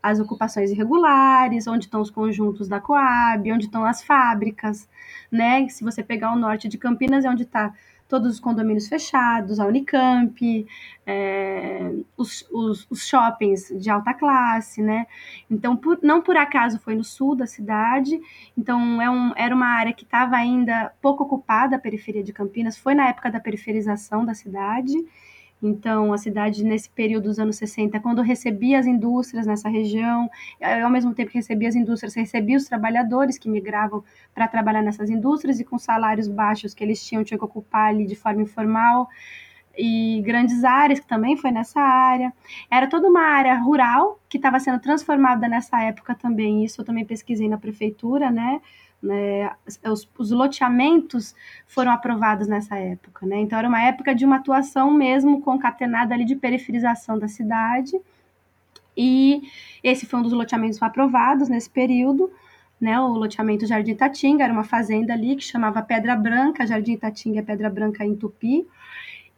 as 0.03 0.21
ocupações 0.21 0.71
irregulares, 0.71 1.67
onde 1.67 1.87
estão 1.87 2.03
os 2.03 2.11
conjuntos 2.11 2.69
da 2.69 2.79
Coab, 2.79 3.51
onde 3.51 3.65
estão 3.65 3.87
as 3.87 4.05
fábricas, 4.05 4.87
né? 5.33 5.67
Se 5.71 5.83
você 5.83 6.03
pegar 6.03 6.31
o 6.35 6.39
norte 6.39 6.69
de 6.69 6.77
Campinas, 6.77 7.25
é 7.25 7.31
onde 7.31 7.45
está 7.45 7.73
todos 8.09 8.33
os 8.33 8.41
condomínios 8.41 8.89
fechados, 8.89 9.61
a 9.61 9.67
Unicamp, 9.67 10.67
é, 11.07 11.93
os, 12.17 12.47
os, 12.51 12.87
os, 12.91 13.07
shoppings 13.07 13.73
de 13.79 13.91
alta 13.91 14.15
classe, 14.15 14.83
né? 14.83 15.07
Então, 15.51 15.77
por, 15.77 15.99
não 16.03 16.23
por 16.23 16.37
acaso 16.37 16.81
foi 16.81 16.95
no 16.95 17.05
sul 17.05 17.37
da 17.37 17.47
cidade, 17.47 18.19
então 18.57 19.01
é 19.01 19.11
um, 19.11 19.33
era 19.37 19.55
uma 19.55 19.67
área 19.67 19.93
que 19.93 20.05
estava 20.05 20.37
ainda 20.37 20.93
pouco 21.03 21.25
ocupada, 21.25 21.77
a 21.77 21.79
periferia 21.79 22.25
de 22.25 22.33
Campinas, 22.33 22.79
foi 22.79 22.95
na 22.95 23.09
época 23.09 23.31
da 23.31 23.39
periferização 23.39 24.25
da 24.25 24.35
cidade, 24.35 24.95
então, 25.63 26.13
a 26.13 26.19
cidade, 26.19 26.65
nesse 26.65 26.89
período 26.89 27.25
dos 27.25 27.39
anos 27.39 27.57
60, 27.57 27.99
quando 28.01 28.23
recebia 28.23 28.79
as 28.79 28.87
indústrias 28.87 29.47
nessa 29.47 29.69
região, 29.69 30.31
ao 30.83 30.91
mesmo 30.91 31.13
tempo 31.13 31.31
que 31.33 31.39
recebia 31.39 31.69
as 31.69 31.75
indústrias, 31.75 32.15
recebia 32.15 32.57
os 32.57 32.65
trabalhadores 32.65 33.37
que 33.39 33.49
migravam 33.49 34.05
para 34.33 34.47
trabalhar 34.47 34.83
nessas 34.83 35.11
indústrias 35.11 35.59
e 35.59 35.65
com 35.65 35.77
salários 35.79 36.29
baixos 36.29 36.75
que 36.75 36.85
eles 36.85 37.05
tinham, 37.05 37.25
tinham 37.25 37.39
que 37.39 37.45
ocupar 37.45 37.89
ali 37.89 38.07
de 38.07 38.15
forma 38.15 38.43
informal. 38.43 39.09
E 39.77 40.21
grandes 40.25 40.65
áreas, 40.65 40.99
que 40.99 41.07
também 41.07 41.37
foi 41.37 41.53
nessa 41.53 41.81
área. 41.81 42.33
Era 42.69 42.89
toda 42.89 43.09
uma 43.09 43.21
área 43.23 43.55
rural 43.55 44.21
que 44.29 44.37
estava 44.37 44.59
sendo 44.59 44.81
transformada 44.81 45.47
nessa 45.49 45.81
época 45.83 46.17
também. 46.17 46.65
Isso 46.65 46.81
eu 46.81 46.85
também 46.85 47.05
pesquisei 47.05 47.49
na 47.49 47.57
prefeitura, 47.59 48.29
né? 48.29 48.61
Né, 49.01 49.49
os, 49.85 50.09
os, 50.19 50.31
loteamentos 50.33 51.33
foram 51.69 51.93
aprovados 51.93 52.49
nessa 52.49 52.77
época, 52.77 53.25
né? 53.25 53.41
Então 53.41 53.57
era 53.57 53.69
uma 53.69 53.81
época 53.81 54.13
de 54.13 54.25
uma 54.25 54.37
atuação 54.37 54.93
mesmo 54.93 55.41
concatenada 55.41 56.15
ali 56.15 56.25
de 56.25 56.35
periferização 56.35 57.17
da 57.17 57.29
cidade. 57.29 57.93
E 58.97 59.43
esse 59.85 60.05
foi 60.05 60.19
um 60.19 60.23
dos 60.23 60.33
loteamentos 60.33 60.83
aprovados 60.83 61.49
nesse 61.49 61.71
período, 61.71 62.29
né? 62.81 62.99
O 62.99 63.09
loteamento 63.09 63.67
Jardim 63.67 63.95
Tatinga 63.95 64.43
era 64.43 64.53
uma 64.53 64.65
fazenda 64.65 65.13
ali 65.13 65.37
que 65.37 65.45
chamava 65.45 65.81
Pedra 65.81 66.17
Branca, 66.17 66.67
Jardim 66.67 66.97
Tatinga 66.97 67.39
é 67.39 67.43
Pedra 67.43 67.71
Branca 67.71 68.05
em 68.05 68.17
Tupi 68.17 68.67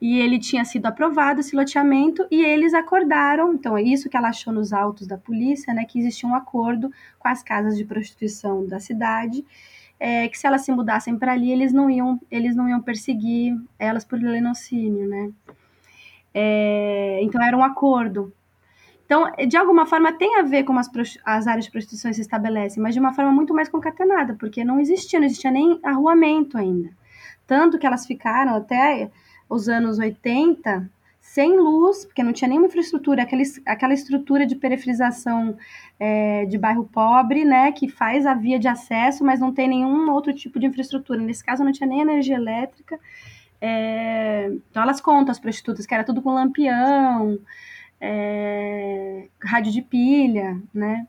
e 0.00 0.18
ele 0.18 0.38
tinha 0.38 0.64
sido 0.64 0.86
aprovado 0.86 1.40
esse 1.40 1.54
loteamento 1.54 2.26
e 2.30 2.42
eles 2.42 2.72
acordaram, 2.72 3.52
então 3.52 3.76
é 3.76 3.82
isso 3.82 4.08
que 4.08 4.16
ela 4.16 4.28
achou 4.28 4.52
nos 4.52 4.72
autos 4.72 5.06
da 5.06 5.18
polícia, 5.18 5.74
né, 5.74 5.84
que 5.84 5.98
existia 5.98 6.28
um 6.28 6.34
acordo 6.34 6.90
com 7.18 7.28
as 7.28 7.42
casas 7.42 7.76
de 7.76 7.84
prostituição 7.84 8.66
da 8.66 8.80
cidade, 8.80 9.44
é, 9.98 10.26
que 10.28 10.38
se 10.38 10.46
elas 10.46 10.62
se 10.62 10.72
mudassem 10.72 11.18
para 11.18 11.32
ali, 11.32 11.52
eles 11.52 11.72
não 11.72 11.90
iam, 11.90 12.18
eles 12.30 12.56
não 12.56 12.66
iam 12.66 12.80
perseguir 12.80 13.54
elas 13.78 14.02
por 14.02 14.18
lenocínio, 14.18 15.06
né? 15.06 15.30
É, 16.32 17.20
então 17.22 17.42
era 17.42 17.54
um 17.54 17.62
acordo. 17.62 18.32
Então, 19.04 19.30
de 19.46 19.56
alguma 19.56 19.86
forma, 19.86 20.12
tem 20.12 20.38
a 20.38 20.42
ver 20.42 20.62
com 20.62 20.78
as, 20.78 20.88
as 21.24 21.46
áreas 21.46 21.64
de 21.64 21.70
prostituição 21.70 22.12
se 22.12 22.20
estabelecem, 22.20 22.82
mas 22.82 22.94
de 22.94 23.00
uma 23.00 23.12
forma 23.12 23.32
muito 23.32 23.52
mais 23.52 23.68
concatenada, 23.68 24.34
porque 24.38 24.64
não 24.64 24.80
existia, 24.80 25.18
não 25.18 25.26
existia 25.26 25.50
nem 25.50 25.78
arruamento 25.82 26.56
ainda. 26.56 26.90
Tanto 27.46 27.76
que 27.78 27.86
elas 27.86 28.06
ficaram 28.06 28.54
até 28.54 29.10
os 29.50 29.68
anos 29.68 29.98
80 29.98 30.88
sem 31.20 31.56
luz, 31.56 32.04
porque 32.06 32.22
não 32.22 32.32
tinha 32.32 32.48
nenhuma 32.48 32.66
infraestrutura, 32.66 33.22
aquela, 33.22 33.42
aquela 33.66 33.94
estrutura 33.94 34.46
de 34.46 34.56
periferização 34.56 35.56
é, 35.98 36.44
de 36.46 36.58
bairro 36.58 36.88
pobre, 36.90 37.44
né, 37.44 37.70
que 37.72 37.88
faz 37.88 38.26
a 38.26 38.34
via 38.34 38.58
de 38.58 38.66
acesso, 38.66 39.22
mas 39.22 39.38
não 39.38 39.52
tem 39.52 39.68
nenhum 39.68 40.10
outro 40.10 40.32
tipo 40.32 40.58
de 40.58 40.66
infraestrutura. 40.66 41.20
Nesse 41.20 41.44
caso, 41.44 41.62
não 41.62 41.70
tinha 41.72 41.88
nem 41.88 42.00
energia 42.00 42.36
elétrica. 42.36 42.98
É, 43.60 44.50
então, 44.70 44.82
elas 44.82 45.00
contam, 45.00 45.30
as 45.30 45.38
prostitutas, 45.38 45.86
que 45.86 45.94
era 45.94 46.04
tudo 46.04 46.22
com 46.22 46.34
lampião, 46.34 47.38
é, 48.00 49.28
rádio 49.44 49.70
de 49.72 49.82
pilha, 49.82 50.60
né? 50.72 51.06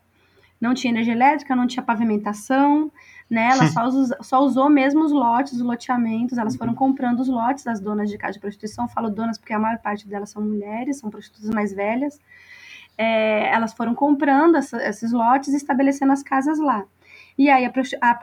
Não 0.60 0.74
tinha 0.74 0.92
energia 0.92 1.14
elétrica, 1.14 1.56
não 1.56 1.66
tinha 1.66 1.82
pavimentação, 1.82 2.92
né? 3.32 3.48
Ela 3.50 3.66
só, 3.72 3.86
usou, 3.86 4.16
só 4.20 4.40
usou 4.44 4.68
mesmo 4.68 5.02
os 5.02 5.10
lotes, 5.10 5.54
os 5.54 5.62
loteamentos, 5.62 6.36
elas 6.36 6.54
foram 6.54 6.74
comprando 6.74 7.20
os 7.20 7.28
lotes 7.28 7.64
das 7.64 7.80
donas 7.80 8.10
de 8.10 8.18
casa 8.18 8.34
de 8.34 8.40
prostituição. 8.40 8.86
Falo 8.86 9.08
donas 9.08 9.38
porque 9.38 9.54
a 9.54 9.58
maior 9.58 9.78
parte 9.78 10.06
delas 10.06 10.28
são 10.28 10.42
mulheres, 10.42 10.98
são 10.98 11.10
prostitutas 11.10 11.48
mais 11.50 11.72
velhas. 11.72 12.20
É, 12.98 13.48
elas 13.50 13.72
foram 13.72 13.94
comprando 13.94 14.56
essa, 14.56 14.76
esses 14.86 15.12
lotes 15.12 15.54
e 15.54 15.56
estabelecendo 15.56 16.12
as 16.12 16.22
casas 16.22 16.58
lá. 16.58 16.84
E 17.38 17.48
aí, 17.48 17.64
a, 17.64 17.72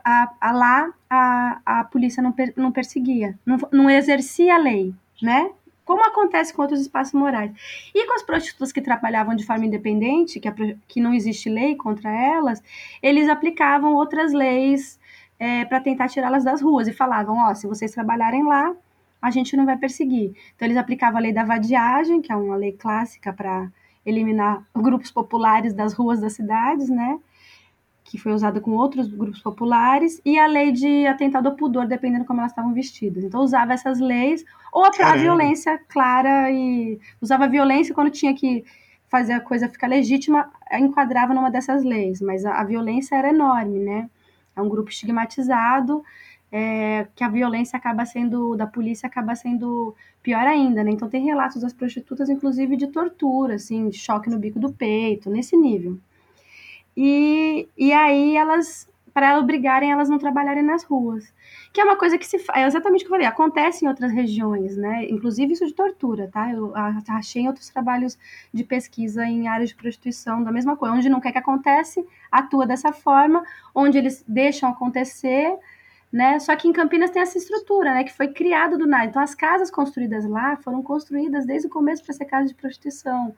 a, 0.05 0.31
a, 0.39 0.51
lá, 0.51 0.93
a, 1.09 1.61
a 1.65 1.83
polícia 1.85 2.21
não, 2.21 2.31
per, 2.31 2.53
não 2.55 2.71
perseguia, 2.71 3.37
não, 3.43 3.57
não 3.71 3.89
exercia 3.89 4.53
a 4.53 4.59
lei, 4.59 4.93
né? 5.19 5.49
como 5.89 6.05
acontece 6.05 6.53
com 6.53 6.61
outros 6.61 6.81
espaços 6.81 7.15
morais. 7.15 7.51
E 7.95 8.05
com 8.05 8.13
as 8.13 8.21
prostitutas 8.21 8.71
que 8.71 8.79
trabalhavam 8.79 9.35
de 9.35 9.43
forma 9.43 9.65
independente, 9.65 10.39
que, 10.39 10.47
a, 10.47 10.53
que 10.87 11.01
não 11.01 11.15
existe 11.15 11.49
lei 11.49 11.75
contra 11.75 12.11
elas, 12.11 12.61
eles 13.01 13.27
aplicavam 13.27 13.95
outras 13.95 14.31
leis 14.31 14.98
é, 15.39 15.65
para 15.65 15.79
tentar 15.79 16.09
tirá-las 16.09 16.43
das 16.43 16.61
ruas 16.61 16.87
e 16.87 16.93
falavam: 16.93 17.37
ó, 17.37 17.51
oh, 17.51 17.55
se 17.55 17.65
vocês 17.65 17.91
trabalharem 17.91 18.43
lá, 18.43 18.75
a 19.21 19.31
gente 19.31 19.55
não 19.55 19.65
vai 19.65 19.77
perseguir. 19.77 20.33
Então, 20.55 20.67
eles 20.67 20.77
aplicavam 20.77 21.17
a 21.17 21.21
lei 21.21 21.33
da 21.33 21.43
vadiagem, 21.43 22.21
que 22.21 22.31
é 22.31 22.35
uma 22.35 22.55
lei 22.55 22.73
clássica 22.73 23.33
para 23.33 23.71
eliminar 24.05 24.63
grupos 24.75 25.11
populares 25.11 25.73
das 25.73 25.93
ruas 25.93 26.19
das 26.19 26.33
cidades, 26.33 26.89
né? 26.89 27.19
que 28.09 28.17
foi 28.17 28.31
usada 28.31 28.59
com 28.59 28.71
outros 28.71 29.07
grupos 29.07 29.39
populares, 29.39 30.19
e 30.25 30.39
a 30.39 30.47
lei 30.47 30.71
de 30.71 31.05
atentado 31.05 31.47
ao 31.47 31.55
pudor, 31.55 31.85
dependendo 31.85 32.25
como 32.25 32.39
elas 32.39 32.51
estavam 32.51 32.73
vestidas. 32.73 33.23
Então, 33.23 33.39
usava 33.41 33.71
essas 33.71 33.99
leis, 33.99 34.43
ou 34.73 34.83
a, 34.83 35.15
violência 35.15 35.79
clara, 35.87 36.49
e 36.49 36.99
usava 37.21 37.45
a 37.45 37.47
violência 37.47 37.93
quando 37.93 38.09
tinha 38.09 38.33
que 38.33 38.65
fazer 39.07 39.33
a 39.33 39.39
coisa 39.39 39.69
ficar 39.69 39.85
legítima, 39.85 40.51
enquadrava 40.71 41.35
numa 41.35 41.51
dessas 41.51 41.83
leis, 41.83 42.19
mas 42.19 42.45
a, 42.45 42.59
a 42.59 42.63
violência 42.63 43.15
era 43.15 43.29
enorme, 43.29 43.77
né? 43.77 44.09
É 44.59 44.61
um 44.61 44.69
grupo 44.69 44.89
estigmatizado, 44.89 46.03
é, 46.51 47.07
que 47.15 47.23
a 47.23 47.29
violência 47.29 47.77
acaba 47.77 48.05
sendo, 48.05 48.55
da 48.55 48.67
polícia 48.67 49.07
acaba 49.07 49.35
sendo 49.35 49.95
pior 50.21 50.45
ainda, 50.45 50.83
né? 50.83 50.91
Então, 50.91 51.09
tem 51.09 51.23
relatos 51.23 51.61
das 51.61 51.73
prostitutas, 51.73 52.29
inclusive, 52.29 52.75
de 52.75 52.87
tortura, 52.87 53.55
assim, 53.55 53.89
de 53.89 53.97
choque 53.97 54.29
no 54.29 54.39
bico 54.39 54.59
do 54.59 54.71
peito, 54.73 55.29
nesse 55.29 55.55
nível. 55.55 55.97
E, 56.97 57.69
e 57.77 57.93
aí 57.93 58.35
elas, 58.35 58.88
para 59.13 59.37
obrigarem 59.37 59.91
elas 59.91 60.09
não 60.09 60.17
trabalharem 60.17 60.63
nas 60.63 60.83
ruas. 60.83 61.33
Que 61.73 61.81
é 61.81 61.83
uma 61.83 61.97
coisa 61.97 62.17
que 62.17 62.25
se 62.25 62.37
é 62.53 62.65
exatamente 62.65 63.01
o 63.01 63.07
que 63.07 63.07
eu 63.07 63.17
falei, 63.17 63.27
acontece 63.27 63.85
em 63.85 63.87
outras 63.87 64.11
regiões, 64.11 64.75
né? 64.77 65.05
Inclusive 65.09 65.53
isso 65.53 65.65
de 65.65 65.73
tortura, 65.73 66.29
tá? 66.31 66.51
Eu 66.51 66.73
achei 67.09 67.43
em 67.43 67.47
outros 67.47 67.69
trabalhos 67.69 68.17
de 68.53 68.63
pesquisa 68.63 69.25
em 69.25 69.47
áreas 69.47 69.69
de 69.69 69.75
prostituição 69.75 70.43
da 70.43 70.51
mesma 70.51 70.75
coisa. 70.75 70.95
Onde 70.95 71.09
não 71.09 71.19
quer 71.19 71.31
que 71.31 71.37
acontece, 71.37 72.05
atua 72.31 72.65
dessa 72.65 72.91
forma, 72.91 73.43
onde 73.73 73.97
eles 73.97 74.23
deixam 74.27 74.69
acontecer, 74.69 75.57
né? 76.11 76.39
Só 76.39 76.55
que 76.55 76.67
em 76.67 76.73
Campinas 76.73 77.11
tem 77.11 77.21
essa 77.21 77.37
estrutura, 77.37 77.93
né? 77.93 78.03
Que 78.03 78.13
foi 78.13 78.29
criada 78.29 78.77
do 78.77 78.87
nada. 78.87 79.05
Então 79.05 79.21
as 79.21 79.35
casas 79.35 79.69
construídas 79.69 80.25
lá 80.25 80.57
foram 80.57 80.81
construídas 80.81 81.45
desde 81.45 81.67
o 81.67 81.69
começo 81.69 82.03
para 82.03 82.13
ser 82.13 82.25
casas 82.25 82.49
de 82.49 82.55
prostituição 82.55 83.35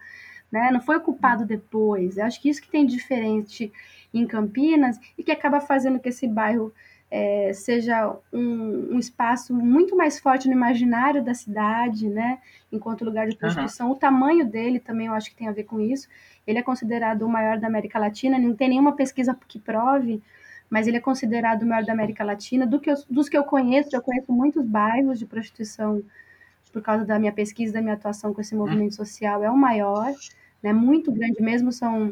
né? 0.51 0.69
Não 0.71 0.81
foi 0.81 0.97
ocupado 0.97 1.45
depois. 1.45 2.17
Eu 2.17 2.25
acho 2.25 2.41
que 2.41 2.49
isso 2.49 2.61
que 2.61 2.69
tem 2.69 2.85
diferente 2.85 3.71
em 4.13 4.25
Campinas 4.25 4.99
e 5.17 5.23
que 5.23 5.31
acaba 5.31 5.59
fazendo 5.59 5.99
que 5.99 6.09
esse 6.09 6.27
bairro 6.27 6.73
é, 7.09 7.51
seja 7.53 8.15
um, 8.31 8.95
um, 8.95 8.99
espaço 8.99 9.53
muito 9.53 9.95
mais 9.95 10.19
forte 10.19 10.47
no 10.47 10.53
imaginário 10.53 11.23
da 11.23 11.33
cidade, 11.33 12.07
né? 12.07 12.39
Enquanto 12.71 13.03
lugar 13.03 13.27
de 13.27 13.35
prostituição. 13.35 13.87
Uhum. 13.87 13.93
O 13.93 13.97
tamanho 13.97 14.45
dele 14.45 14.79
também 14.79 15.07
eu 15.07 15.13
acho 15.13 15.29
que 15.29 15.35
tem 15.35 15.47
a 15.47 15.51
ver 15.51 15.65
com 15.65 15.79
isso. 15.79 16.07
Ele 16.47 16.59
é 16.59 16.63
considerado 16.63 17.23
o 17.23 17.29
maior 17.29 17.57
da 17.57 17.67
América 17.67 17.99
Latina. 17.99 18.39
Não 18.39 18.55
tem 18.55 18.69
nenhuma 18.69 18.93
pesquisa 18.93 19.37
que 19.47 19.59
prove, 19.59 20.21
mas 20.69 20.87
ele 20.87 20.97
é 20.97 21.01
considerado 21.01 21.63
o 21.63 21.65
maior 21.65 21.83
da 21.83 21.91
América 21.91 22.23
Latina. 22.23 22.65
Do 22.65 22.79
que 22.79 22.89
eu, 22.89 22.95
dos 23.09 23.27
que 23.27 23.37
eu 23.37 23.43
conheço, 23.43 23.89
eu 23.93 24.01
conheço 24.01 24.31
muitos 24.31 24.65
bairros 24.65 25.19
de 25.19 25.25
prostituição 25.25 26.01
por 26.71 26.81
causa 26.81 27.03
da 27.03 27.19
minha 27.19 27.33
pesquisa, 27.33 27.73
da 27.73 27.81
minha 27.81 27.95
atuação 27.95 28.33
com 28.33 28.39
esse 28.39 28.55
movimento 28.55 28.95
social. 28.95 29.43
É 29.43 29.49
o 29.49 29.57
maior 29.57 30.13
né? 30.61 30.71
Muito 30.71 31.11
grande 31.11 31.41
mesmo, 31.41 31.71
são 31.71 32.11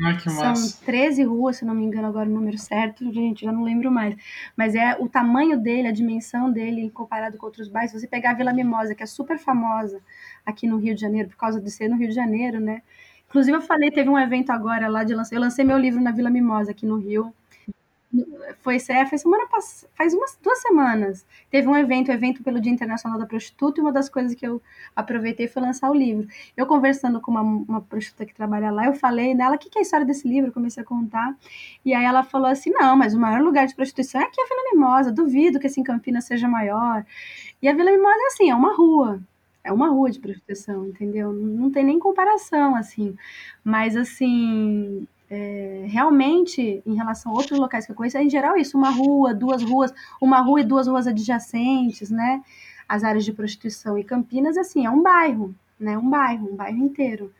Ai, 0.00 0.16
são 0.20 0.54
13 0.84 1.24
ruas, 1.24 1.56
se 1.56 1.64
não 1.64 1.74
me 1.74 1.84
engano 1.84 2.06
agora 2.06 2.28
o 2.28 2.32
número 2.32 2.56
certo, 2.56 3.12
gente, 3.12 3.44
já 3.44 3.50
não 3.52 3.64
lembro 3.64 3.90
mais. 3.90 4.14
Mas 4.56 4.74
é 4.76 4.96
o 4.98 5.08
tamanho 5.08 5.58
dele, 5.60 5.88
a 5.88 5.92
dimensão 5.92 6.52
dele 6.52 6.88
comparado 6.90 7.36
com 7.36 7.46
outros 7.46 7.68
bairros. 7.68 7.90
Se 7.90 8.00
você 8.00 8.06
pegar 8.06 8.30
a 8.30 8.34
Vila 8.34 8.52
Mimosa, 8.52 8.94
que 8.94 9.02
é 9.02 9.06
super 9.06 9.38
famosa 9.38 10.00
aqui 10.46 10.68
no 10.68 10.76
Rio 10.78 10.94
de 10.94 11.00
Janeiro, 11.00 11.28
por 11.28 11.36
causa 11.36 11.60
de 11.60 11.70
ser 11.70 11.88
no 11.88 11.96
Rio 11.96 12.08
de 12.08 12.14
Janeiro, 12.14 12.60
né? 12.60 12.82
Inclusive 13.28 13.56
eu 13.56 13.60
falei, 13.60 13.90
teve 13.90 14.08
um 14.08 14.18
evento 14.18 14.50
agora 14.50 14.88
lá 14.88 15.02
de 15.04 15.14
lançar, 15.14 15.34
eu 15.34 15.40
lancei 15.40 15.64
meu 15.64 15.76
livro 15.76 16.00
na 16.00 16.12
Vila 16.12 16.30
Mimosa 16.30 16.70
aqui 16.70 16.86
no 16.86 16.96
Rio, 16.96 17.34
foi, 18.60 18.76
é, 18.88 19.06
foi 19.06 19.18
semana 19.18 19.46
passada, 19.48 19.92
faz 19.94 20.14
umas 20.14 20.38
duas 20.42 20.58
semanas. 20.60 21.26
Teve 21.50 21.68
um 21.68 21.76
evento, 21.76 22.10
um 22.10 22.14
evento 22.14 22.42
pelo 22.42 22.60
Dia 22.60 22.72
Internacional 22.72 23.18
da 23.18 23.26
Prostituta, 23.26 23.80
e 23.80 23.82
uma 23.82 23.92
das 23.92 24.08
coisas 24.08 24.34
que 24.34 24.46
eu 24.46 24.62
aproveitei 24.96 25.46
foi 25.46 25.62
lançar 25.62 25.90
o 25.90 25.94
livro. 25.94 26.26
Eu 26.56 26.66
conversando 26.66 27.20
com 27.20 27.30
uma, 27.30 27.42
uma 27.42 27.80
prostituta 27.82 28.24
que 28.24 28.34
trabalha 28.34 28.70
lá, 28.70 28.86
eu 28.86 28.94
falei 28.94 29.34
nela 29.34 29.56
o 29.56 29.58
que, 29.58 29.68
que 29.68 29.78
é 29.78 29.80
a 29.80 29.82
história 29.82 30.06
desse 30.06 30.26
livro, 30.26 30.48
eu 30.48 30.54
comecei 30.54 30.82
a 30.82 30.86
contar. 30.86 31.36
E 31.84 31.92
aí 31.92 32.04
ela 32.04 32.22
falou 32.22 32.48
assim: 32.48 32.70
não, 32.70 32.96
mas 32.96 33.14
o 33.14 33.18
maior 33.20 33.42
lugar 33.42 33.66
de 33.66 33.74
prostituição 33.74 34.20
é 34.20 34.24
aqui 34.24 34.40
a 34.40 34.46
Vila 34.46 34.70
Mimosa, 34.72 35.12
duvido 35.12 35.60
que 35.60 35.66
esse 35.66 35.80
em 35.80 35.84
Campinas 35.84 36.24
seja 36.24 36.48
maior. 36.48 37.04
E 37.60 37.68
a 37.68 37.74
Vila 37.74 37.90
Mimosa 37.90 38.18
é 38.22 38.26
assim, 38.26 38.50
é 38.50 38.54
uma 38.54 38.74
rua. 38.74 39.20
É 39.62 39.72
uma 39.72 39.88
rua 39.90 40.10
de 40.10 40.18
prostituição, 40.18 40.86
entendeu? 40.86 41.32
Não 41.32 41.70
tem 41.70 41.84
nem 41.84 41.98
comparação, 41.98 42.74
assim. 42.74 43.14
Mas, 43.62 43.96
assim, 43.96 45.06
é, 45.30 45.84
realmente, 45.88 46.82
em 46.84 46.94
relação 46.94 47.32
a 47.32 47.34
outros 47.34 47.58
locais 47.58 47.86
que 47.86 47.92
eu 47.92 47.96
conheço, 47.96 48.16
é 48.18 48.22
em 48.22 48.30
geral 48.30 48.56
isso, 48.56 48.76
uma 48.76 48.90
rua, 48.90 49.34
duas 49.34 49.62
ruas, 49.62 49.92
uma 50.20 50.40
rua 50.40 50.60
e 50.60 50.64
duas 50.64 50.86
ruas 50.86 51.06
adjacentes, 51.06 52.10
né? 52.10 52.42
as 52.88 53.04
áreas 53.04 53.24
de 53.24 53.32
prostituição. 53.32 53.98
E 53.98 54.02
Campinas, 54.02 54.56
assim, 54.56 54.86
é 54.86 54.90
um 54.90 55.02
bairro, 55.02 55.54
né? 55.78 55.98
Um 55.98 56.08
bairro, 56.08 56.50
um 56.50 56.56
bairro 56.56 56.78
inteiro. 56.78 57.32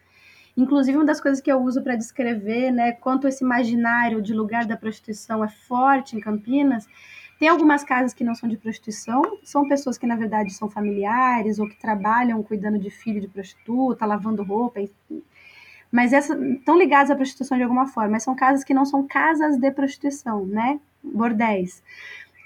Inclusive, 0.56 0.98
uma 0.98 1.06
das 1.06 1.20
coisas 1.20 1.40
que 1.40 1.50
eu 1.50 1.62
uso 1.62 1.82
para 1.82 1.96
descrever, 1.96 2.72
né, 2.72 2.90
quanto 2.90 3.28
esse 3.28 3.44
imaginário 3.44 4.20
de 4.20 4.34
lugar 4.34 4.66
da 4.66 4.76
prostituição 4.76 5.42
é 5.42 5.48
forte 5.48 6.16
em 6.16 6.20
Campinas, 6.20 6.84
tem 7.38 7.48
algumas 7.48 7.84
casas 7.84 8.12
que 8.12 8.24
não 8.24 8.34
são 8.34 8.48
de 8.48 8.56
prostituição, 8.56 9.22
são 9.44 9.68
pessoas 9.68 9.96
que, 9.96 10.04
na 10.04 10.16
verdade, 10.16 10.52
são 10.52 10.68
familiares 10.68 11.60
ou 11.60 11.68
que 11.68 11.78
trabalham 11.78 12.42
cuidando 12.42 12.76
de 12.76 12.90
filho 12.90 13.20
de 13.20 13.28
prostituta, 13.28 14.04
lavando 14.04 14.42
roupa, 14.42 14.80
mas 15.90 16.12
essas 16.12 16.40
estão 16.40 16.78
ligadas 16.78 17.10
à 17.10 17.16
prostituição 17.16 17.56
de 17.56 17.62
alguma 17.62 17.86
forma, 17.86 18.12
mas 18.12 18.22
são 18.22 18.34
casas 18.34 18.64
que 18.64 18.74
não 18.74 18.84
são 18.84 19.06
casas 19.06 19.56
de 19.56 19.70
prostituição, 19.70 20.46
né? 20.46 20.78
Bordéis. 21.02 21.82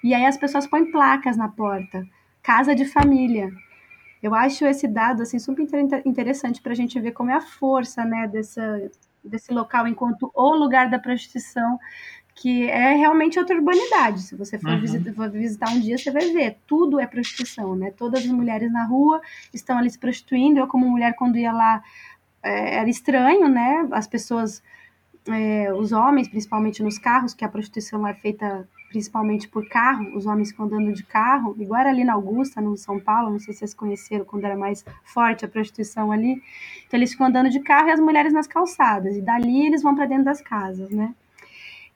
E 0.03 0.14
aí 0.14 0.26
as 0.26 0.36
pessoas 0.36 0.66
põem 0.66 0.90
placas 0.90 1.36
na 1.36 1.49
porta, 1.49 2.07
casa 2.43 2.74
de 2.74 2.84
família. 2.84 3.51
Eu 4.22 4.34
acho 4.34 4.64
esse 4.64 4.86
dado 4.86 5.22
assim 5.22 5.38
super 5.38 5.66
interessante 6.05 6.61
para 6.61 6.72
a 6.72 6.76
gente 6.76 6.99
ver 7.01 7.12
como 7.12 7.30
é 7.30 7.34
a 7.34 7.40
força, 7.40 8.05
né, 8.05 8.28
dessa, 8.28 8.90
desse 9.24 9.53
local 9.53 9.86
enquanto 9.88 10.30
o 10.34 10.55
lugar 10.55 10.88
da 10.88 10.99
prostituição 10.99 11.78
que 12.34 12.68
é 12.68 12.95
realmente 12.95 13.38
outra 13.38 13.55
urbanidade. 13.57 14.22
Se 14.22 14.34
você 14.34 14.59
for, 14.59 14.70
uhum. 14.70 14.80
visitar, 14.80 15.12
for, 15.12 15.30
visitar, 15.30 15.70
um 15.70 15.80
dia, 15.80 15.99
você 15.99 16.11
vai 16.11 16.32
ver, 16.32 16.57
tudo 16.66 16.99
é 16.99 17.07
prostituição, 17.07 17.76
né? 17.76 17.93
Todas 17.97 18.24
as 18.24 18.30
mulheres 18.30 18.72
na 18.72 18.84
rua 18.84 19.20
estão 19.53 19.78
ali 19.78 19.90
se 19.90 19.99
prostituindo. 19.99 20.59
Eu, 20.59 20.66
como 20.66 20.88
mulher, 20.88 21.14
quando 21.14 21.36
ia 21.36 21.53
lá, 21.53 21.82
é, 22.43 22.76
era 22.76 22.88
estranho, 22.88 23.49
né? 23.49 23.88
As 23.93 24.07
pessoas, 24.07 24.62
é, 25.28 25.72
os 25.72 25.93
homens, 25.93 26.28
principalmente 26.28 26.82
nos 26.82 26.99
carros, 26.99 27.34
que 27.34 27.45
a 27.45 27.49
prostituição 27.49 28.07
é 28.07 28.14
feita 28.14 28.68
principalmente 28.93 29.49
por 29.49 29.66
carro, 29.68 30.14
os 30.14 30.26
homens 30.26 30.51
ficam 30.51 30.66
andando 30.66 30.93
de 30.93 31.03
carro, 31.03 31.57
igual 31.59 31.80
era 31.80 31.88
ali 31.88 32.05
na 32.05 32.12
Augusta, 32.12 32.61
no 32.61 32.76
São 32.76 33.01
Paulo, 33.01 33.30
não 33.30 33.38
sei 33.38 33.55
se 33.55 33.61
vocês 33.61 33.72
conheceram 33.72 34.22
quando 34.22 34.45
era 34.45 34.55
mais 34.55 34.84
forte 35.03 35.47
a 35.47 35.49
prostituição 35.49 36.12
ali. 36.12 36.43
Então 36.86 37.01
eles 37.01 37.12
ficam 37.12 37.26
andando 37.26 37.49
de 37.49 37.61
carro 37.61 37.88
e 37.88 37.93
as 37.93 37.99
mulheres 37.99 38.34
nas 38.34 38.47
calçadas, 38.47 39.16
e 39.16 39.22
dali 39.22 39.66
eles 39.66 39.82
vão 39.82 39.95
para 39.95 40.05
dentro 40.05 40.24
das 40.24 40.43
casas, 40.43 40.90
né? 40.90 41.14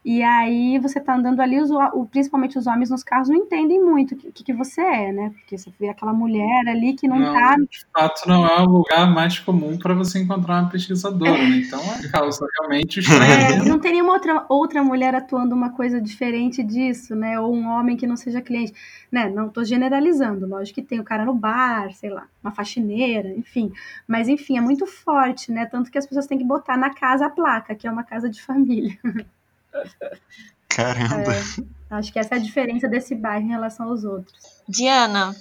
E 0.09 0.23
aí 0.23 0.79
você 0.79 1.01
tá 1.01 1.17
andando 1.17 1.41
ali, 1.41 1.59
os, 1.59 1.69
o, 1.69 2.05
principalmente 2.05 2.57
os 2.57 2.65
homens 2.65 2.89
nos 2.89 3.03
carros 3.03 3.27
não 3.27 3.35
entendem 3.35 3.83
muito 3.83 4.15
o 4.15 4.31
que, 4.31 4.41
que 4.41 4.53
você 4.53 4.79
é, 4.79 5.11
né? 5.11 5.33
Porque 5.35 5.57
você 5.57 5.69
vê 5.77 5.89
aquela 5.89 6.13
mulher 6.13 6.65
ali 6.65 6.93
que 6.93 7.09
não, 7.09 7.19
não 7.19 7.33
tá. 7.33 7.57
De 7.57 7.85
fato, 7.91 8.25
não 8.25 8.47
é 8.47 8.61
o 8.61 8.69
lugar 8.69 9.13
mais 9.13 9.37
comum 9.37 9.77
para 9.77 9.93
você 9.93 10.19
encontrar 10.19 10.61
uma 10.61 10.69
pesquisadora, 10.69 11.33
né? 11.33 11.57
Então 11.57 11.81
é 11.81 12.07
causa 12.07 12.47
realmente 12.57 13.01
estranho. 13.01 13.27
É, 13.27 13.65
não 13.65 13.79
tem 13.79 13.91
nenhuma 13.91 14.13
outra, 14.13 14.45
outra 14.47 14.81
mulher 14.81 15.13
atuando 15.13 15.53
uma 15.53 15.71
coisa 15.71 15.99
diferente 15.99 16.63
disso, 16.63 17.13
né? 17.13 17.37
Ou 17.37 17.53
um 17.53 17.67
homem 17.67 17.97
que 17.97 18.07
não 18.07 18.15
seja 18.15 18.41
cliente. 18.41 18.71
Né? 19.11 19.27
Não 19.29 19.49
tô 19.49 19.65
generalizando, 19.65 20.47
lógico 20.47 20.75
que 20.75 20.87
tem 20.87 21.01
o 21.01 21.03
cara 21.03 21.25
no 21.25 21.33
bar, 21.33 21.91
sei 21.93 22.09
lá, 22.09 22.27
uma 22.41 22.51
faxineira, 22.51 23.27
enfim. 23.35 23.73
Mas 24.07 24.29
enfim, 24.29 24.57
é 24.57 24.61
muito 24.61 24.85
forte, 24.85 25.51
né? 25.51 25.65
Tanto 25.65 25.91
que 25.91 25.97
as 25.97 26.07
pessoas 26.07 26.27
têm 26.27 26.37
que 26.37 26.45
botar 26.45 26.77
na 26.77 26.93
casa 26.93 27.25
a 27.25 27.29
placa, 27.29 27.75
que 27.75 27.85
é 27.85 27.91
uma 27.91 28.03
casa 28.05 28.29
de 28.29 28.41
família. 28.41 28.97
Caramba. 30.69 31.33
É, 31.33 31.95
acho 31.95 32.11
que 32.11 32.19
essa 32.19 32.35
é 32.35 32.37
a 32.37 32.41
diferença 32.41 32.87
desse 32.87 33.15
bairro 33.15 33.45
em 33.45 33.49
relação 33.49 33.89
aos 33.89 34.03
outros. 34.03 34.35
Diana, 34.67 35.35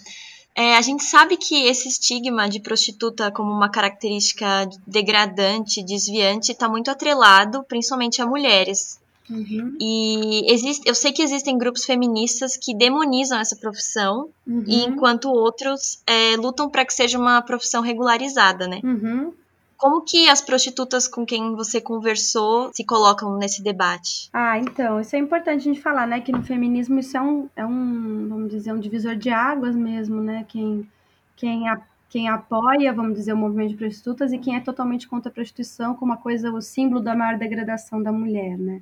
é, 0.54 0.76
a 0.76 0.80
gente 0.80 1.04
sabe 1.04 1.36
que 1.36 1.66
esse 1.66 1.86
estigma 1.88 2.48
de 2.48 2.60
prostituta 2.60 3.30
como 3.30 3.52
uma 3.52 3.68
característica 3.68 4.66
degradante, 4.86 5.84
desviante, 5.84 6.52
está 6.52 6.68
muito 6.68 6.90
atrelado, 6.90 7.62
principalmente 7.64 8.22
a 8.22 8.26
mulheres. 8.26 8.98
Uhum. 9.28 9.76
E 9.80 10.50
existe, 10.52 10.88
eu 10.88 10.94
sei 10.94 11.12
que 11.12 11.20
existem 11.20 11.58
grupos 11.58 11.84
feministas 11.84 12.56
que 12.56 12.74
demonizam 12.74 13.38
essa 13.38 13.56
profissão, 13.56 14.30
uhum. 14.46 14.64
enquanto 14.66 15.28
outros 15.28 16.00
é, 16.06 16.36
lutam 16.36 16.70
para 16.70 16.86
que 16.86 16.94
seja 16.94 17.18
uma 17.18 17.42
profissão 17.42 17.82
regularizada, 17.82 18.66
né? 18.66 18.80
Uhum. 18.82 19.34
Como 19.76 20.02
que 20.02 20.28
as 20.28 20.40
prostitutas 20.40 21.06
com 21.06 21.26
quem 21.26 21.54
você 21.54 21.80
conversou 21.80 22.70
se 22.72 22.84
colocam 22.84 23.36
nesse 23.36 23.62
debate? 23.62 24.28
Ah, 24.32 24.58
então, 24.58 25.00
isso 25.00 25.14
é 25.14 25.18
importante 25.18 25.60
a 25.60 25.72
gente 25.72 25.80
falar, 25.80 26.06
né? 26.06 26.20
Que 26.20 26.32
no 26.32 26.42
feminismo 26.42 26.98
isso 26.98 27.16
é 27.16 27.20
um, 27.20 27.48
é 27.54 27.66
um 27.66 28.28
vamos 28.28 28.50
dizer, 28.50 28.72
um 28.72 28.80
divisor 28.80 29.16
de 29.16 29.30
águas 29.30 29.76
mesmo, 29.76 30.20
né? 30.22 30.44
Quem, 30.48 30.88
quem, 31.36 31.68
a, 31.68 31.80
quem 32.08 32.28
apoia, 32.28 32.92
vamos 32.92 33.14
dizer, 33.14 33.32
o 33.32 33.36
movimento 33.36 33.70
de 33.70 33.76
prostitutas 33.76 34.32
e 34.32 34.38
quem 34.38 34.56
é 34.56 34.60
totalmente 34.60 35.06
contra 35.06 35.30
a 35.30 35.34
prostituição 35.34 35.94
como 35.94 36.12
uma 36.12 36.18
coisa, 36.18 36.52
o 36.52 36.62
símbolo 36.62 37.00
da 37.00 37.14
maior 37.14 37.38
degradação 37.38 38.02
da 38.02 38.10
mulher, 38.10 38.56
né? 38.56 38.80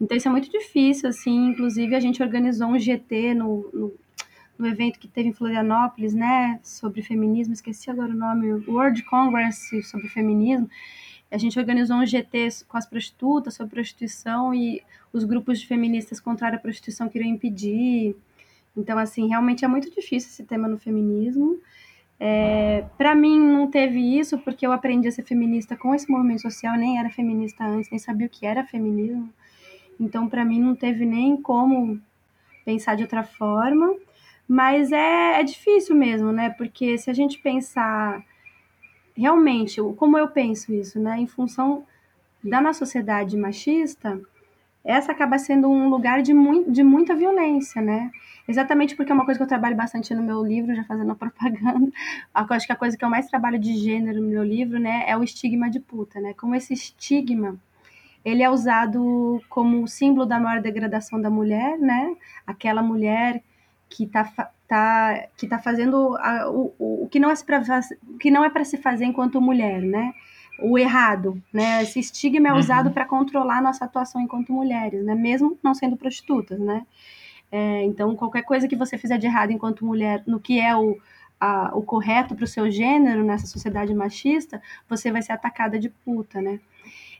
Então 0.00 0.16
isso 0.16 0.28
é 0.28 0.30
muito 0.30 0.50
difícil, 0.50 1.08
assim, 1.08 1.48
inclusive 1.48 1.94
a 1.94 2.00
gente 2.00 2.22
organizou 2.22 2.68
um 2.68 2.78
GT 2.78 3.34
no, 3.34 3.68
no 3.72 3.92
no 4.58 4.66
evento 4.66 4.98
que 4.98 5.08
teve 5.08 5.28
em 5.28 5.32
Florianópolis, 5.32 6.14
né, 6.14 6.60
sobre 6.62 7.02
feminismo, 7.02 7.54
esqueci 7.54 7.90
agora 7.90 8.12
o 8.12 8.16
nome, 8.16 8.52
World 8.68 9.02
Congress 9.04 9.82
sobre 9.82 10.08
feminismo. 10.08 10.68
A 11.30 11.38
gente 11.38 11.58
organizou 11.58 11.96
um 11.96 12.06
GT 12.06 12.48
com 12.68 12.76
as 12.76 12.86
prostitutas 12.86 13.54
sobre 13.54 13.74
prostituição 13.74 14.54
e 14.54 14.82
os 15.12 15.24
grupos 15.24 15.60
de 15.60 15.66
feministas 15.66 16.20
contra 16.20 16.48
a 16.48 16.58
prostituição 16.58 17.08
queriam 17.08 17.28
impedir. 17.28 18.14
Então, 18.76 18.96
assim, 18.98 19.28
realmente 19.28 19.64
é 19.64 19.68
muito 19.68 19.90
difícil 19.90 20.30
esse 20.30 20.44
tema 20.44 20.68
no 20.68 20.78
feminismo. 20.78 21.58
É, 22.20 22.84
para 22.96 23.14
mim 23.14 23.38
não 23.38 23.68
teve 23.68 23.98
isso 23.98 24.38
porque 24.38 24.64
eu 24.64 24.72
aprendi 24.72 25.08
a 25.08 25.12
ser 25.12 25.24
feminista 25.24 25.76
com 25.76 25.94
esse 25.94 26.08
movimento 26.08 26.42
social, 26.42 26.76
nem 26.76 26.98
era 26.98 27.10
feminista 27.10 27.64
antes, 27.64 27.90
nem 27.90 27.98
sabia 27.98 28.28
o 28.28 28.30
que 28.30 28.46
era 28.46 28.64
feminismo. 28.64 29.28
Então, 29.98 30.28
para 30.28 30.44
mim 30.44 30.60
não 30.60 30.74
teve 30.74 31.04
nem 31.04 31.36
como 31.36 32.00
pensar 32.64 32.94
de 32.94 33.02
outra 33.02 33.24
forma. 33.24 33.94
Mas 34.46 34.92
é, 34.92 35.40
é 35.40 35.42
difícil 35.42 35.96
mesmo, 35.96 36.32
né? 36.32 36.50
Porque 36.50 36.98
se 36.98 37.10
a 37.10 37.14
gente 37.14 37.38
pensar 37.38 38.22
realmente, 39.16 39.80
como 39.96 40.18
eu 40.18 40.28
penso 40.28 40.72
isso, 40.72 41.00
né? 41.00 41.18
Em 41.18 41.26
função 41.26 41.84
da 42.42 42.60
nossa 42.60 42.80
sociedade 42.80 43.36
machista, 43.36 44.20
essa 44.84 45.12
acaba 45.12 45.38
sendo 45.38 45.68
um 45.70 45.88
lugar 45.88 46.20
de, 46.20 46.34
mu 46.34 46.70
de 46.70 46.82
muita 46.82 47.14
violência, 47.14 47.80
né? 47.80 48.10
Exatamente 48.46 48.94
porque 48.94 49.10
é 49.10 49.14
uma 49.14 49.24
coisa 49.24 49.38
que 49.38 49.44
eu 49.44 49.48
trabalho 49.48 49.74
bastante 49.74 50.14
no 50.14 50.22
meu 50.22 50.44
livro, 50.44 50.74
já 50.74 50.84
fazendo 50.84 51.14
propaganda. 51.16 51.90
Acho 52.34 52.66
que 52.66 52.72
a 52.72 52.76
coisa 52.76 52.96
que 52.96 53.04
eu 53.04 53.08
mais 53.08 53.26
trabalho 53.28 53.58
de 53.58 53.74
gênero 53.76 54.20
no 54.20 54.28
meu 54.28 54.44
livro, 54.44 54.78
né, 54.78 55.04
é 55.06 55.16
o 55.16 55.24
estigma 55.24 55.70
de 55.70 55.80
puta, 55.80 56.20
né? 56.20 56.34
Como 56.34 56.54
esse 56.54 56.74
estigma, 56.74 57.56
ele 58.22 58.42
é 58.42 58.50
usado 58.50 59.40
como 59.48 59.88
símbolo 59.88 60.26
da 60.26 60.38
maior 60.38 60.60
degradação 60.60 61.20
da 61.20 61.30
mulher, 61.30 61.78
né? 61.78 62.14
Aquela 62.46 62.82
mulher 62.82 63.42
que 63.94 64.02
está 64.04 64.24
tá, 64.66 65.24
que 65.36 65.46
tá 65.46 65.58
fazendo 65.60 66.16
a, 66.18 66.50
o, 66.50 66.74
o, 67.04 67.08
que 67.08 67.20
não 67.20 67.30
é 67.30 67.34
para 67.36 67.62
que 68.18 68.28
não 68.28 68.44
é 68.44 68.50
para 68.50 68.64
se 68.64 68.76
fazer 68.76 69.04
enquanto 69.04 69.40
mulher, 69.40 69.80
né? 69.80 70.12
O 70.60 70.76
errado, 70.76 71.40
né? 71.52 71.82
Esse 71.82 72.00
estigma 72.00 72.48
é 72.48 72.52
uhum. 72.52 72.58
usado 72.58 72.90
para 72.90 73.04
controlar 73.04 73.62
nossa 73.62 73.84
atuação 73.84 74.20
enquanto 74.20 74.52
mulheres, 74.52 75.04
né? 75.04 75.14
Mesmo 75.14 75.56
não 75.62 75.74
sendo 75.74 75.96
prostitutas, 75.96 76.58
né? 76.58 76.84
É, 77.52 77.84
então, 77.84 78.16
qualquer 78.16 78.42
coisa 78.42 78.66
que 78.66 78.74
você 78.74 78.98
fizer 78.98 79.16
de 79.16 79.26
errado 79.26 79.52
enquanto 79.52 79.86
mulher, 79.86 80.24
no 80.26 80.40
que 80.40 80.58
é 80.58 80.76
o, 80.76 80.98
a, 81.38 81.70
o 81.76 81.82
correto 81.82 82.34
para 82.34 82.44
o 82.44 82.48
seu 82.48 82.68
gênero 82.68 83.22
nessa 83.22 83.46
sociedade 83.46 83.94
machista, 83.94 84.60
você 84.88 85.12
vai 85.12 85.22
ser 85.22 85.32
atacada 85.32 85.78
de 85.78 85.88
puta, 85.88 86.40
né? 86.40 86.58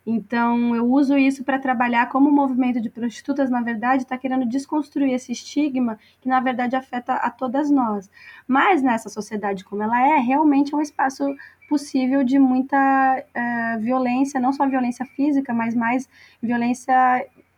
Então, 0.06 0.76
eu 0.76 0.86
uso 0.90 1.16
isso 1.16 1.42
para 1.44 1.58
trabalhar 1.58 2.08
como 2.10 2.28
o 2.28 2.32
movimento 2.32 2.78
de 2.80 2.90
prostitutas, 2.90 3.48
na 3.48 3.62
verdade, 3.62 4.02
está 4.02 4.18
querendo 4.18 4.44
desconstruir 4.44 5.14
esse 5.14 5.32
estigma 5.32 5.98
que, 6.20 6.28
na 6.28 6.40
verdade, 6.40 6.76
afeta 6.76 7.14
a 7.14 7.30
todas 7.30 7.70
nós. 7.70 8.10
Mas 8.46 8.82
nessa 8.82 9.08
sociedade 9.08 9.64
como 9.64 9.82
ela 9.82 9.98
é, 10.00 10.18
realmente 10.18 10.74
é 10.74 10.76
um 10.76 10.82
espaço 10.82 11.24
possível 11.68 12.22
de 12.22 12.38
muita 12.38 12.76
uh, 12.76 13.80
violência, 13.80 14.38
não 14.38 14.52
só 14.52 14.68
violência 14.68 15.06
física, 15.06 15.54
mas 15.54 15.74
mais 15.74 16.06
violência 16.42 16.94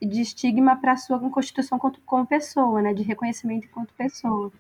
de 0.00 0.20
estigma 0.20 0.76
para 0.76 0.92
a 0.92 0.96
sua 0.96 1.18
constituição 1.18 1.78
como, 1.78 2.26
pessoa, 2.26 2.82
né, 2.82 2.94
de 2.94 3.02
reconhecimento 3.02 3.66
enquanto 3.66 3.92
pessoa. 3.94 4.52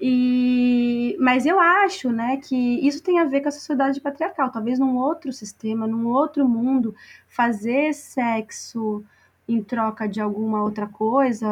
E, 0.00 1.16
mas 1.20 1.44
eu 1.44 1.60
acho 1.60 2.10
né, 2.10 2.38
que 2.38 2.56
isso 2.86 3.02
tem 3.02 3.18
a 3.18 3.24
ver 3.24 3.42
com 3.42 3.48
a 3.48 3.52
sociedade 3.52 4.00
patriarcal. 4.00 4.50
Talvez 4.50 4.78
num 4.78 4.96
outro 4.96 5.32
sistema, 5.32 5.86
num 5.86 6.08
outro 6.08 6.48
mundo, 6.48 6.94
fazer 7.28 7.92
sexo 7.92 9.04
em 9.46 9.62
troca 9.62 10.08
de 10.08 10.20
alguma 10.20 10.62
outra 10.62 10.86
coisa, 10.86 11.46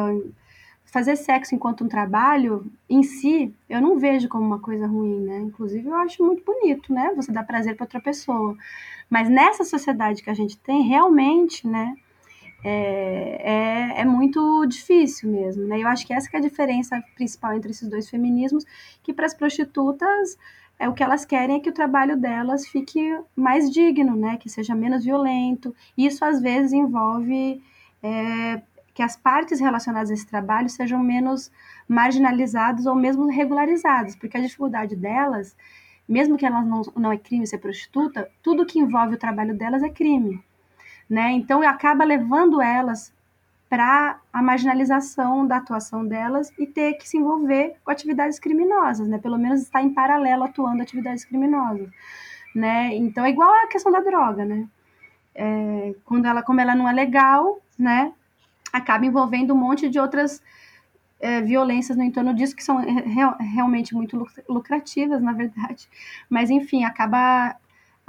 fazer 0.85 1.15
sexo 1.15 1.53
enquanto 1.53 1.83
um 1.83 1.87
trabalho 1.87 2.65
em 2.89 3.03
si, 3.03 3.53
eu 3.69 3.81
não 3.81 3.99
vejo 3.99 4.27
como 4.27 4.45
uma 4.45 4.59
coisa 4.59 4.87
ruim, 4.87 5.19
né? 5.19 5.39
Inclusive, 5.39 5.87
eu 5.87 5.95
acho 5.95 6.23
muito 6.23 6.43
bonito, 6.43 6.91
né? 6.91 7.13
Você 7.15 7.31
dar 7.31 7.43
prazer 7.43 7.75
para 7.75 7.83
outra 7.83 8.01
pessoa. 8.01 8.57
Mas 9.09 9.29
nessa 9.29 9.63
sociedade 9.63 10.23
que 10.23 10.29
a 10.29 10.33
gente 10.33 10.57
tem, 10.57 10.81
realmente, 10.83 11.67
né? 11.67 11.95
É, 12.63 13.97
é, 13.97 14.01
é, 14.01 14.05
muito 14.05 14.65
difícil 14.65 15.31
mesmo, 15.31 15.65
né? 15.65 15.81
Eu 15.81 15.87
acho 15.87 16.05
que 16.05 16.13
essa 16.13 16.29
que 16.29 16.35
é 16.35 16.39
a 16.39 16.41
diferença 16.41 17.01
principal 17.15 17.53
entre 17.53 17.71
esses 17.71 17.87
dois 17.87 18.09
feminismos, 18.09 18.65
que 19.01 19.13
para 19.13 19.25
as 19.25 19.33
prostitutas 19.33 20.37
é 20.77 20.87
o 20.87 20.93
que 20.93 21.03
elas 21.03 21.25
querem 21.25 21.57
é 21.57 21.59
que 21.59 21.69
o 21.69 21.73
trabalho 21.73 22.17
delas 22.17 22.67
fique 22.67 23.17
mais 23.35 23.69
digno, 23.69 24.15
né? 24.15 24.37
Que 24.37 24.49
seja 24.49 24.75
menos 24.75 25.03
violento. 25.03 25.75
Isso 25.97 26.23
às 26.23 26.41
vezes 26.41 26.73
envolve 26.73 27.61
é, 28.01 28.61
que 28.93 29.03
as 29.03 29.15
partes 29.15 29.59
relacionadas 29.59 30.11
a 30.11 30.13
esse 30.13 30.27
trabalho 30.27 30.69
sejam 30.69 30.99
menos 31.01 31.51
marginalizadas 31.87 32.85
ou 32.85 32.95
mesmo 32.95 33.27
regularizadas, 33.27 34.15
porque 34.15 34.37
a 34.37 34.41
dificuldade 34.41 34.95
delas, 34.95 35.55
mesmo 36.07 36.37
que 36.37 36.45
elas 36.45 36.65
não, 36.65 36.81
não 36.97 37.11
é 37.11 37.17
crime 37.17 37.47
ser 37.47 37.59
prostituta, 37.59 38.29
tudo 38.43 38.65
que 38.65 38.79
envolve 38.79 39.15
o 39.15 39.19
trabalho 39.19 39.57
delas 39.57 39.83
é 39.83 39.89
crime. 39.89 40.43
Né? 41.09 41.31
Então, 41.31 41.61
acaba 41.61 42.03
levando 42.03 42.61
elas 42.61 43.11
para 43.69 44.19
a 44.33 44.41
marginalização 44.41 45.45
da 45.45 45.57
atuação 45.57 46.05
delas 46.05 46.51
e 46.57 46.65
ter 46.65 46.93
que 46.95 47.07
se 47.07 47.17
envolver 47.17 47.75
com 47.83 47.91
atividades 47.91 48.39
criminosas, 48.39 49.07
né? 49.07 49.19
Pelo 49.19 49.37
menos 49.37 49.61
estar 49.61 49.83
em 49.83 49.93
paralelo 49.93 50.43
atuando 50.43 50.81
atividades 50.81 51.23
criminosas, 51.23 51.87
né? 52.55 52.95
Então 52.95 53.23
é 53.23 53.29
igual 53.29 53.51
a 53.63 53.67
questão 53.67 53.91
da 53.91 53.99
droga, 53.99 54.43
né? 54.43 54.67
É, 55.35 55.93
quando 56.03 56.25
ela, 56.25 56.41
como 56.41 56.59
ela 56.59 56.73
não 56.73 56.89
é 56.89 56.91
legal, 56.91 57.61
né? 57.77 58.11
Acaba 58.73 59.05
envolvendo 59.05 59.53
um 59.53 59.57
monte 59.57 59.87
de 59.87 59.99
outras 59.99 60.41
é, 61.19 61.39
violências 61.41 61.95
no 61.95 62.03
entorno 62.03 62.33
disso 62.33 62.55
que 62.55 62.63
são 62.63 62.77
real, 62.77 63.37
realmente 63.39 63.93
muito 63.93 64.25
lucrativas, 64.47 65.21
na 65.21 65.33
verdade. 65.33 65.87
Mas 66.27 66.49
enfim, 66.49 66.85
acaba 66.85 67.55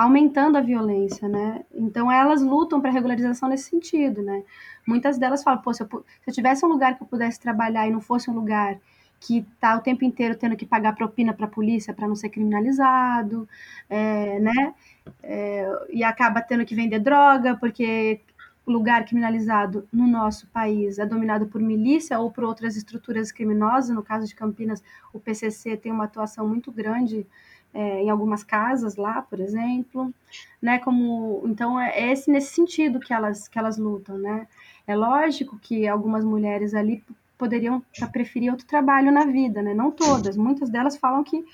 aumentando 0.01 0.57
a 0.57 0.63
violência, 0.63 1.29
né? 1.29 1.63
Então 1.75 2.11
elas 2.11 2.41
lutam 2.41 2.81
para 2.81 2.91
regularização 2.91 3.51
nesse 3.51 3.65
sentido, 3.69 4.23
né? 4.23 4.43
Muitas 4.87 5.19
delas 5.19 5.43
falam, 5.43 5.61
pô, 5.61 5.75
se 5.75 5.83
eu, 5.83 5.89
se 5.89 6.31
eu 6.31 6.33
tivesse 6.33 6.65
um 6.65 6.71
lugar 6.71 6.97
que 6.97 7.03
eu 7.03 7.07
pudesse 7.07 7.39
trabalhar 7.39 7.87
e 7.87 7.91
não 7.91 8.01
fosse 8.01 8.31
um 8.31 8.35
lugar 8.35 8.79
que 9.21 9.45
tá 9.61 9.77
o 9.77 9.83
tempo 9.83 10.03
inteiro 10.03 10.35
tendo 10.35 10.57
que 10.57 10.65
pagar 10.65 10.95
propina 10.95 11.35
para 11.35 11.45
a 11.45 11.51
polícia 11.51 11.93
para 11.93 12.09
não 12.09 12.17
ser 12.17 12.31
criminalizado, 12.31 13.47
é, 13.91 14.41
né? 14.41 14.75
É, 15.23 15.71
e 15.91 16.03
acaba 16.03 16.41
tendo 16.41 16.65
que 16.65 16.75
vender 16.75 17.01
droga 17.01 17.55
porque 17.57 18.21
lugar 18.67 19.05
criminalizado 19.05 19.87
no 19.93 20.07
nosso 20.07 20.47
país 20.47 20.99
é 20.99 21.05
dominado 21.05 21.47
por 21.47 21.61
milícia 21.61 22.19
ou 22.19 22.31
por 22.31 22.45
outras 22.45 22.75
estruturas 22.75 23.31
criminosas. 23.31 23.95
No 23.95 24.03
caso 24.03 24.27
de 24.27 24.35
Campinas, 24.35 24.83
o 25.13 25.21
PCC 25.21 25.77
tem 25.77 25.93
uma 25.93 26.05
atuação 26.05 26.49
muito 26.49 26.73
grande 26.73 27.27
é, 27.73 28.03
em 28.03 28.11
algumas 28.11 28.43
casas 28.43 28.97
lá, 28.97 29.23
por 29.23 29.41
exemplo, 29.41 30.13
né? 30.61 30.79
Como 30.79 31.43
então 31.47 31.81
é 31.81 32.13
esse 32.13 32.31
nesse 32.31 32.55
sentido 32.55 33.01
que 33.01 33.13
elas 33.13 33.49
que 33.49 33.59
elas 33.59 33.79
lutam, 33.79 34.19
né? 34.19 34.47
É 34.87 34.97
lógico 34.97 35.59
que 35.59 35.87
algumas 35.87 36.25
mulheres 36.25 36.75
ali 36.75 37.03
poderiam 37.39 37.83
preferir 38.13 38.51
outro 38.51 38.67
trabalho 38.67 39.13
na 39.13 39.25
vida, 39.25 39.63
né? 39.63 39.73
Não 39.73 39.91
todas, 39.91 40.37
muitas 40.37 40.69
delas 40.69 40.97
falam 40.97 41.23
que 41.25 41.45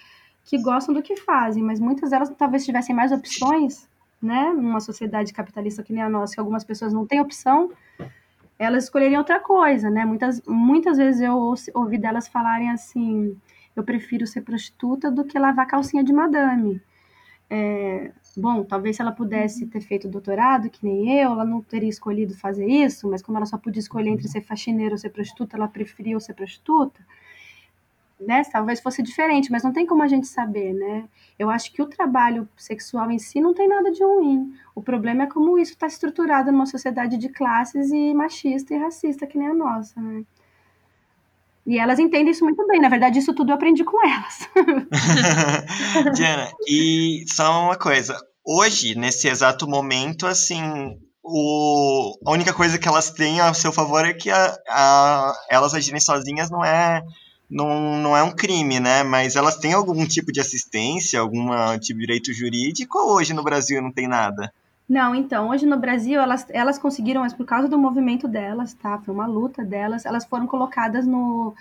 que 0.44 0.58
gostam 0.58 0.94
do 0.94 1.02
que 1.02 1.16
fazem, 1.16 1.62
mas 1.62 1.80
muitas 1.80 2.10
delas 2.10 2.30
talvez 2.38 2.64
tivessem 2.64 2.94
mais 2.94 3.10
opções, 3.12 3.88
né? 4.22 4.52
Numa 4.52 4.80
sociedade 4.80 5.32
capitalista 5.32 5.82
que 5.82 5.92
nem 5.92 6.02
a 6.02 6.08
nossa, 6.08 6.34
que 6.34 6.40
algumas 6.40 6.64
pessoas 6.64 6.92
não 6.92 7.04
têm 7.04 7.20
opção, 7.20 7.70
elas 8.58 8.84
escolheriam 8.84 9.18
outra 9.18 9.40
coisa, 9.40 9.90
né? 9.90 10.04
Muitas 10.04 10.40
muitas 10.46 10.96
vezes 10.96 11.20
eu 11.20 11.54
ouvi 11.74 11.98
delas 11.98 12.28
falarem 12.28 12.70
assim 12.70 13.36
eu 13.76 13.84
prefiro 13.84 14.26
ser 14.26 14.40
prostituta 14.40 15.10
do 15.10 15.24
que 15.24 15.38
lavar 15.38 15.66
calcinha 15.66 16.02
de 16.02 16.12
madame. 16.12 16.80
É, 17.48 18.10
bom, 18.36 18.64
talvez 18.64 18.96
se 18.96 19.02
ela 19.02 19.12
pudesse 19.12 19.66
ter 19.66 19.80
feito 19.80 20.08
doutorado, 20.08 20.68
que 20.68 20.84
nem 20.84 21.20
eu, 21.20 21.30
ela 21.30 21.44
não 21.44 21.62
teria 21.62 21.88
escolhido 21.88 22.36
fazer 22.36 22.66
isso, 22.66 23.08
mas 23.08 23.22
como 23.22 23.36
ela 23.36 23.46
só 23.46 23.56
podia 23.56 23.80
escolher 23.80 24.10
entre 24.10 24.26
ser 24.28 24.40
faxineira 24.40 24.94
ou 24.94 24.98
ser 24.98 25.10
prostituta, 25.10 25.56
ela 25.56 25.68
preferiu 25.68 26.18
ser 26.18 26.34
prostituta. 26.34 27.00
Né? 28.18 28.42
Talvez 28.50 28.80
fosse 28.80 29.02
diferente, 29.02 29.52
mas 29.52 29.62
não 29.62 29.74
tem 29.74 29.86
como 29.86 30.02
a 30.02 30.08
gente 30.08 30.26
saber, 30.26 30.72
né? 30.72 31.06
Eu 31.38 31.50
acho 31.50 31.70
que 31.70 31.82
o 31.82 31.86
trabalho 31.86 32.48
sexual 32.56 33.10
em 33.10 33.18
si 33.18 33.42
não 33.42 33.52
tem 33.52 33.68
nada 33.68 33.92
de 33.92 34.02
ruim. 34.02 34.54
O 34.74 34.82
problema 34.82 35.24
é 35.24 35.26
como 35.26 35.58
isso 35.58 35.72
está 35.72 35.86
estruturado 35.86 36.50
numa 36.50 36.64
sociedade 36.64 37.18
de 37.18 37.28
classes 37.28 37.90
e 37.92 38.14
machista 38.14 38.72
e 38.74 38.78
racista 38.78 39.26
que 39.26 39.36
nem 39.36 39.48
a 39.48 39.54
nossa, 39.54 40.00
né? 40.00 40.24
E 41.66 41.78
elas 41.78 41.98
entendem 41.98 42.30
isso 42.30 42.44
muito 42.44 42.64
bem. 42.66 42.80
Na 42.80 42.88
verdade, 42.88 43.18
isso 43.18 43.34
tudo 43.34 43.50
eu 43.50 43.54
aprendi 43.56 43.82
com 43.82 43.98
elas. 44.06 44.48
Diana, 46.14 46.48
e 46.66 47.24
só 47.28 47.64
uma 47.64 47.76
coisa. 47.76 48.16
Hoje, 48.44 48.94
nesse 48.94 49.26
exato 49.26 49.68
momento, 49.68 50.26
assim, 50.26 50.62
o, 51.24 52.16
a 52.24 52.30
única 52.30 52.54
coisa 52.54 52.78
que 52.78 52.86
elas 52.86 53.10
têm 53.10 53.40
a 53.40 53.52
seu 53.52 53.72
favor 53.72 54.04
é 54.04 54.14
que 54.14 54.30
a, 54.30 54.56
a, 54.68 55.34
elas 55.50 55.74
agirem 55.74 56.00
sozinhas 56.00 56.48
não 56.48 56.64
é, 56.64 57.02
não, 57.50 57.96
não 57.98 58.16
é 58.16 58.22
um 58.22 58.30
crime, 58.30 58.78
né? 58.78 59.02
Mas 59.02 59.34
elas 59.34 59.56
têm 59.56 59.72
algum 59.72 60.06
tipo 60.06 60.30
de 60.30 60.40
assistência, 60.40 61.18
algum 61.18 61.48
tipo 61.80 61.98
de 61.98 62.06
direito 62.06 62.32
jurídico 62.32 62.96
ou 62.96 63.16
hoje 63.16 63.34
no 63.34 63.42
Brasil 63.42 63.82
não 63.82 63.90
tem 63.90 64.06
nada? 64.06 64.52
Não, 64.89 65.14
então, 65.16 65.49
hoje 65.49 65.66
no 65.66 65.76
Brasil 65.76 66.20
elas, 66.20 66.47
elas 66.51 66.78
conseguiram, 66.78 67.22
mas 67.22 67.34
por 67.34 67.45
causa 67.45 67.68
do 67.68 67.76
movimento 67.76 68.28
delas, 68.28 68.72
tá? 68.72 68.99
Foi 68.99 69.12
uma 69.12 69.26
luta 69.26 69.64
delas, 69.64 70.05
elas 70.07 70.24
foram 70.24 70.47
colocadas 70.47 71.05
no, 71.05 71.55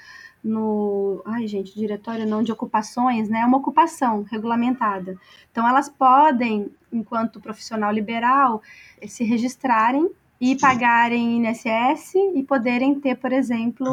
no. 0.43 1.23
Ai, 1.25 1.47
gente, 1.47 1.73
diretório 1.73 2.27
não 2.27 2.43
de 2.43 2.51
ocupações, 2.51 3.27
né? 3.27 3.39
É 3.39 3.45
uma 3.45 3.57
ocupação 3.57 4.23
regulamentada. 4.29 5.17
Então, 5.51 5.67
elas 5.67 5.89
podem, 5.89 6.71
enquanto 6.93 7.41
profissional 7.41 7.91
liberal, 7.91 8.61
se 9.07 9.23
registrarem 9.23 10.07
e 10.39 10.55
pagarem 10.55 11.37
INSS 11.37 12.13
e 12.35 12.43
poderem 12.43 12.99
ter, 12.99 13.15
por 13.15 13.31
exemplo, 13.31 13.87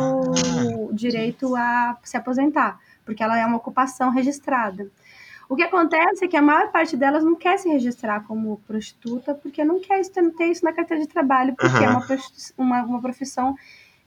o 0.89 0.93
direito 0.93 1.57
a 1.57 1.97
se 2.03 2.19
aposentar, 2.19 2.79
porque 3.05 3.23
ela 3.23 3.39
é 3.39 3.47
uma 3.47 3.57
ocupação 3.57 4.11
registrada. 4.11 4.91
O 5.49 5.57
que 5.57 5.63
acontece 5.63 6.25
é 6.25 6.29
que 6.29 6.37
a 6.37 6.43
maior 6.43 6.71
parte 6.71 6.97
delas 6.97 7.25
não 7.25 7.35
quer 7.35 7.59
se 7.59 7.69
registrar 7.69 8.25
como 8.27 8.61
prostituta 8.67 9.35
porque 9.35 9.65
não 9.65 9.81
quer 9.81 10.01
ter 10.09 10.47
isso 10.47 10.65
na 10.65 10.73
carteira 10.73 11.03
de 11.03 11.09
trabalho, 11.09 11.55
porque 11.55 11.77
uhum. 11.77 11.85
é 11.85 11.89
uma, 11.91 12.07
uma, 12.57 12.83
uma 12.85 13.01
profissão 13.01 13.55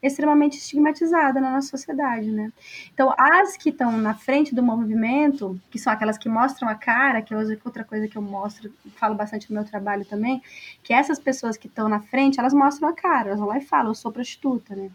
extremamente 0.01 0.57
estigmatizada 0.57 1.41
na 1.41 1.51
nossa 1.51 1.69
sociedade, 1.69 2.31
né? 2.31 2.51
Então, 2.93 3.13
as 3.17 3.57
que 3.57 3.69
estão 3.69 3.91
na 3.97 4.13
frente 4.13 4.53
do 4.53 4.61
movimento, 4.61 5.59
que 5.69 5.79
são 5.79 5.91
aquelas 5.91 6.17
que 6.17 6.29
mostram 6.29 6.69
a 6.69 6.75
cara, 6.75 7.21
que 7.21 7.33
é 7.33 7.37
outra 7.37 7.83
coisa 7.83 8.07
que 8.07 8.17
eu 8.17 8.21
mostro, 8.21 8.71
falo 8.95 9.15
bastante 9.15 9.49
no 9.49 9.55
meu 9.55 9.65
trabalho 9.65 10.05
também, 10.05 10.41
que 10.83 10.93
essas 10.93 11.19
pessoas 11.19 11.57
que 11.57 11.67
estão 11.67 11.89
na 11.89 11.99
frente, 11.99 12.39
elas 12.39 12.53
mostram 12.53 12.89
a 12.89 12.93
cara, 12.93 13.29
elas 13.29 13.39
vão 13.39 13.49
lá 13.49 13.57
e 13.57 13.61
falam, 13.61 13.91
eu 13.91 13.95
sou 13.95 14.11
prostituta, 14.11 14.75
né? 14.75 14.89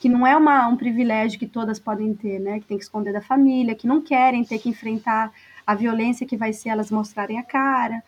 Que 0.00 0.08
não 0.08 0.26
é 0.26 0.36
uma, 0.36 0.66
um 0.68 0.76
privilégio 0.76 1.38
que 1.38 1.46
todas 1.46 1.78
podem 1.78 2.14
ter, 2.14 2.38
né? 2.38 2.60
Que 2.60 2.66
tem 2.66 2.78
que 2.78 2.84
esconder 2.84 3.12
da 3.12 3.20
família, 3.20 3.74
que 3.74 3.86
não 3.86 4.00
querem 4.00 4.44
ter 4.44 4.58
que 4.58 4.68
enfrentar 4.68 5.32
a 5.66 5.74
violência 5.74 6.26
que 6.26 6.36
vai 6.36 6.52
ser 6.52 6.68
elas 6.68 6.90
mostrarem 6.90 7.38
a 7.38 7.42
cara 7.42 8.02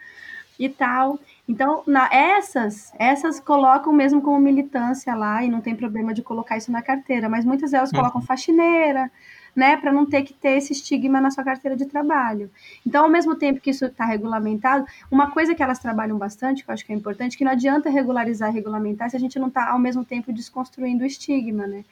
e 0.58 0.68
tal. 0.68 1.18
Então, 1.48 1.82
na, 1.86 2.08
essas, 2.12 2.92
essas 2.98 3.38
colocam 3.40 3.92
mesmo 3.92 4.20
como 4.20 4.38
militância 4.40 5.14
lá 5.14 5.42
e 5.44 5.48
não 5.48 5.60
tem 5.60 5.74
problema 5.74 6.12
de 6.12 6.22
colocar 6.22 6.56
isso 6.56 6.72
na 6.72 6.82
carteira, 6.82 7.28
mas 7.28 7.44
muitas 7.44 7.70
delas 7.70 7.90
uhum. 7.90 7.98
colocam 7.98 8.20
faxineira, 8.20 9.10
né, 9.54 9.76
para 9.76 9.92
não 9.92 10.04
ter 10.04 10.22
que 10.22 10.34
ter 10.34 10.50
esse 10.50 10.72
estigma 10.72 11.20
na 11.20 11.30
sua 11.30 11.42
carteira 11.42 11.76
de 11.76 11.86
trabalho. 11.86 12.50
Então, 12.86 13.04
ao 13.04 13.10
mesmo 13.10 13.34
tempo 13.34 13.60
que 13.60 13.70
isso 13.70 13.86
está 13.86 14.04
regulamentado, 14.04 14.84
uma 15.10 15.30
coisa 15.30 15.54
que 15.54 15.62
elas 15.62 15.78
trabalham 15.78 16.18
bastante, 16.18 16.64
que 16.64 16.70
eu 16.70 16.74
acho 16.74 16.84
que 16.84 16.92
é 16.92 16.96
importante, 16.96 17.36
que 17.36 17.44
não 17.44 17.52
adianta 17.52 17.88
regularizar 17.88 18.50
e 18.50 18.54
regulamentar 18.54 19.10
se 19.10 19.16
a 19.16 19.20
gente 19.20 19.38
não 19.38 19.48
está 19.48 19.70
ao 19.70 19.78
mesmo 19.78 20.04
tempo 20.04 20.32
desconstruindo 20.32 21.02
o 21.02 21.06
estigma, 21.06 21.66
né? 21.66 21.84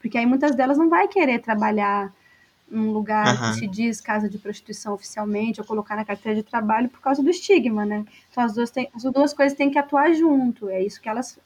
Porque 0.00 0.18
aí 0.18 0.26
muitas 0.26 0.54
delas 0.54 0.76
não 0.76 0.90
vai 0.90 1.08
querer 1.08 1.38
trabalhar 1.38 2.12
um 2.70 2.90
lugar 2.90 3.26
uhum. 3.26 3.50
que 3.50 3.58
se 3.58 3.66
diz 3.66 4.00
casa 4.00 4.28
de 4.28 4.38
prostituição 4.38 4.94
oficialmente, 4.94 5.60
ou 5.60 5.66
colocar 5.66 5.96
na 5.96 6.04
carteira 6.04 6.36
de 6.36 6.42
trabalho 6.42 6.88
por 6.88 7.00
causa 7.00 7.22
do 7.22 7.30
estigma, 7.30 7.84
né? 7.84 8.04
Então 8.30 8.42
as 8.42 8.54
duas, 8.54 8.70
têm, 8.70 8.88
as 8.94 9.02
duas 9.02 9.32
coisas 9.32 9.56
têm 9.56 9.70
que 9.70 9.78
atuar 9.78 10.12
junto, 10.14 10.68
é 10.68 10.82
isso 10.82 11.00
que 11.00 11.08
elas 11.08 11.38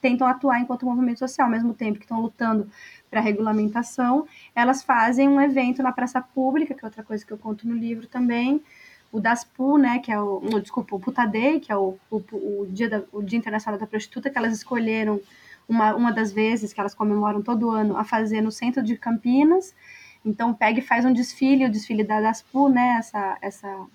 tentam 0.00 0.26
atuar 0.26 0.60
enquanto 0.60 0.84
movimento 0.84 1.20
social, 1.20 1.46
ao 1.46 1.50
mesmo 1.50 1.72
tempo 1.72 1.98
que 1.98 2.04
estão 2.04 2.20
lutando 2.20 2.68
para 3.10 3.20
a 3.20 3.22
regulamentação, 3.22 4.26
elas 4.54 4.82
fazem 4.82 5.28
um 5.28 5.40
evento 5.40 5.82
na 5.82 5.92
praça 5.92 6.20
pública, 6.20 6.74
que 6.74 6.84
é 6.84 6.86
outra 6.86 7.02
coisa 7.02 7.24
que 7.24 7.32
eu 7.32 7.38
conto 7.38 7.66
no 7.66 7.74
livro 7.74 8.06
também, 8.06 8.62
o 9.10 9.20
DASPU, 9.20 9.78
né, 9.78 10.00
que 10.00 10.10
é 10.10 10.20
o, 10.20 10.40
no, 10.40 10.60
desculpa, 10.60 10.96
o 10.96 11.00
Puta 11.00 11.24
Day, 11.24 11.60
que 11.60 11.70
é 11.70 11.76
o, 11.76 11.96
o, 12.10 12.16
o, 12.16 12.66
dia 12.68 12.90
da, 12.90 13.02
o 13.12 13.22
Dia 13.22 13.38
Internacional 13.38 13.78
da 13.78 13.86
Prostituta, 13.86 14.28
que 14.28 14.36
elas 14.36 14.52
escolheram 14.52 15.20
uma, 15.68 15.94
uma 15.94 16.12
das 16.12 16.32
vezes 16.32 16.72
que 16.72 16.80
elas 16.80 16.94
comemoram 16.94 17.40
todo 17.40 17.70
ano 17.70 17.96
a 17.96 18.04
fazer 18.04 18.40
no 18.40 18.50
centro 18.50 18.82
de 18.82 18.96
Campinas, 18.96 19.72
então 20.24 20.54
pega 20.54 20.78
e 20.78 20.82
faz 20.82 21.04
um 21.04 21.12
desfile, 21.12 21.66
o 21.66 21.70
desfile 21.70 22.02
da 22.02 22.20
Daspu, 22.20 22.68
né? 22.68 22.96
Essa, 22.98 23.36
essa 23.42 23.86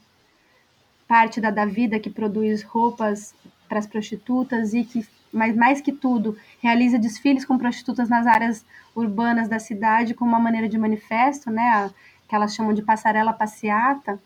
parte 1.07 1.41
da, 1.41 1.49
da 1.49 1.65
vida 1.65 1.99
que 1.99 2.09
produz 2.09 2.61
roupas 2.61 3.33
para 3.67 3.79
as 3.79 3.87
prostitutas 3.87 4.73
e 4.73 4.83
que, 4.83 5.07
mas 5.33 5.55
mais 5.55 5.81
que 5.81 5.91
tudo, 5.91 6.37
realiza 6.61 6.99
desfiles 6.99 7.43
com 7.43 7.57
prostitutas 7.57 8.09
nas 8.09 8.27
áreas 8.27 8.63
urbanas 8.95 9.47
da 9.47 9.59
cidade 9.59 10.13
como 10.13 10.31
uma 10.31 10.39
maneira 10.39 10.69
de 10.69 10.77
manifesto, 10.77 11.49
né? 11.49 11.89
Que 12.27 12.35
elas 12.35 12.53
chamam 12.53 12.73
de 12.73 12.83
passarela 12.83 13.33
passeata, 13.33 14.21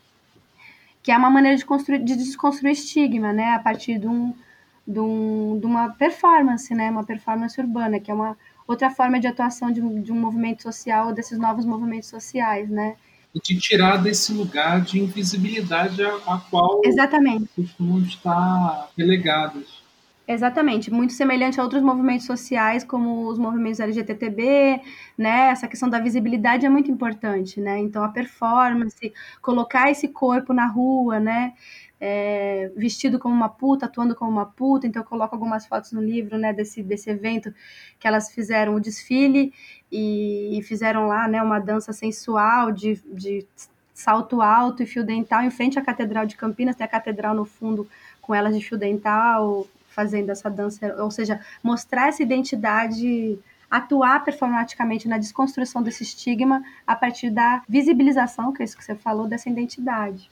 que 1.02 1.10
é 1.10 1.16
uma 1.16 1.30
maneira 1.30 1.56
de, 1.56 1.64
construir, 1.64 2.04
de 2.04 2.16
desconstruir 2.16 2.72
estigma, 2.72 3.32
né? 3.32 3.54
A 3.54 3.58
partir 3.58 3.98
de, 3.98 4.06
um, 4.06 4.34
de, 4.86 5.00
um, 5.00 5.58
de 5.58 5.66
uma 5.66 5.88
performance, 5.90 6.74
né? 6.74 6.90
Uma 6.90 7.04
performance 7.04 7.58
urbana, 7.58 7.98
que 7.98 8.10
é 8.10 8.14
uma 8.14 8.36
outra 8.66 8.90
forma 8.90 9.20
de 9.20 9.26
atuação 9.26 9.70
de 9.70 9.80
um, 9.80 10.02
de 10.02 10.12
um 10.12 10.20
movimento 10.20 10.62
social, 10.62 11.12
desses 11.12 11.38
novos 11.38 11.64
movimentos 11.64 12.08
sociais, 12.08 12.68
né? 12.68 12.96
E 13.34 13.40
de 13.40 13.58
tirar 13.58 13.96
desse 13.96 14.32
lugar 14.32 14.80
de 14.80 15.00
invisibilidade 15.00 16.02
a, 16.02 16.14
a 16.26 16.38
qual 16.50 16.80
Exatamente. 16.84 17.48
costumam 17.56 18.00
estar 18.00 18.90
relegados. 18.96 19.84
Exatamente, 20.26 20.90
muito 20.90 21.12
semelhante 21.12 21.60
a 21.60 21.62
outros 21.62 21.82
movimentos 21.82 22.24
sociais, 22.24 22.82
como 22.82 23.28
os 23.28 23.38
movimentos 23.38 23.78
LGTB, 23.78 24.80
né? 25.18 25.50
Essa 25.50 25.68
questão 25.68 25.86
da 25.90 26.00
visibilidade 26.00 26.64
é 26.64 26.68
muito 26.70 26.90
importante, 26.90 27.60
né? 27.60 27.78
Então, 27.78 28.02
a 28.02 28.08
performance, 28.08 29.12
colocar 29.42 29.90
esse 29.90 30.08
corpo 30.08 30.54
na 30.54 30.66
rua, 30.66 31.20
né? 31.20 31.52
É, 32.06 32.70
vestido 32.76 33.18
como 33.18 33.34
uma 33.34 33.48
puta, 33.48 33.86
atuando 33.86 34.14
como 34.14 34.30
uma 34.30 34.44
puta. 34.44 34.86
Então, 34.86 35.00
eu 35.00 35.06
coloco 35.06 35.34
algumas 35.34 35.64
fotos 35.66 35.92
no 35.92 36.02
livro, 36.02 36.36
né? 36.36 36.52
Desse, 36.52 36.82
desse 36.82 37.08
evento 37.08 37.54
que 37.98 38.06
elas 38.06 38.30
fizeram 38.30 38.74
o 38.74 38.80
desfile 38.80 39.54
e, 39.90 40.58
e 40.58 40.62
fizeram 40.62 41.06
lá, 41.06 41.26
né? 41.26 41.40
Uma 41.42 41.58
dança 41.58 41.94
sensual 41.94 42.70
de, 42.72 43.00
de 43.06 43.46
salto 43.94 44.42
alto 44.42 44.82
e 44.82 44.86
fio 44.86 45.02
dental 45.04 45.42
em 45.42 45.50
frente 45.50 45.78
à 45.78 45.82
Catedral 45.82 46.26
de 46.26 46.36
Campinas, 46.36 46.76
tem 46.76 46.84
a 46.84 46.88
catedral 46.88 47.34
no 47.34 47.46
fundo 47.46 47.88
com 48.20 48.34
elas 48.34 48.54
de 48.54 48.62
fio 48.62 48.76
dental, 48.76 49.66
fazendo 49.88 50.30
essa 50.30 50.50
dança, 50.50 51.02
ou 51.02 51.10
seja, 51.10 51.40
mostrar 51.62 52.08
essa 52.08 52.22
identidade, 52.22 53.38
atuar 53.70 54.24
performaticamente 54.24 55.08
na 55.08 55.16
desconstrução 55.16 55.82
desse 55.82 56.02
estigma 56.02 56.62
a 56.86 56.96
partir 56.96 57.30
da 57.30 57.62
visibilização, 57.68 58.52
que 58.52 58.62
é 58.62 58.64
isso 58.64 58.76
que 58.76 58.84
você 58.84 58.94
falou, 58.94 59.26
dessa 59.26 59.48
identidade. 59.48 60.28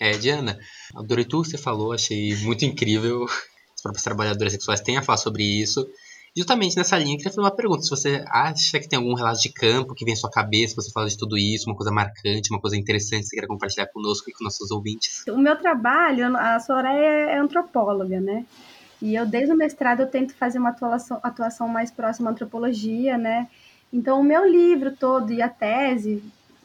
É, 0.00 0.12
Diana, 0.12 0.58
adorei 0.94 1.24
tudo 1.24 1.44
que 1.44 1.50
você 1.50 1.58
falou, 1.58 1.92
achei 1.92 2.34
muito 2.36 2.64
incrível. 2.64 3.24
As 3.24 3.82
próprias 3.82 4.04
trabalhadoras 4.04 4.52
sexuais 4.52 4.80
têm 4.80 4.96
a 4.96 5.02
falar 5.02 5.18
sobre 5.18 5.42
isso 5.42 5.86
justamente 6.36 6.76
nessa 6.76 6.98
linha, 6.98 7.14
eu 7.14 7.18
queria 7.18 7.30
fazer 7.30 7.40
uma 7.40 7.54
pergunta. 7.54 7.82
Se 7.82 7.90
você 7.90 8.24
acha 8.28 8.80
que 8.80 8.88
tem 8.88 8.98
algum 8.98 9.14
relato 9.14 9.40
de 9.40 9.52
campo 9.52 9.94
que 9.94 10.04
vem 10.04 10.14
à 10.14 10.16
sua 10.16 10.30
cabeça, 10.30 10.74
você 10.74 10.90
fala 10.90 11.08
de 11.08 11.16
tudo 11.16 11.38
isso, 11.38 11.68
uma 11.68 11.76
coisa 11.76 11.92
marcante, 11.92 12.50
uma 12.50 12.60
coisa 12.60 12.76
interessante 12.76 13.22
que 13.22 13.26
você 13.28 13.36
queira 13.36 13.46
compartilhar 13.46 13.86
conosco 13.86 14.28
e 14.28 14.32
com 14.32 14.42
nossos 14.42 14.70
ouvintes. 14.70 15.24
O 15.28 15.38
meu 15.38 15.56
trabalho, 15.56 16.36
a 16.36 16.58
Soraya 16.58 17.30
é 17.30 17.38
antropóloga, 17.38 18.20
né? 18.20 18.44
E 19.00 19.14
eu, 19.14 19.26
desde 19.26 19.52
o 19.52 19.56
mestrado, 19.56 20.00
eu 20.00 20.06
tento 20.06 20.34
fazer 20.34 20.58
uma 20.58 20.70
atuação, 20.70 21.20
atuação 21.22 21.68
mais 21.68 21.90
próxima 21.90 22.30
à 22.30 22.32
antropologia, 22.32 23.16
né? 23.16 23.48
Então, 23.92 24.20
o 24.20 24.24
meu 24.24 24.48
livro 24.48 24.96
todo 24.96 25.32
e 25.32 25.40
a 25.40 25.48
tese, 25.48 26.22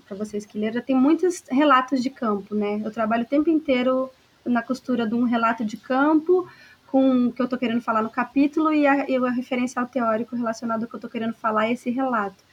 para 0.10 0.18
vocês 0.18 0.44
que 0.44 0.58
leram, 0.58 0.74
já 0.74 0.82
tem 0.82 0.96
muitos 0.96 1.44
relatos 1.50 2.02
de 2.02 2.10
campo, 2.10 2.56
né? 2.56 2.82
Eu 2.84 2.92
trabalho 2.92 3.24
o 3.24 3.28
tempo 3.28 3.48
inteiro 3.48 4.10
na 4.44 4.64
costura 4.64 5.08
de 5.08 5.14
um 5.14 5.24
relato 5.24 5.64
de 5.64 5.78
campo 5.78 6.50
com 6.88 7.28
o 7.28 7.32
que 7.32 7.40
eu 7.40 7.44
estou 7.44 7.60
querendo 7.60 7.82
falar 7.82 8.02
no 8.02 8.10
capítulo 8.10 8.74
e, 8.74 8.88
a, 8.88 9.08
e 9.08 9.20
o 9.20 9.30
referencial 9.30 9.86
teórico 9.86 10.36
relacionado 10.36 10.82
ao 10.82 10.90
que 10.90 10.96
eu 10.96 10.98
estou 10.98 11.10
querendo 11.10 11.36
falar 11.36 11.68
é 11.68 11.74
esse 11.74 11.92
relato. 11.92 12.44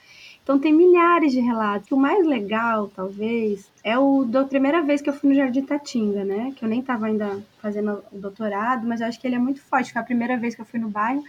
Então 0.42 0.58
tem 0.60 0.72
milhares 0.72 1.32
de 1.32 1.40
relatos. 1.40 1.90
O 1.90 1.96
mais 1.96 2.24
legal, 2.26 2.88
talvez, 2.94 3.72
é 3.82 3.98
o 3.98 4.24
da 4.24 4.44
primeira 4.44 4.82
vez 4.82 5.00
que 5.00 5.08
eu 5.08 5.14
fui 5.14 5.30
no 5.30 5.34
Jardim 5.34 5.62
Tatinga, 5.62 6.24
né? 6.24 6.52
Que 6.54 6.64
eu 6.64 6.68
nem 6.68 6.80
estava 6.80 7.06
ainda 7.06 7.42
fazendo 7.60 8.04
o 8.12 8.18
doutorado, 8.18 8.86
mas 8.86 9.00
eu 9.00 9.06
acho 9.06 9.18
que 9.18 9.26
ele 9.26 9.34
é 9.34 9.40
muito 9.40 9.60
forte. 9.62 9.92
Foi 9.92 10.02
a 10.02 10.04
primeira 10.04 10.36
vez 10.36 10.54
que 10.54 10.60
eu 10.60 10.66
fui 10.66 10.78
no 10.78 10.88
bairro. 10.88 11.24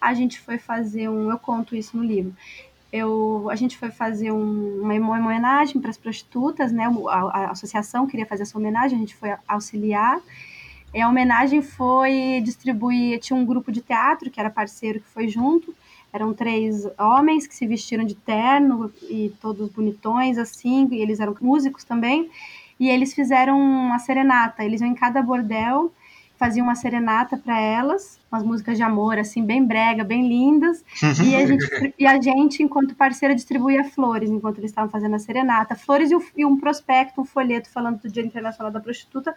A 0.00 0.14
gente 0.14 0.40
foi 0.40 0.56
fazer 0.56 1.08
um, 1.08 1.30
eu 1.30 1.38
conto 1.38 1.76
isso 1.76 1.96
no 1.96 2.02
livro. 2.02 2.32
Eu, 2.92 3.48
a 3.50 3.56
gente 3.56 3.78
foi 3.78 3.90
fazer 3.90 4.30
um, 4.30 4.82
uma 4.82 5.18
homenagem 5.18 5.80
para 5.80 5.88
as 5.88 5.96
prostitutas, 5.96 6.70
né? 6.70 6.84
A, 7.08 7.20
a, 7.20 7.50
associação 7.50 8.06
queria 8.06 8.26
fazer 8.26 8.42
essa 8.42 8.58
homenagem, 8.58 8.98
a 8.98 9.00
gente 9.00 9.16
foi 9.16 9.34
auxiliar. 9.48 10.20
E 10.94 11.00
a 11.00 11.08
homenagem 11.08 11.62
foi 11.62 12.42
distribuir. 12.44 13.18
Tinha 13.18 13.36
um 13.36 13.46
grupo 13.46 13.72
de 13.72 13.80
teatro 13.80 14.30
que 14.30 14.38
era 14.38 14.50
parceiro 14.50 15.00
que 15.00 15.08
foi 15.08 15.26
junto. 15.26 15.74
Eram 16.12 16.34
três 16.34 16.86
homens 16.98 17.46
que 17.46 17.54
se 17.54 17.66
vestiram 17.66 18.04
de 18.04 18.14
terno 18.14 18.92
e 19.08 19.32
todos 19.40 19.70
bonitões, 19.70 20.36
assim, 20.36 20.86
e 20.92 21.00
eles 21.00 21.18
eram 21.18 21.34
músicos 21.40 21.84
também. 21.84 22.30
E 22.78 22.90
eles 22.90 23.14
fizeram 23.14 23.58
uma 23.58 23.98
serenata. 23.98 24.62
Eles 24.62 24.82
iam 24.82 24.90
em 24.90 24.94
cada 24.94 25.22
bordel 25.22 25.90
fazia 26.42 26.60
uma 26.60 26.74
serenata 26.74 27.36
para 27.36 27.60
elas, 27.60 28.18
umas 28.28 28.42
músicas 28.42 28.76
de 28.76 28.82
amor, 28.82 29.16
assim, 29.16 29.44
bem 29.44 29.64
brega, 29.64 30.02
bem 30.02 30.26
lindas. 30.26 30.84
e, 31.24 31.36
a 31.36 31.46
gente, 31.46 31.64
e 31.96 32.04
a 32.04 32.20
gente, 32.20 32.64
enquanto 32.64 32.96
parceira, 32.96 33.32
distribuía 33.32 33.84
flores 33.84 34.28
enquanto 34.28 34.58
eles 34.58 34.72
estavam 34.72 34.90
fazendo 34.90 35.14
a 35.14 35.20
serenata. 35.20 35.76
Flores 35.76 36.10
e, 36.10 36.16
e 36.36 36.44
um 36.44 36.58
prospecto, 36.58 37.20
um 37.20 37.24
folheto 37.24 37.70
falando 37.70 38.00
do 38.00 38.10
Dia 38.10 38.24
Internacional 38.24 38.72
da 38.72 38.80
Prostituta, 38.80 39.32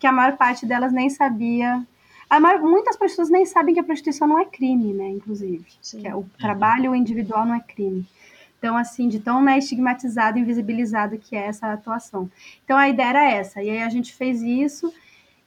que 0.00 0.06
a 0.06 0.10
maior 0.10 0.36
parte 0.36 0.66
delas 0.66 0.92
nem 0.92 1.08
sabia. 1.08 1.80
Maior, 2.28 2.60
muitas 2.60 2.96
pessoas 2.96 3.30
nem 3.30 3.46
sabem 3.46 3.72
que 3.72 3.80
a 3.80 3.84
prostituição 3.84 4.26
não 4.26 4.40
é 4.40 4.44
crime, 4.44 4.92
né? 4.92 5.10
Inclusive. 5.10 5.64
Que 5.80 6.08
é, 6.08 6.12
o 6.12 6.24
trabalho 6.40 6.92
individual 6.92 7.46
não 7.46 7.54
é 7.54 7.60
crime. 7.60 8.04
Então, 8.58 8.76
assim, 8.76 9.06
de 9.08 9.20
tão 9.20 9.40
né, 9.40 9.58
estigmatizado, 9.58 10.40
invisibilizado 10.40 11.18
que 11.18 11.36
é 11.36 11.46
essa 11.46 11.72
atuação. 11.72 12.28
Então, 12.64 12.76
a 12.76 12.88
ideia 12.88 13.10
era 13.10 13.30
essa. 13.30 13.62
E 13.62 13.70
aí 13.70 13.80
a 13.80 13.88
gente 13.88 14.12
fez 14.12 14.42
isso. 14.42 14.92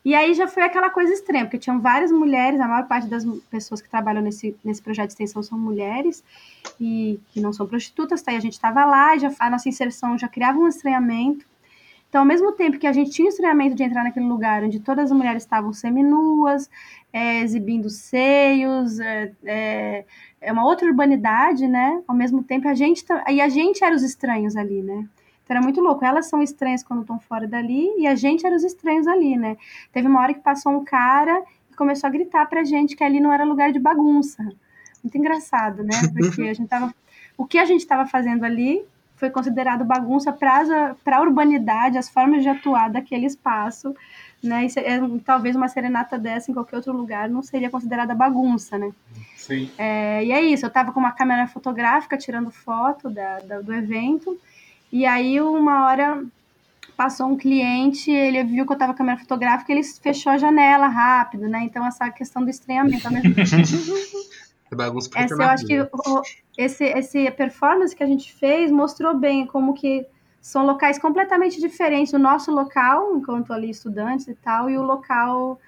E 0.04 0.16
aí 0.16 0.34
já 0.34 0.48
foi 0.48 0.64
aquela 0.64 0.90
coisa 0.90 1.14
extrema, 1.14 1.46
porque 1.46 1.60
tinham 1.60 1.80
várias 1.80 2.12
mulheres, 2.12 2.60
a 2.60 2.68
maior 2.68 2.88
parte 2.88 3.08
das 3.08 3.24
pessoas 3.52 3.82
que 3.82 3.90
trabalham 3.90 4.22
nesse, 4.22 4.56
nesse 4.64 4.82
projeto 4.82 5.08
de 5.08 5.14
extensão 5.14 5.44
são 5.44 5.60
mulheres, 5.60 6.24
e 6.80 7.20
que 7.32 7.40
não 7.40 7.54
são 7.54 7.68
prostitutas, 7.68 8.22
tá? 8.22 8.34
E 8.34 8.36
a 8.36 8.40
gente 8.40 8.54
estava 8.54 8.84
lá, 8.86 9.16
e 9.16 9.20
já, 9.20 9.32
a 9.40 9.50
nossa 9.50 9.70
inserção 9.70 10.18
já 10.18 10.28
criava 10.28 10.58
um 10.58 10.68
estranhamento. 10.68 11.46
Então, 12.10 12.22
ao 12.22 12.28
mesmo 12.28 12.52
tempo 12.52 12.78
que 12.78 12.88
a 12.88 12.92
gente 12.92 13.12
tinha 13.12 13.28
o 13.28 13.30
estranhamento 13.30 13.76
de 13.76 13.84
entrar 13.84 14.04
naquele 14.04 14.26
lugar 14.26 14.64
onde 14.64 14.80
todas 14.82 15.06
as 15.12 15.18
mulheres 15.18 15.44
estavam 15.44 15.72
seminuas, 15.72 16.70
é, 17.14 17.40
exibindo 17.40 17.90
seios, 17.90 19.00
é, 19.00 19.32
é, 19.46 20.06
é, 20.42 20.52
uma 20.52 20.66
outra 20.66 20.88
urbanidade, 20.88 21.68
né? 21.68 22.02
Ao 22.08 22.16
mesmo 22.16 22.44
tempo, 22.44 22.68
a 22.68 22.74
gente... 22.74 23.06
E 23.30 23.40
a 23.40 23.48
gente 23.48 23.84
era 23.84 23.96
os 23.96 24.04
estranhos 24.04 24.58
ali, 24.58 24.82
né? 24.82 25.08
Então 25.44 25.58
era 25.58 25.62
muito 25.62 25.82
louco. 25.82 26.06
Elas 26.06 26.28
são 26.28 26.42
estranhas 26.42 26.84
quando 26.84 27.02
estão 27.02 27.20
fora 27.20 27.48
dali 27.48 27.90
e 27.98 28.08
a 28.08 28.16
gente 28.16 28.46
era 28.46 28.56
os 28.56 28.64
estranhos 28.64 29.08
ali, 29.08 29.36
né? 29.36 29.58
Teve 29.92 30.08
uma 30.08 30.22
hora 30.22 30.34
que 30.34 30.40
passou 30.40 30.72
um 30.72 30.84
cara 30.84 31.44
e 31.72 31.76
começou 31.76 32.08
a 32.08 32.12
gritar 32.12 32.46
pra 32.48 32.64
gente 32.64 32.96
que 32.96 33.04
ali 33.04 33.20
não 33.20 33.32
era 33.32 33.44
lugar 33.44 33.72
de 33.72 33.80
bagunça. 33.80 34.44
Muito 35.04 35.18
engraçado, 35.18 35.84
né? 35.84 35.94
Porque 36.16 36.42
a 36.44 36.54
gente 36.54 36.68
tava. 36.68 36.94
O 37.38 37.46
que 37.46 37.58
a 37.58 37.66
gente 37.66 37.82
estava 37.82 38.06
fazendo 38.06 38.44
ali 38.44 38.84
foi 39.16 39.30
considerado 39.30 39.86
bagunça 39.86 40.34
para 40.34 40.96
a 41.12 41.22
urbanidade, 41.22 41.96
as 41.96 42.10
formas 42.10 42.42
de 42.42 42.50
atuar 42.50 42.90
daquele 42.90 43.28
espaço, 43.28 43.96
né? 44.44 44.66
E, 44.66 44.80
é, 44.80 45.00
talvez 45.24 45.56
uma 45.56 45.68
serenata 45.68 46.18
dessa 46.18 46.50
em 46.50 46.54
qualquer 46.56 46.78
outro 46.78 46.92
lugar 46.92 47.30
não 47.30 47.44
seria 47.44 47.70
considerada 47.70 48.16
bagunça, 48.16 48.80
né? 48.80 48.92
Sim. 49.38 49.70
É, 49.78 50.26
e 50.26 50.32
é 50.32 50.42
isso, 50.42 50.66
eu 50.66 50.70
estava 50.70 50.92
com 50.92 51.00
uma 51.00 51.12
câmera 51.12 51.48
fotográfica 51.48 52.18
tirando 52.18 52.50
foto 52.50 53.12
da, 53.12 53.40
da, 53.40 53.62
do 53.62 53.72
evento 53.72 54.40
e 54.92 55.06
aí, 55.06 55.40
uma 55.40 55.86
hora 55.86 56.24
passou 56.98 57.28
um 57.28 57.38
cliente, 57.38 58.12
ele 58.12 58.44
viu 58.44 58.66
que 58.66 58.72
eu 58.72 58.76
estava 58.76 58.94
com 58.94 58.96
a 58.96 58.98
câmera 58.98 59.20
fotográfica, 59.20 59.72
ele 59.72 59.84
fechou 59.84 60.32
a 60.32 60.38
janela 60.38 60.88
rápido, 60.88 61.48
né? 61.48 61.64
Então, 61.64 61.86
essa 61.86 62.10
questão 62.12 62.44
do 62.44 62.50
estranhamento 62.50 63.12
mesmo 63.12 63.34
essa, 65.16 65.34
eu 65.34 65.50
acho 65.50 65.66
que 65.66 65.82
o, 65.82 66.22
esse, 66.58 66.86
esse 66.86 67.30
performance 67.32 67.94
que 67.94 68.04
a 68.04 68.08
gente 68.08 68.32
fez 68.32 68.72
mostrou 68.72 69.18
bem 69.18 69.46
como 69.46 69.74
que 69.74 70.06
são 70.40 70.66
locais 70.66 70.98
completamente 70.98 71.60
diferentes. 71.60 72.14
O 72.14 72.20
nosso 72.20 72.52
local, 72.52 73.16
enquanto 73.16 73.52
ali 73.52 73.70
estudantes 73.70 74.28
e 74.28 74.36
tal, 74.36 74.70
e 74.70 74.78
o 74.78 74.82
local 74.82 75.60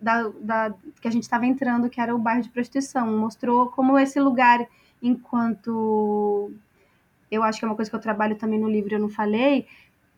da, 0.00 0.30
da, 0.40 0.74
que 1.00 1.08
a 1.08 1.10
gente 1.10 1.24
estava 1.24 1.46
entrando, 1.46 1.90
que 1.90 2.00
era 2.00 2.14
o 2.14 2.18
bairro 2.18 2.42
de 2.42 2.48
prostituição. 2.48 3.06
Mostrou 3.18 3.68
como 3.70 3.98
esse 3.98 4.20
lugar, 4.20 4.66
enquanto 5.02 6.52
eu 7.34 7.42
acho 7.42 7.58
que 7.58 7.64
é 7.64 7.68
uma 7.68 7.74
coisa 7.74 7.90
que 7.90 7.96
eu 7.96 8.00
trabalho 8.00 8.36
também 8.36 8.58
no 8.58 8.68
livro, 8.68 8.94
eu 8.94 9.00
não 9.00 9.08
falei, 9.08 9.66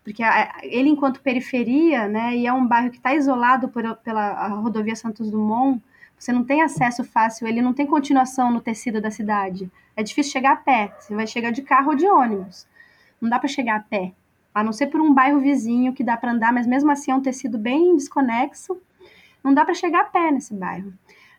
porque 0.05 0.23
ele, 0.63 0.89
enquanto 0.89 1.21
periferia, 1.21 2.07
né, 2.07 2.37
e 2.37 2.47
é 2.47 2.53
um 2.53 2.67
bairro 2.67 2.91
que 2.91 2.97
está 2.97 3.15
isolado 3.15 3.69
por, 3.69 3.83
pela 3.97 4.47
rodovia 4.49 4.95
Santos 4.95 5.31
Dumont, 5.31 5.83
você 6.19 6.33
não 6.33 6.45
tem 6.45 6.63
acesso 6.63 7.05
fácil, 7.05 7.47
ele 7.47 7.61
não 7.61 7.73
tem 7.73 7.87
continuação 7.87 8.51
no 8.51 8.61
tecido 8.61 9.01
da 9.01 9.11
cidade. 9.11 9.71
É 9.97 10.03
difícil 10.03 10.33
chegar 10.33 10.53
a 10.53 10.57
pé, 10.57 10.95
você 10.99 11.15
vai 11.15 11.27
chegar 11.27 11.51
de 11.51 11.63
carro 11.63 11.91
ou 11.91 11.97
de 11.97 12.07
ônibus. 12.07 12.67
Não 13.21 13.29
dá 13.29 13.39
para 13.39 13.49
chegar 13.49 13.77
a 13.77 13.81
pé, 13.81 14.13
a 14.55 14.63
não 14.63 14.73
ser 14.73 14.87
por 14.87 15.01
um 15.01 15.13
bairro 15.13 15.41
vizinho 15.41 15.93
que 15.93 16.05
dá 16.05 16.17
para 16.17 16.33
andar, 16.33 16.53
mas 16.53 16.67
mesmo 16.67 16.91
assim 16.91 17.11
é 17.11 17.15
um 17.15 17.21
tecido 17.21 17.59
bem 17.59 17.97
desconexo. 17.97 18.81
Não 19.43 19.53
dá 19.53 19.65
para 19.65 19.75
chegar 19.75 20.01
a 20.01 20.05
pé 20.05 20.31
nesse 20.31 20.55
bairro, 20.55 20.93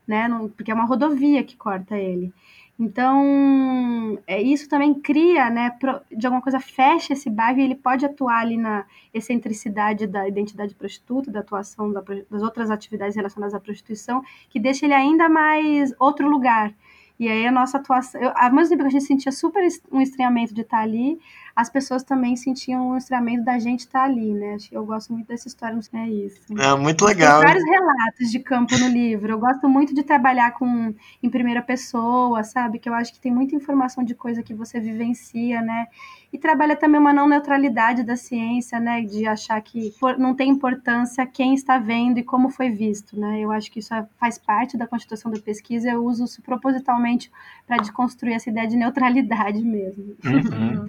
né? 0.07 0.27
Não, 0.27 0.49
porque 0.49 0.71
é 0.71 0.73
uma 0.73 0.85
rodovia 0.85 1.43
que 1.43 1.55
corta 1.55 1.97
ele. 1.97 2.33
Então, 2.79 4.19
é, 4.27 4.39
isso 4.39 4.69
também 4.69 4.93
cria, 4.93 5.49
né, 5.49 5.75
de 6.15 6.27
alguma 6.27 6.41
coisa, 6.43 6.59
fecha 6.59 7.13
esse 7.13 7.27
bairro 7.27 7.59
e 7.59 7.63
ele 7.63 7.75
pode 7.75 8.05
atuar 8.05 8.39
ali 8.41 8.55
na 8.55 8.85
excentricidade 9.11 10.05
da 10.05 10.27
identidade 10.27 10.75
prostituta, 10.75 11.31
da 11.31 11.39
atuação 11.39 11.91
da, 11.91 12.03
das 12.29 12.43
outras 12.43 12.69
atividades 12.69 13.15
relacionadas 13.15 13.55
à 13.55 13.59
prostituição, 13.59 14.23
que 14.47 14.59
deixa 14.59 14.85
ele 14.85 14.93
ainda 14.93 15.27
mais 15.27 15.91
outro 15.99 16.29
lugar. 16.29 16.71
E 17.19 17.27
aí 17.27 17.47
a 17.47 17.51
nossa 17.51 17.77
atuação, 17.77 18.21
eu, 18.21 18.31
ao 18.35 18.53
mesmo 18.53 18.69
tempo 18.69 18.83
que 18.83 18.89
a 18.89 18.91
gente 18.91 19.05
sentia 19.05 19.31
super 19.31 19.67
um 19.91 19.99
estranhamento 19.99 20.53
de 20.53 20.61
estar 20.61 20.81
ali, 20.81 21.19
as 21.57 21.71
pessoas 21.71 22.03
também 22.03 22.35
sentiam 22.35 22.89
o 22.89 22.97
estranhamento 22.97 23.43
da 23.43 23.57
gente 23.57 23.79
estar 23.79 24.01
tá 24.01 24.05
ali, 24.05 24.31
né? 24.31 24.57
Eu 24.71 24.85
gosto 24.85 25.11
muito 25.11 25.25
dessa 25.25 25.47
história, 25.47 25.73
não 25.73 25.81
sei, 25.81 25.99
é 25.99 26.07
isso. 26.07 26.39
É 26.55 26.75
muito 26.75 27.03
legal. 27.03 27.39
Tem 27.39 27.47
vários 27.47 27.65
relatos 27.65 28.29
de 28.29 28.37
campo 28.37 28.77
no 28.77 28.87
livro. 28.87 29.31
Eu 29.31 29.39
gosto 29.39 29.67
muito 29.67 29.91
de 29.91 30.03
trabalhar 30.03 30.51
com 30.51 30.93
em 31.23 31.29
primeira 31.31 31.63
pessoa, 31.63 32.43
sabe? 32.43 32.77
Que 32.77 32.87
eu 32.87 32.93
acho 32.93 33.11
que 33.11 33.19
tem 33.19 33.33
muita 33.33 33.55
informação 33.55 34.03
de 34.03 34.13
coisa 34.13 34.43
que 34.43 34.53
você 34.53 34.79
vivencia, 34.79 35.59
né? 35.63 35.87
E 36.31 36.37
trabalha 36.37 36.75
também 36.75 37.01
uma 37.01 37.11
não 37.11 37.27
neutralidade 37.27 38.03
da 38.03 38.15
ciência, 38.15 38.79
né? 38.79 39.01
De 39.01 39.25
achar 39.25 39.59
que 39.59 39.95
não 40.19 40.35
tem 40.35 40.51
importância 40.51 41.25
quem 41.25 41.55
está 41.55 41.79
vendo 41.79 42.19
e 42.19 42.23
como 42.23 42.51
foi 42.51 42.69
visto, 42.69 43.19
né? 43.19 43.39
Eu 43.39 43.51
acho 43.51 43.71
que 43.71 43.79
isso 43.79 43.95
é, 43.95 44.05
faz 44.19 44.37
parte 44.37 44.77
da 44.77 44.85
constituição 44.85 45.31
da 45.31 45.39
pesquisa. 45.39 45.89
Eu 45.89 46.05
uso 46.05 46.25
isso 46.25 46.39
propositalmente 46.43 47.31
para 47.65 47.77
desconstruir 47.77 48.35
essa 48.35 48.47
ideia 48.47 48.67
de 48.67 48.75
neutralidade 48.75 49.63
mesmo. 49.63 50.15
Uhum. 50.23 50.85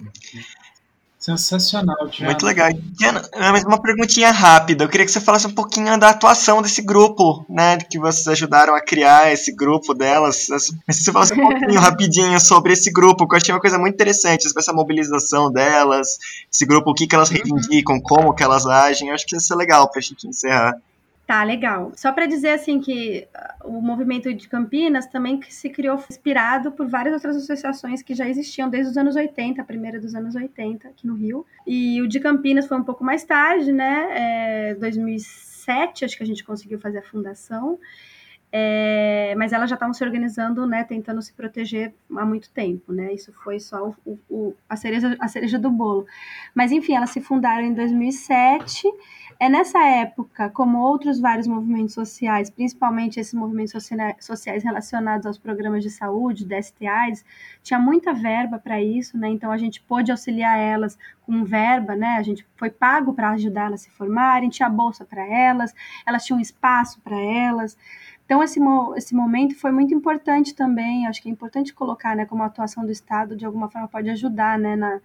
Sensacional, 1.19 2.07
Diana. 2.07 2.31
Muito 2.31 2.45
legal. 2.45 2.69
Diana, 2.73 3.21
uma 3.67 3.81
perguntinha 3.81 4.31
rápida. 4.31 4.85
Eu 4.85 4.89
queria 4.89 5.05
que 5.05 5.11
você 5.11 5.19
falasse 5.19 5.45
um 5.45 5.53
pouquinho 5.53 5.99
da 5.99 6.11
atuação 6.11 6.61
desse 6.61 6.81
grupo, 6.81 7.45
né? 7.49 7.77
Que 7.77 7.99
vocês 7.99 8.25
ajudaram 8.29 8.73
a 8.73 8.79
criar 8.79 9.29
esse 9.33 9.53
grupo 9.53 9.93
delas. 9.93 10.47
Se 10.47 10.71
você 10.87 11.11
falasse 11.11 11.33
um 11.33 11.41
pouquinho 11.41 11.77
rapidinho 11.81 12.39
sobre 12.39 12.71
esse 12.71 12.89
grupo, 12.89 13.27
que 13.27 13.35
eu 13.35 13.37
achei 13.37 13.53
uma 13.53 13.59
coisa 13.59 13.77
muito 13.77 13.95
interessante, 13.95 14.47
essa 14.47 14.71
mobilização 14.71 15.51
delas, 15.51 16.17
esse 16.51 16.65
grupo, 16.65 16.91
o 16.91 16.93
que, 16.93 17.05
que 17.05 17.15
elas 17.15 17.29
reivindicam, 17.29 17.99
como 17.99 18.33
que 18.33 18.41
elas 18.41 18.65
agem. 18.65 19.09
Eu 19.09 19.15
acho 19.15 19.25
que 19.25 19.35
isso 19.35 19.53
é 19.53 19.57
legal 19.57 19.91
pra 19.91 20.01
gente 20.01 20.25
encerrar. 20.25 20.73
Tá, 21.29 21.43
legal. 21.43 21.91
Só 21.95 22.11
para 22.11 22.25
dizer 22.25 22.49
assim 22.49 22.79
que 22.79 23.27
uh, 23.63 23.67
o 23.67 23.79
movimento 23.83 24.33
de 24.33 24.49
Campinas 24.49 25.05
também 25.05 25.39
se 25.47 25.69
criou 25.69 26.03
inspirado 26.09 26.71
por 26.71 26.87
várias 26.87 27.13
outras 27.13 27.35
associações 27.35 28.01
que 28.01 28.15
já 28.15 28.27
existiam 28.27 28.67
desde 28.67 28.89
os 28.89 28.97
anos 28.97 29.15
80, 29.15 29.61
a 29.61 29.63
primeira 29.63 29.99
dos 29.99 30.15
anos 30.15 30.33
80 30.33 30.87
aqui 30.87 31.05
no 31.05 31.13
Rio. 31.13 31.45
E 31.67 32.01
o 32.01 32.07
de 32.07 32.19
Campinas 32.19 32.65
foi 32.65 32.79
um 32.79 32.83
pouco 32.83 33.03
mais 33.03 33.23
tarde, 33.23 33.71
né? 33.71 34.71
É, 34.71 34.73
2007, 34.73 36.03
acho 36.03 36.17
que 36.17 36.23
a 36.23 36.25
gente 36.25 36.43
conseguiu 36.43 36.79
fazer 36.79 36.97
a 36.97 37.03
fundação. 37.03 37.77
É, 38.51 39.35
mas 39.37 39.53
elas 39.53 39.69
já 39.69 39.75
estavam 39.75 39.93
se 39.93 40.03
organizando, 40.03 40.65
né, 40.65 40.83
tentando 40.83 41.21
se 41.21 41.31
proteger 41.33 41.93
há 42.17 42.25
muito 42.25 42.49
tempo, 42.49 42.91
né? 42.91 43.13
Isso 43.13 43.31
foi 43.43 43.59
só 43.59 43.93
o, 44.03 44.17
o, 44.27 44.55
a, 44.67 44.75
cereja, 44.75 45.15
a 45.19 45.27
cereja 45.27 45.59
do 45.59 45.69
bolo. 45.69 46.07
Mas 46.55 46.71
enfim, 46.71 46.95
elas 46.95 47.11
se 47.11 47.21
fundaram 47.21 47.63
em 47.63 47.73
2007 47.75 48.91
é 49.39 49.47
nessa 49.47 49.81
época, 49.85 50.49
como 50.49 50.79
outros 50.79 51.17
vários 51.17 51.47
movimentos 51.47 51.93
sociais, 51.93 52.49
principalmente 52.49 53.21
esses 53.21 53.33
movimentos 53.33 53.71
sociais 54.19 54.63
relacionados 54.63 55.25
aos 55.25 55.37
programas 55.37 55.81
de 55.81 55.89
saúde, 55.89 56.45
DSTAs, 56.45 57.23
tinha 57.63 57.79
muita 57.79 58.13
verba 58.13 58.59
para 58.59 58.81
isso, 58.81 59.17
né? 59.17 59.29
Então 59.29 59.49
a 59.49 59.57
gente 59.57 59.81
pôde 59.81 60.11
auxiliar 60.11 60.59
elas 60.59 60.97
com 61.21 61.45
verba, 61.45 61.95
né? 61.95 62.17
A 62.17 62.21
gente 62.21 62.45
foi 62.57 62.69
pago 62.69 63.13
para 63.13 63.29
ajudar 63.29 63.67
elas 63.67 63.81
a 63.81 63.83
se 63.85 63.91
formarem, 63.91 64.49
tinha 64.49 64.69
bolsa 64.69 65.05
para 65.05 65.25
elas, 65.25 65.73
elas 66.05 66.25
tinham 66.25 66.39
espaço 66.41 66.99
para 66.99 67.17
elas. 67.17 67.77
Então, 68.25 68.43
esse, 68.43 68.59
esse 68.95 69.15
momento 69.15 69.55
foi 69.55 69.71
muito 69.71 69.91
importante 69.91 70.53
também, 70.53 71.07
acho 71.07 71.19
que 71.19 71.29
é 71.29 71.31
importante 71.31 71.73
colocar, 71.73 72.15
né, 72.15 72.27
como 72.27 72.43
a 72.43 72.45
atuação 72.45 72.85
do 72.85 72.91
Estado, 72.91 73.35
de 73.35 73.43
alguma 73.43 73.71
forma, 73.71 73.87
pode 73.87 74.07
ajudar, 74.07 74.59
né, 74.59 74.75
na, 74.75 74.99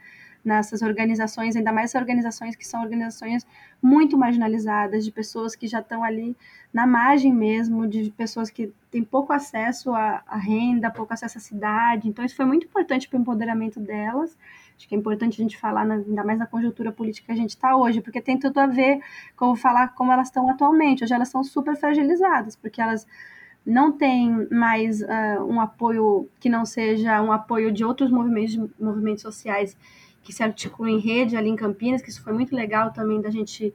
nessas 0.45 0.83
organizações, 0.83 1.57
ainda 1.57 1.73
mais 1.73 1.95
organizações 1.95 2.55
que 2.55 2.67
são 2.67 2.83
organizações 2.83 3.47
muito 3.83 4.17
marginalizadas, 4.19 5.05
de 5.05 5.11
pessoas 5.11 5.57
que 5.57 5.67
já 5.67 5.81
estão 5.81 6.05
ali 6.05 6.37
na 6.73 6.87
margem 6.87 7.33
mesmo, 7.33 7.87
de 7.87 8.11
pessoas 8.11 8.51
que 8.51 8.73
têm 8.91 9.03
pouco 9.03 9.33
acesso 9.33 9.93
à, 9.95 10.23
à 10.27 10.37
renda, 10.37 10.91
pouco 10.91 11.15
acesso 11.15 11.39
à 11.39 11.41
cidade. 11.41 12.09
Então, 12.09 12.25
isso 12.25 12.37
foi 12.37 12.45
muito 12.45 12.67
importante 12.67 13.09
para 13.09 13.17
o 13.17 13.21
empoderamento 13.21 13.81
delas. 13.81 14.37
Acho 14.77 14.89
que 14.89 14.95
é 14.95 14.99
importante 14.99 15.41
a 15.41 15.43
gente 15.43 15.57
falar, 15.57 15.85
na, 15.85 15.95
ainda 15.95 16.25
mais 16.25 16.39
na 16.39 16.47
conjuntura 16.47 16.93
política 16.93 17.27
que 17.27 17.33
a 17.33 17.37
gente 17.37 17.51
está 17.51 17.77
hoje, 17.77 18.01
porque 18.01 18.21
tem 18.21 18.39
tudo 18.39 18.59
a 18.59 18.67
ver 18.67 19.01
com 19.37 19.57
falar 19.57 19.95
como 19.95 20.13
elas 20.13 20.29
estão 20.29 20.51
atualmente. 20.51 21.05
Hoje 21.05 21.15
elas 21.15 21.29
são 21.29 21.43
super 21.43 21.77
fragilizadas, 21.77 22.55
porque 22.57 22.83
elas 22.83 23.07
não 23.65 23.93
têm 23.93 24.47
mais 24.51 25.01
uh, 25.01 25.43
um 25.49 25.61
apoio 25.61 26.29
que 26.39 26.51
não 26.51 26.67
seja 26.67 27.23
um 27.23 27.33
apoio 27.33 27.73
de 27.73 27.85
outros 27.85 28.11
movimentos, 28.11 28.57
movimentos 28.79 29.23
sociais 29.23 29.77
que 30.25 30.33
se 30.33 30.43
articulam 30.43 30.95
em 30.95 30.99
rede 30.99 31.37
ali 31.37 31.51
em 31.51 31.57
Campinas, 31.57 32.03
que 32.03 32.09
isso 32.09 32.23
foi 32.23 32.33
muito 32.33 32.57
legal 32.57 32.93
também 32.93 33.21
da 33.21 33.31
gente 33.31 33.73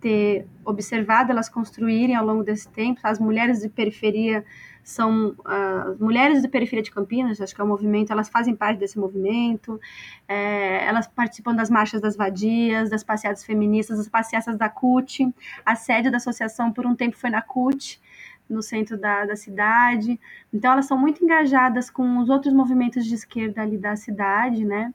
ter 0.00 0.46
observado 0.64 1.32
elas 1.32 1.48
construírem 1.48 2.14
ao 2.14 2.24
longo 2.24 2.44
desse 2.44 2.68
tempo. 2.68 3.00
As 3.02 3.18
mulheres 3.18 3.60
de 3.60 3.68
periferia 3.68 4.44
são 4.84 5.30
uh, 5.30 5.96
mulheres 5.98 6.42
de 6.42 6.48
periferia 6.48 6.82
de 6.82 6.92
Campinas, 6.92 7.40
acho 7.40 7.52
que 7.52 7.60
é 7.60 7.64
um 7.64 7.66
movimento, 7.66 8.12
elas 8.12 8.28
fazem 8.28 8.54
parte 8.54 8.78
desse 8.78 8.96
movimento, 8.96 9.80
é, 10.28 10.86
elas 10.86 11.08
participam 11.08 11.56
das 11.56 11.68
marchas 11.68 12.00
das 12.00 12.16
vadias, 12.16 12.88
das 12.88 13.02
passeadas 13.02 13.42
feministas, 13.44 13.98
das 13.98 14.08
passeatas 14.08 14.56
da 14.56 14.68
CUT, 14.68 15.34
a 15.64 15.74
sede 15.74 16.08
da 16.08 16.18
associação 16.18 16.72
por 16.72 16.86
um 16.86 16.94
tempo 16.94 17.16
foi 17.16 17.30
na 17.30 17.42
CUT, 17.42 18.00
no 18.48 18.62
centro 18.62 18.96
da, 18.96 19.24
da 19.24 19.34
cidade, 19.34 20.20
então 20.54 20.70
elas 20.70 20.86
são 20.86 20.96
muito 20.96 21.24
engajadas 21.24 21.90
com 21.90 22.18
os 22.18 22.28
outros 22.28 22.54
movimentos 22.54 23.04
de 23.04 23.12
esquerda 23.16 23.62
ali 23.62 23.76
da 23.76 23.96
cidade, 23.96 24.64
né, 24.64 24.94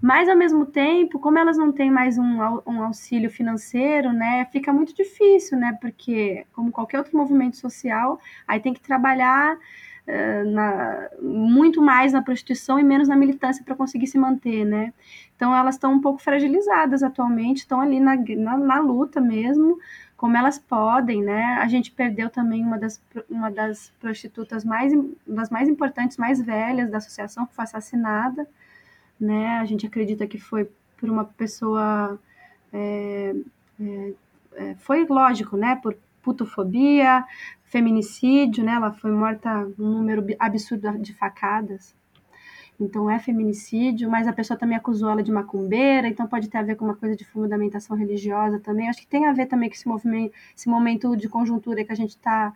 mas, 0.00 0.28
ao 0.28 0.36
mesmo 0.36 0.66
tempo, 0.66 1.18
como 1.18 1.38
elas 1.38 1.56
não 1.56 1.72
têm 1.72 1.90
mais 1.90 2.18
um, 2.18 2.38
um 2.66 2.82
auxílio 2.82 3.30
financeiro, 3.30 4.12
né, 4.12 4.46
fica 4.52 4.72
muito 4.72 4.94
difícil, 4.94 5.58
né, 5.58 5.76
porque, 5.80 6.46
como 6.52 6.70
qualquer 6.70 6.98
outro 6.98 7.16
movimento 7.16 7.56
social, 7.56 8.20
aí 8.46 8.60
tem 8.60 8.74
que 8.74 8.80
trabalhar 8.80 9.56
uh, 9.56 10.50
na, 10.50 11.08
muito 11.20 11.80
mais 11.80 12.12
na 12.12 12.22
prostituição 12.22 12.78
e 12.78 12.84
menos 12.84 13.08
na 13.08 13.16
militância 13.16 13.64
para 13.64 13.74
conseguir 13.74 14.06
se 14.06 14.18
manter, 14.18 14.64
né. 14.64 14.92
Então, 15.34 15.54
elas 15.54 15.76
estão 15.76 15.92
um 15.92 16.00
pouco 16.00 16.20
fragilizadas 16.20 17.02
atualmente, 17.02 17.58
estão 17.58 17.80
ali 17.80 18.00
na, 18.00 18.16
na, 18.16 18.56
na 18.56 18.80
luta 18.80 19.20
mesmo, 19.20 19.78
como 20.16 20.36
elas 20.36 20.58
podem, 20.58 21.22
né? 21.22 21.58
A 21.60 21.68
gente 21.68 21.92
perdeu 21.92 22.30
também 22.30 22.64
uma 22.64 22.78
das, 22.78 23.02
uma 23.28 23.50
das 23.50 23.92
prostitutas 24.00 24.64
mais, 24.64 24.90
das 25.26 25.50
mais 25.50 25.68
importantes, 25.68 26.16
mais 26.16 26.40
velhas 26.40 26.90
da 26.90 26.96
associação, 26.96 27.44
que 27.44 27.54
foi 27.54 27.64
assassinada 27.64 28.48
né? 29.20 29.58
A 29.58 29.64
gente 29.64 29.86
acredita 29.86 30.26
que 30.26 30.38
foi 30.38 30.68
por 30.96 31.10
uma 31.10 31.24
pessoa. 31.24 32.18
É, 32.72 33.34
é, 33.80 34.12
é, 34.54 34.74
foi 34.76 35.06
lógico, 35.06 35.56
né? 35.56 35.76
Por 35.76 35.96
putofobia, 36.22 37.24
feminicídio, 37.64 38.64
né? 38.64 38.74
Ela 38.74 38.92
foi 38.92 39.10
morta 39.10 39.68
um 39.78 39.88
número 39.90 40.24
absurdo 40.38 40.98
de 40.98 41.14
facadas. 41.14 41.94
Então 42.78 43.10
é 43.10 43.18
feminicídio, 43.18 44.10
mas 44.10 44.26
a 44.28 44.32
pessoa 44.32 44.58
também 44.58 44.76
acusou 44.76 45.08
ela 45.08 45.22
de 45.22 45.32
macumbeira, 45.32 46.08
então 46.08 46.26
pode 46.26 46.48
ter 46.48 46.58
a 46.58 46.62
ver 46.62 46.76
com 46.76 46.84
uma 46.84 46.94
coisa 46.94 47.16
de 47.16 47.24
fundamentação 47.24 47.96
religiosa 47.96 48.60
também. 48.60 48.88
Acho 48.88 49.00
que 49.00 49.06
tem 49.06 49.26
a 49.26 49.32
ver 49.32 49.46
também 49.46 49.68
com 49.70 49.74
esse 49.74 49.88
movimento, 49.88 50.34
esse 50.54 50.68
momento 50.68 51.16
de 51.16 51.28
conjuntura 51.28 51.84
que 51.84 51.92
a 51.92 51.96
gente 51.96 52.10
está 52.10 52.52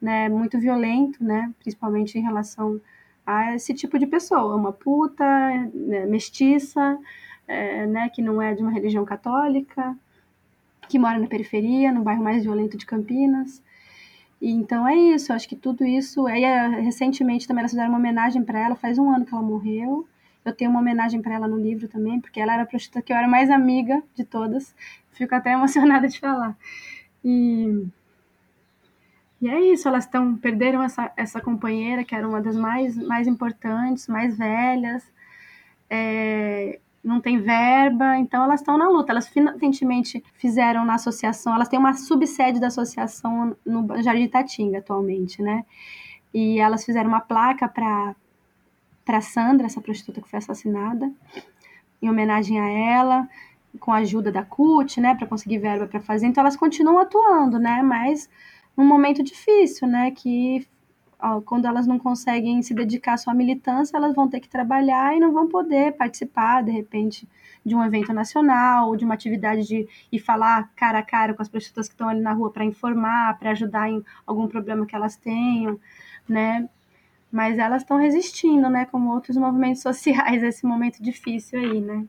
né, 0.00 0.28
muito 0.28 0.58
violento, 0.58 1.24
né? 1.24 1.52
Principalmente 1.58 2.18
em 2.18 2.22
relação 2.22 2.80
a 3.26 3.54
esse 3.54 3.72
tipo 3.74 3.98
de 3.98 4.06
pessoa, 4.06 4.56
uma 4.56 4.72
puta, 4.72 5.24
né, 5.74 6.06
mestiça, 6.06 6.98
é, 7.46 7.86
né, 7.86 8.08
que 8.08 8.20
não 8.22 8.40
é 8.40 8.54
de 8.54 8.62
uma 8.62 8.70
religião 8.72 9.04
católica, 9.04 9.96
que 10.88 10.98
mora 10.98 11.18
na 11.18 11.26
periferia, 11.26 11.92
no 11.92 12.02
bairro 12.02 12.22
mais 12.22 12.42
violento 12.42 12.76
de 12.76 12.84
Campinas. 12.84 13.62
E, 14.40 14.50
então 14.50 14.86
é 14.86 14.96
isso, 14.96 15.32
acho 15.32 15.48
que 15.48 15.56
tudo 15.56 15.84
isso. 15.84 16.28
É, 16.28 16.68
recentemente 16.80 17.46
também 17.46 17.62
elas 17.62 17.72
fizeram 17.72 17.90
uma 17.90 17.98
homenagem 17.98 18.42
para 18.42 18.58
ela, 18.58 18.74
faz 18.74 18.98
um 18.98 19.10
ano 19.10 19.24
que 19.24 19.32
ela 19.32 19.42
morreu. 19.42 20.06
Eu 20.44 20.52
tenho 20.52 20.70
uma 20.70 20.80
homenagem 20.80 21.22
para 21.22 21.34
ela 21.34 21.46
no 21.46 21.56
livro 21.56 21.86
também, 21.88 22.20
porque 22.20 22.40
ela 22.40 22.54
era 22.54 22.62
a 22.62 22.66
prostituta 22.66 23.00
que 23.02 23.12
eu 23.12 23.16
era 23.16 23.28
mais 23.28 23.48
amiga 23.48 24.02
de 24.14 24.24
todas. 24.24 24.74
Fico 25.12 25.34
até 25.34 25.52
emocionada 25.54 26.08
de 26.08 26.18
falar. 26.18 26.56
E 27.24 27.86
e 29.42 29.48
é 29.48 29.60
isso, 29.72 29.88
elas 29.88 30.04
estão 30.04 30.36
perderam 30.36 30.80
essa, 30.84 31.10
essa 31.16 31.40
companheira 31.40 32.04
que 32.04 32.14
era 32.14 32.28
uma 32.28 32.40
das 32.40 32.56
mais, 32.56 32.96
mais 32.96 33.26
importantes, 33.26 34.06
mais 34.06 34.38
velhas, 34.38 35.04
é, 35.90 36.78
não 37.02 37.20
tem 37.20 37.40
verba, 37.40 38.16
então 38.18 38.44
elas 38.44 38.60
estão 38.60 38.78
na 38.78 38.88
luta. 38.88 39.10
Elas 39.10 39.26
recentemente 39.26 40.22
fizeram 40.34 40.84
na 40.84 40.94
associação, 40.94 41.54
elas 41.56 41.68
têm 41.68 41.76
uma 41.76 41.92
subsede 41.94 42.60
da 42.60 42.68
associação 42.68 43.56
no 43.66 44.00
Jardim 44.00 44.28
Tatinga 44.28 44.78
atualmente, 44.78 45.42
né? 45.42 45.64
E 46.32 46.60
elas 46.60 46.84
fizeram 46.84 47.08
uma 47.08 47.20
placa 47.20 47.68
para 47.68 48.14
para 49.04 49.20
Sandra, 49.20 49.66
essa 49.66 49.80
prostituta 49.80 50.20
que 50.20 50.30
foi 50.30 50.38
assassinada, 50.38 51.10
em 52.00 52.08
homenagem 52.08 52.60
a 52.60 52.68
ela, 52.68 53.28
com 53.80 53.90
a 53.90 53.96
ajuda 53.96 54.30
da 54.30 54.44
CUT, 54.44 55.00
né, 55.00 55.16
para 55.16 55.26
conseguir 55.26 55.58
verba 55.58 55.88
para 55.88 55.98
fazer. 55.98 56.28
Então 56.28 56.42
elas 56.42 56.54
continuam 56.54 57.00
atuando, 57.00 57.58
né? 57.58 57.82
Mas 57.82 58.30
num 58.76 58.84
momento 58.84 59.22
difícil, 59.22 59.86
né? 59.88 60.10
Que 60.10 60.66
ó, 61.18 61.40
quando 61.40 61.66
elas 61.66 61.86
não 61.86 61.98
conseguem 61.98 62.62
se 62.62 62.74
dedicar 62.74 63.14
à 63.14 63.16
sua 63.16 63.34
militância, 63.34 63.96
elas 63.96 64.14
vão 64.14 64.28
ter 64.28 64.40
que 64.40 64.48
trabalhar 64.48 65.16
e 65.16 65.20
não 65.20 65.32
vão 65.32 65.48
poder 65.48 65.92
participar, 65.92 66.62
de 66.62 66.70
repente, 66.70 67.28
de 67.64 67.74
um 67.74 67.84
evento 67.84 68.12
nacional, 68.12 68.96
de 68.96 69.04
uma 69.04 69.14
atividade 69.14 69.66
de 69.66 69.88
ir 70.10 70.18
falar 70.18 70.70
cara 70.74 70.98
a 70.98 71.02
cara 71.02 71.34
com 71.34 71.42
as 71.42 71.48
prostitutas 71.48 71.88
que 71.88 71.94
estão 71.94 72.08
ali 72.08 72.20
na 72.20 72.32
rua 72.32 72.50
para 72.50 72.64
informar, 72.64 73.38
para 73.38 73.50
ajudar 73.50 73.88
em 73.88 74.04
algum 74.26 74.48
problema 74.48 74.86
que 74.86 74.96
elas 74.96 75.16
tenham, 75.16 75.78
né? 76.28 76.68
Mas 77.30 77.58
elas 77.58 77.82
estão 77.82 77.98
resistindo, 77.98 78.68
né? 78.68 78.84
Como 78.86 79.12
outros 79.12 79.36
movimentos 79.36 79.80
sociais, 79.82 80.42
esse 80.42 80.66
momento 80.66 81.02
difícil 81.02 81.58
aí, 81.60 81.80
né? 81.80 82.04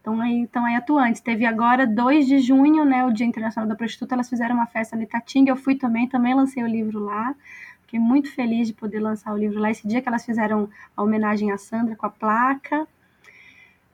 Estão 0.00 0.20
aí, 0.20 0.42
estão 0.42 0.64
aí 0.64 0.74
atuantes. 0.74 1.20
Teve 1.20 1.46
agora, 1.46 1.86
2 1.86 2.26
de 2.26 2.40
junho, 2.40 2.84
né, 2.84 3.04
o 3.04 3.12
Dia 3.12 3.26
Internacional 3.26 3.68
da 3.68 3.76
Prostituta, 3.76 4.14
elas 4.14 4.28
fizeram 4.28 4.56
uma 4.56 4.66
festa 4.66 4.96
no 4.96 5.02
Itatinga, 5.02 5.52
eu 5.52 5.56
fui 5.56 5.76
também, 5.76 6.08
também 6.08 6.34
lancei 6.34 6.62
o 6.62 6.66
livro 6.66 6.98
lá. 6.98 7.34
Fiquei 7.82 8.00
muito 8.00 8.32
feliz 8.32 8.68
de 8.68 8.74
poder 8.74 9.00
lançar 9.00 9.32
o 9.32 9.36
livro 9.36 9.58
lá. 9.60 9.70
Esse 9.70 9.86
dia 9.86 10.00
que 10.00 10.08
elas 10.08 10.24
fizeram 10.24 10.68
a 10.96 11.02
homenagem 11.02 11.50
à 11.50 11.58
Sandra 11.58 11.96
com 11.96 12.06
a 12.06 12.10
placa 12.10 12.86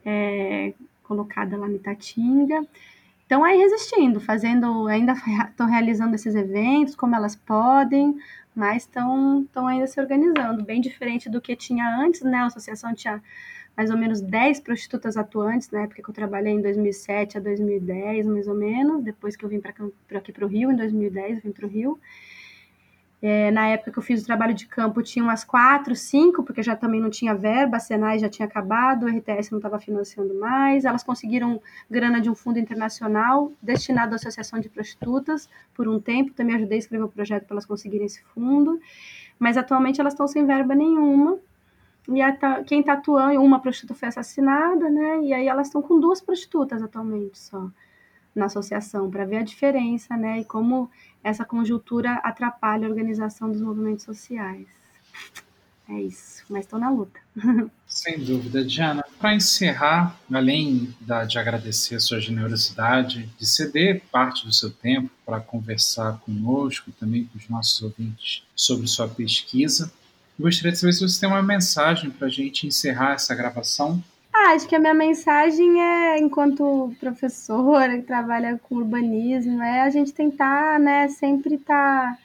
é, 0.05 0.75
colocada 1.03 1.57
lá 1.57 1.67
no 1.67 1.77
Itatinga. 1.77 2.67
Então, 3.25 3.43
aí 3.43 3.59
resistindo, 3.59 4.21
fazendo, 4.21 4.87
ainda 4.87 5.15
estão 5.51 5.67
realizando 5.67 6.15
esses 6.15 6.35
eventos, 6.35 6.95
como 6.95 7.17
elas 7.17 7.35
podem, 7.35 8.17
mas 8.55 8.83
estão 8.85 9.47
ainda 9.67 9.87
se 9.87 10.01
organizando, 10.01 10.63
bem 10.63 10.81
diferente 10.81 11.29
do 11.29 11.41
que 11.41 11.57
tinha 11.57 11.89
antes, 11.99 12.23
né? 12.23 12.39
A 12.39 12.47
associação 12.47 12.95
tinha 12.95 13.23
mais 13.77 13.91
ou 13.91 13.97
menos 13.99 14.21
10 14.21 14.61
prostitutas 14.61 15.17
atuantes, 15.17 15.71
na 15.71 15.83
época 15.83 16.03
que 16.03 16.09
eu 16.09 16.15
trabalhei 16.15 16.55
em 16.55 16.63
2007 16.63 17.37
a 17.37 17.41
2010, 17.41 18.27
mais 18.27 18.49
ou 18.49 18.55
menos, 18.55 19.03
depois 19.03 19.37
que 19.37 19.45
eu 19.45 19.49
vim 19.49 19.61
para 19.61 19.75
aqui 20.19 20.33
para 20.33 20.45
o 20.45 20.49
Rio, 20.49 20.73
em 20.73 20.77
2010 20.77 21.37
eu 21.37 21.43
vim 21.43 21.53
para 21.53 21.67
o 21.67 21.69
Rio. 21.69 22.01
É, 23.21 23.51
na 23.51 23.67
época 23.69 23.91
que 23.91 23.99
eu 23.99 24.03
fiz 24.03 24.23
o 24.23 24.27
trabalho 24.27 24.55
de 24.55 24.67
campo, 24.67 25.03
tinha 25.03 25.25
umas 25.25 25.43
quatro, 25.43 25.97
cinco, 25.97 26.43
porque 26.43 26.63
já 26.63 26.77
também 26.77 27.01
não 27.01 27.09
tinha 27.11 27.35
verba, 27.35 27.79
a 27.79 27.81
Senai 27.81 28.19
já 28.19 28.29
tinha 28.29 28.47
acabado, 28.47 29.05
o 29.05 29.09
RTS 29.09 29.51
não 29.51 29.59
estava 29.59 29.79
financiando 29.81 30.35
mais. 30.35 30.85
Elas 30.85 31.03
conseguiram 31.03 31.61
grana 31.91 32.21
de 32.21 32.29
um 32.29 32.35
fundo 32.35 32.59
internacional 32.59 33.53
destinado 33.61 34.13
à 34.13 34.17
Associação 34.17 34.61
de 34.61 34.69
Prostitutas 34.69 35.49
por 35.75 35.89
um 35.89 35.99
tempo. 35.99 36.35
Também 36.35 36.57
ajudei 36.57 36.77
a 36.77 36.79
escrever 36.79 37.05
o 37.05 37.09
projeto 37.09 37.47
para 37.47 37.55
elas 37.55 37.67
conseguirem 37.67 38.07
esse 38.07 38.23
fundo. 38.35 38.79
Mas 39.39 39.57
atualmente 39.57 40.01
elas 40.01 40.13
estão 40.13 40.29
sem 40.29 40.47
verba 40.47 40.75
nenhuma 40.75 41.39
e 42.09 42.23
a, 42.23 42.63
quem 42.65 42.81
está 42.81 42.95
atuando, 42.95 43.41
uma 43.43 43.61
prostituta 43.61 43.95
foi 43.95 44.09
assassinada, 44.09 44.89
né? 44.89 45.21
E 45.23 45.35
aí 45.35 45.49
elas 45.49 45.69
estão 45.69 45.83
com 45.83 45.99
duas 45.99 46.21
prostitutas 46.21 46.83
atualmente 46.83 47.39
só 47.39 47.69
na 48.35 48.47
associação, 48.47 49.11
para 49.11 49.25
ver 49.25 49.39
a 49.39 49.43
diferença, 49.43 50.17
né? 50.17 50.41
E 50.41 50.45
como 50.45 50.91
essa 51.25 51.45
conjuntura 51.45 52.15
atrapalha 52.23 52.87
a 52.87 52.91
organização 52.91 53.51
dos 53.51 53.61
movimentos 53.61 54.05
sociais. 54.05 54.67
É 55.89 56.01
isso, 56.01 56.43
mas 56.49 56.65
estou 56.65 56.79
na 56.79 56.91
luta. 56.91 57.19
Sem 57.87 58.19
dúvida, 58.19 58.65
Diana. 58.65 59.05
Para 59.19 59.35
encerrar, 59.35 60.19
além 60.31 60.93
da, 61.01 61.25
de 61.25 61.39
agradecer 61.39 61.95
a 61.95 62.01
sua 62.01 62.21
generosidade, 62.21 63.31
de 63.39 63.47
ceder 63.47 64.03
parte 64.11 64.45
do 64.45 64.53
seu 64.53 64.71
tempo 64.71 65.11
para 65.25 65.41
conversar 65.41 66.19
conosco, 66.21 66.91
também 66.99 67.25
com 67.25 67.39
os 67.39 67.49
nossos 67.49 67.81
ouvintes 67.83 68.43
sobre 68.55 68.89
sua 68.89 69.09
pesquisa, 69.09 69.93
Gostaria 70.39 70.73
de 70.73 70.79
saber 70.79 70.93
se 70.93 71.07
você 71.07 71.21
tem 71.21 71.29
uma 71.29 71.43
mensagem 71.43 72.11
para 72.11 72.27
a 72.27 72.31
gente 72.31 72.67
encerrar 72.67 73.15
essa 73.15 73.35
gravação. 73.35 74.03
Ah, 74.33 74.53
acho 74.53 74.69
que 74.69 74.77
a 74.77 74.79
minha 74.79 74.93
mensagem 74.93 75.81
é, 75.81 76.19
enquanto 76.19 76.95
professora 77.01 77.97
que 77.97 78.03
trabalha 78.03 78.61
com 78.69 78.77
urbanismo, 78.77 79.63
é 79.63 79.81
a 79.81 79.89
gente 79.89 80.13
tentar, 80.13 80.79
né, 80.79 81.09
sempre 81.09 81.55
estar 81.55 82.13
tá 82.13 82.19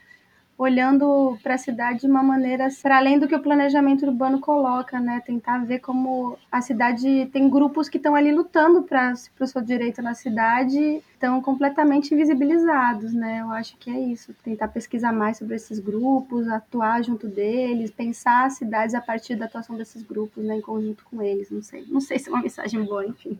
olhando 0.58 1.40
para 1.42 1.56
a 1.56 1.58
cidade 1.58 2.02
de 2.02 2.08
uma 2.08 2.22
maneira 2.22 2.68
para 2.84 2.98
além 2.98 3.18
do 3.18 3.28
que 3.28 3.36
o 3.36 3.42
planejamento 3.42 4.06
urbano 4.06 4.40
coloca, 4.40 5.00
né? 5.00 5.20
Tentar 5.26 5.66
ver 5.66 5.80
como 5.80 6.38
a 6.52 6.62
cidade 6.62 7.28
tem 7.34 7.50
grupos 7.50 7.90
que 7.90 7.98
estão 7.98 8.14
ali 8.14 8.32
lutando 8.32 8.84
para 8.84 9.14
o 9.40 9.48
seu 9.48 9.62
direito 9.62 10.04
na 10.04 10.14
cidade, 10.14 11.02
estão 11.22 11.40
completamente 11.40 12.16
invisibilizados, 12.16 13.14
né? 13.14 13.42
Eu 13.42 13.52
acho 13.52 13.78
que 13.78 13.92
é 13.92 14.00
isso, 14.00 14.34
tentar 14.44 14.68
pesquisar 14.70 15.14
mais 15.14 15.38
sobre 15.38 15.56
esses 15.56 15.78
grupos, 15.78 16.48
atuar 16.48 17.04
junto 17.04 17.28
deles, 17.28 17.92
pensar 17.92 18.46
as 18.46 18.54
cidades 18.54 18.96
a 18.96 19.02
partir 19.02 19.36
da 19.36 19.46
atuação 19.46 19.78
desses 19.78 20.02
grupos, 20.02 20.44
né, 20.44 20.56
em 20.56 20.62
conjunto 20.62 21.06
com 21.06 21.22
eles, 21.22 21.52
não 21.52 21.62
sei. 21.62 21.86
Não 21.88 22.02
sei 22.02 22.18
se 22.18 22.28
é 22.28 22.32
uma 22.32 22.42
mensagem 22.50 22.84
boa, 22.84 23.06
enfim. 23.06 23.38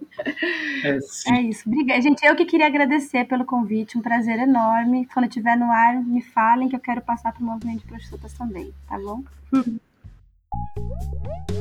É, 0.86 1.00
é 1.34 1.42
isso. 1.42 1.68
Obrigada, 1.68 2.02
gente. 2.02 2.24
Eu 2.24 2.36
que 2.36 2.46
queria 2.46 2.68
agradecer 2.68 3.26
pelo 3.26 3.46
convite, 3.46 3.98
um 3.98 4.02
prazer 4.02 4.38
enorme. 4.38 5.08
Quando 5.12 5.26
estiver 5.26 5.58
no 5.58 5.72
ar, 5.72 6.04
me 6.04 6.22
falem 6.22 6.70
que 6.70 6.76
eu 6.76 6.80
quero 6.80 7.02
passar 7.02 7.34
para 7.34 7.42
o 7.42 7.46
movimento 7.46 7.80
de 7.80 7.88
prostitutas 7.88 8.34
também, 8.34 8.72
tá 8.88 9.00
bom? 9.00 9.24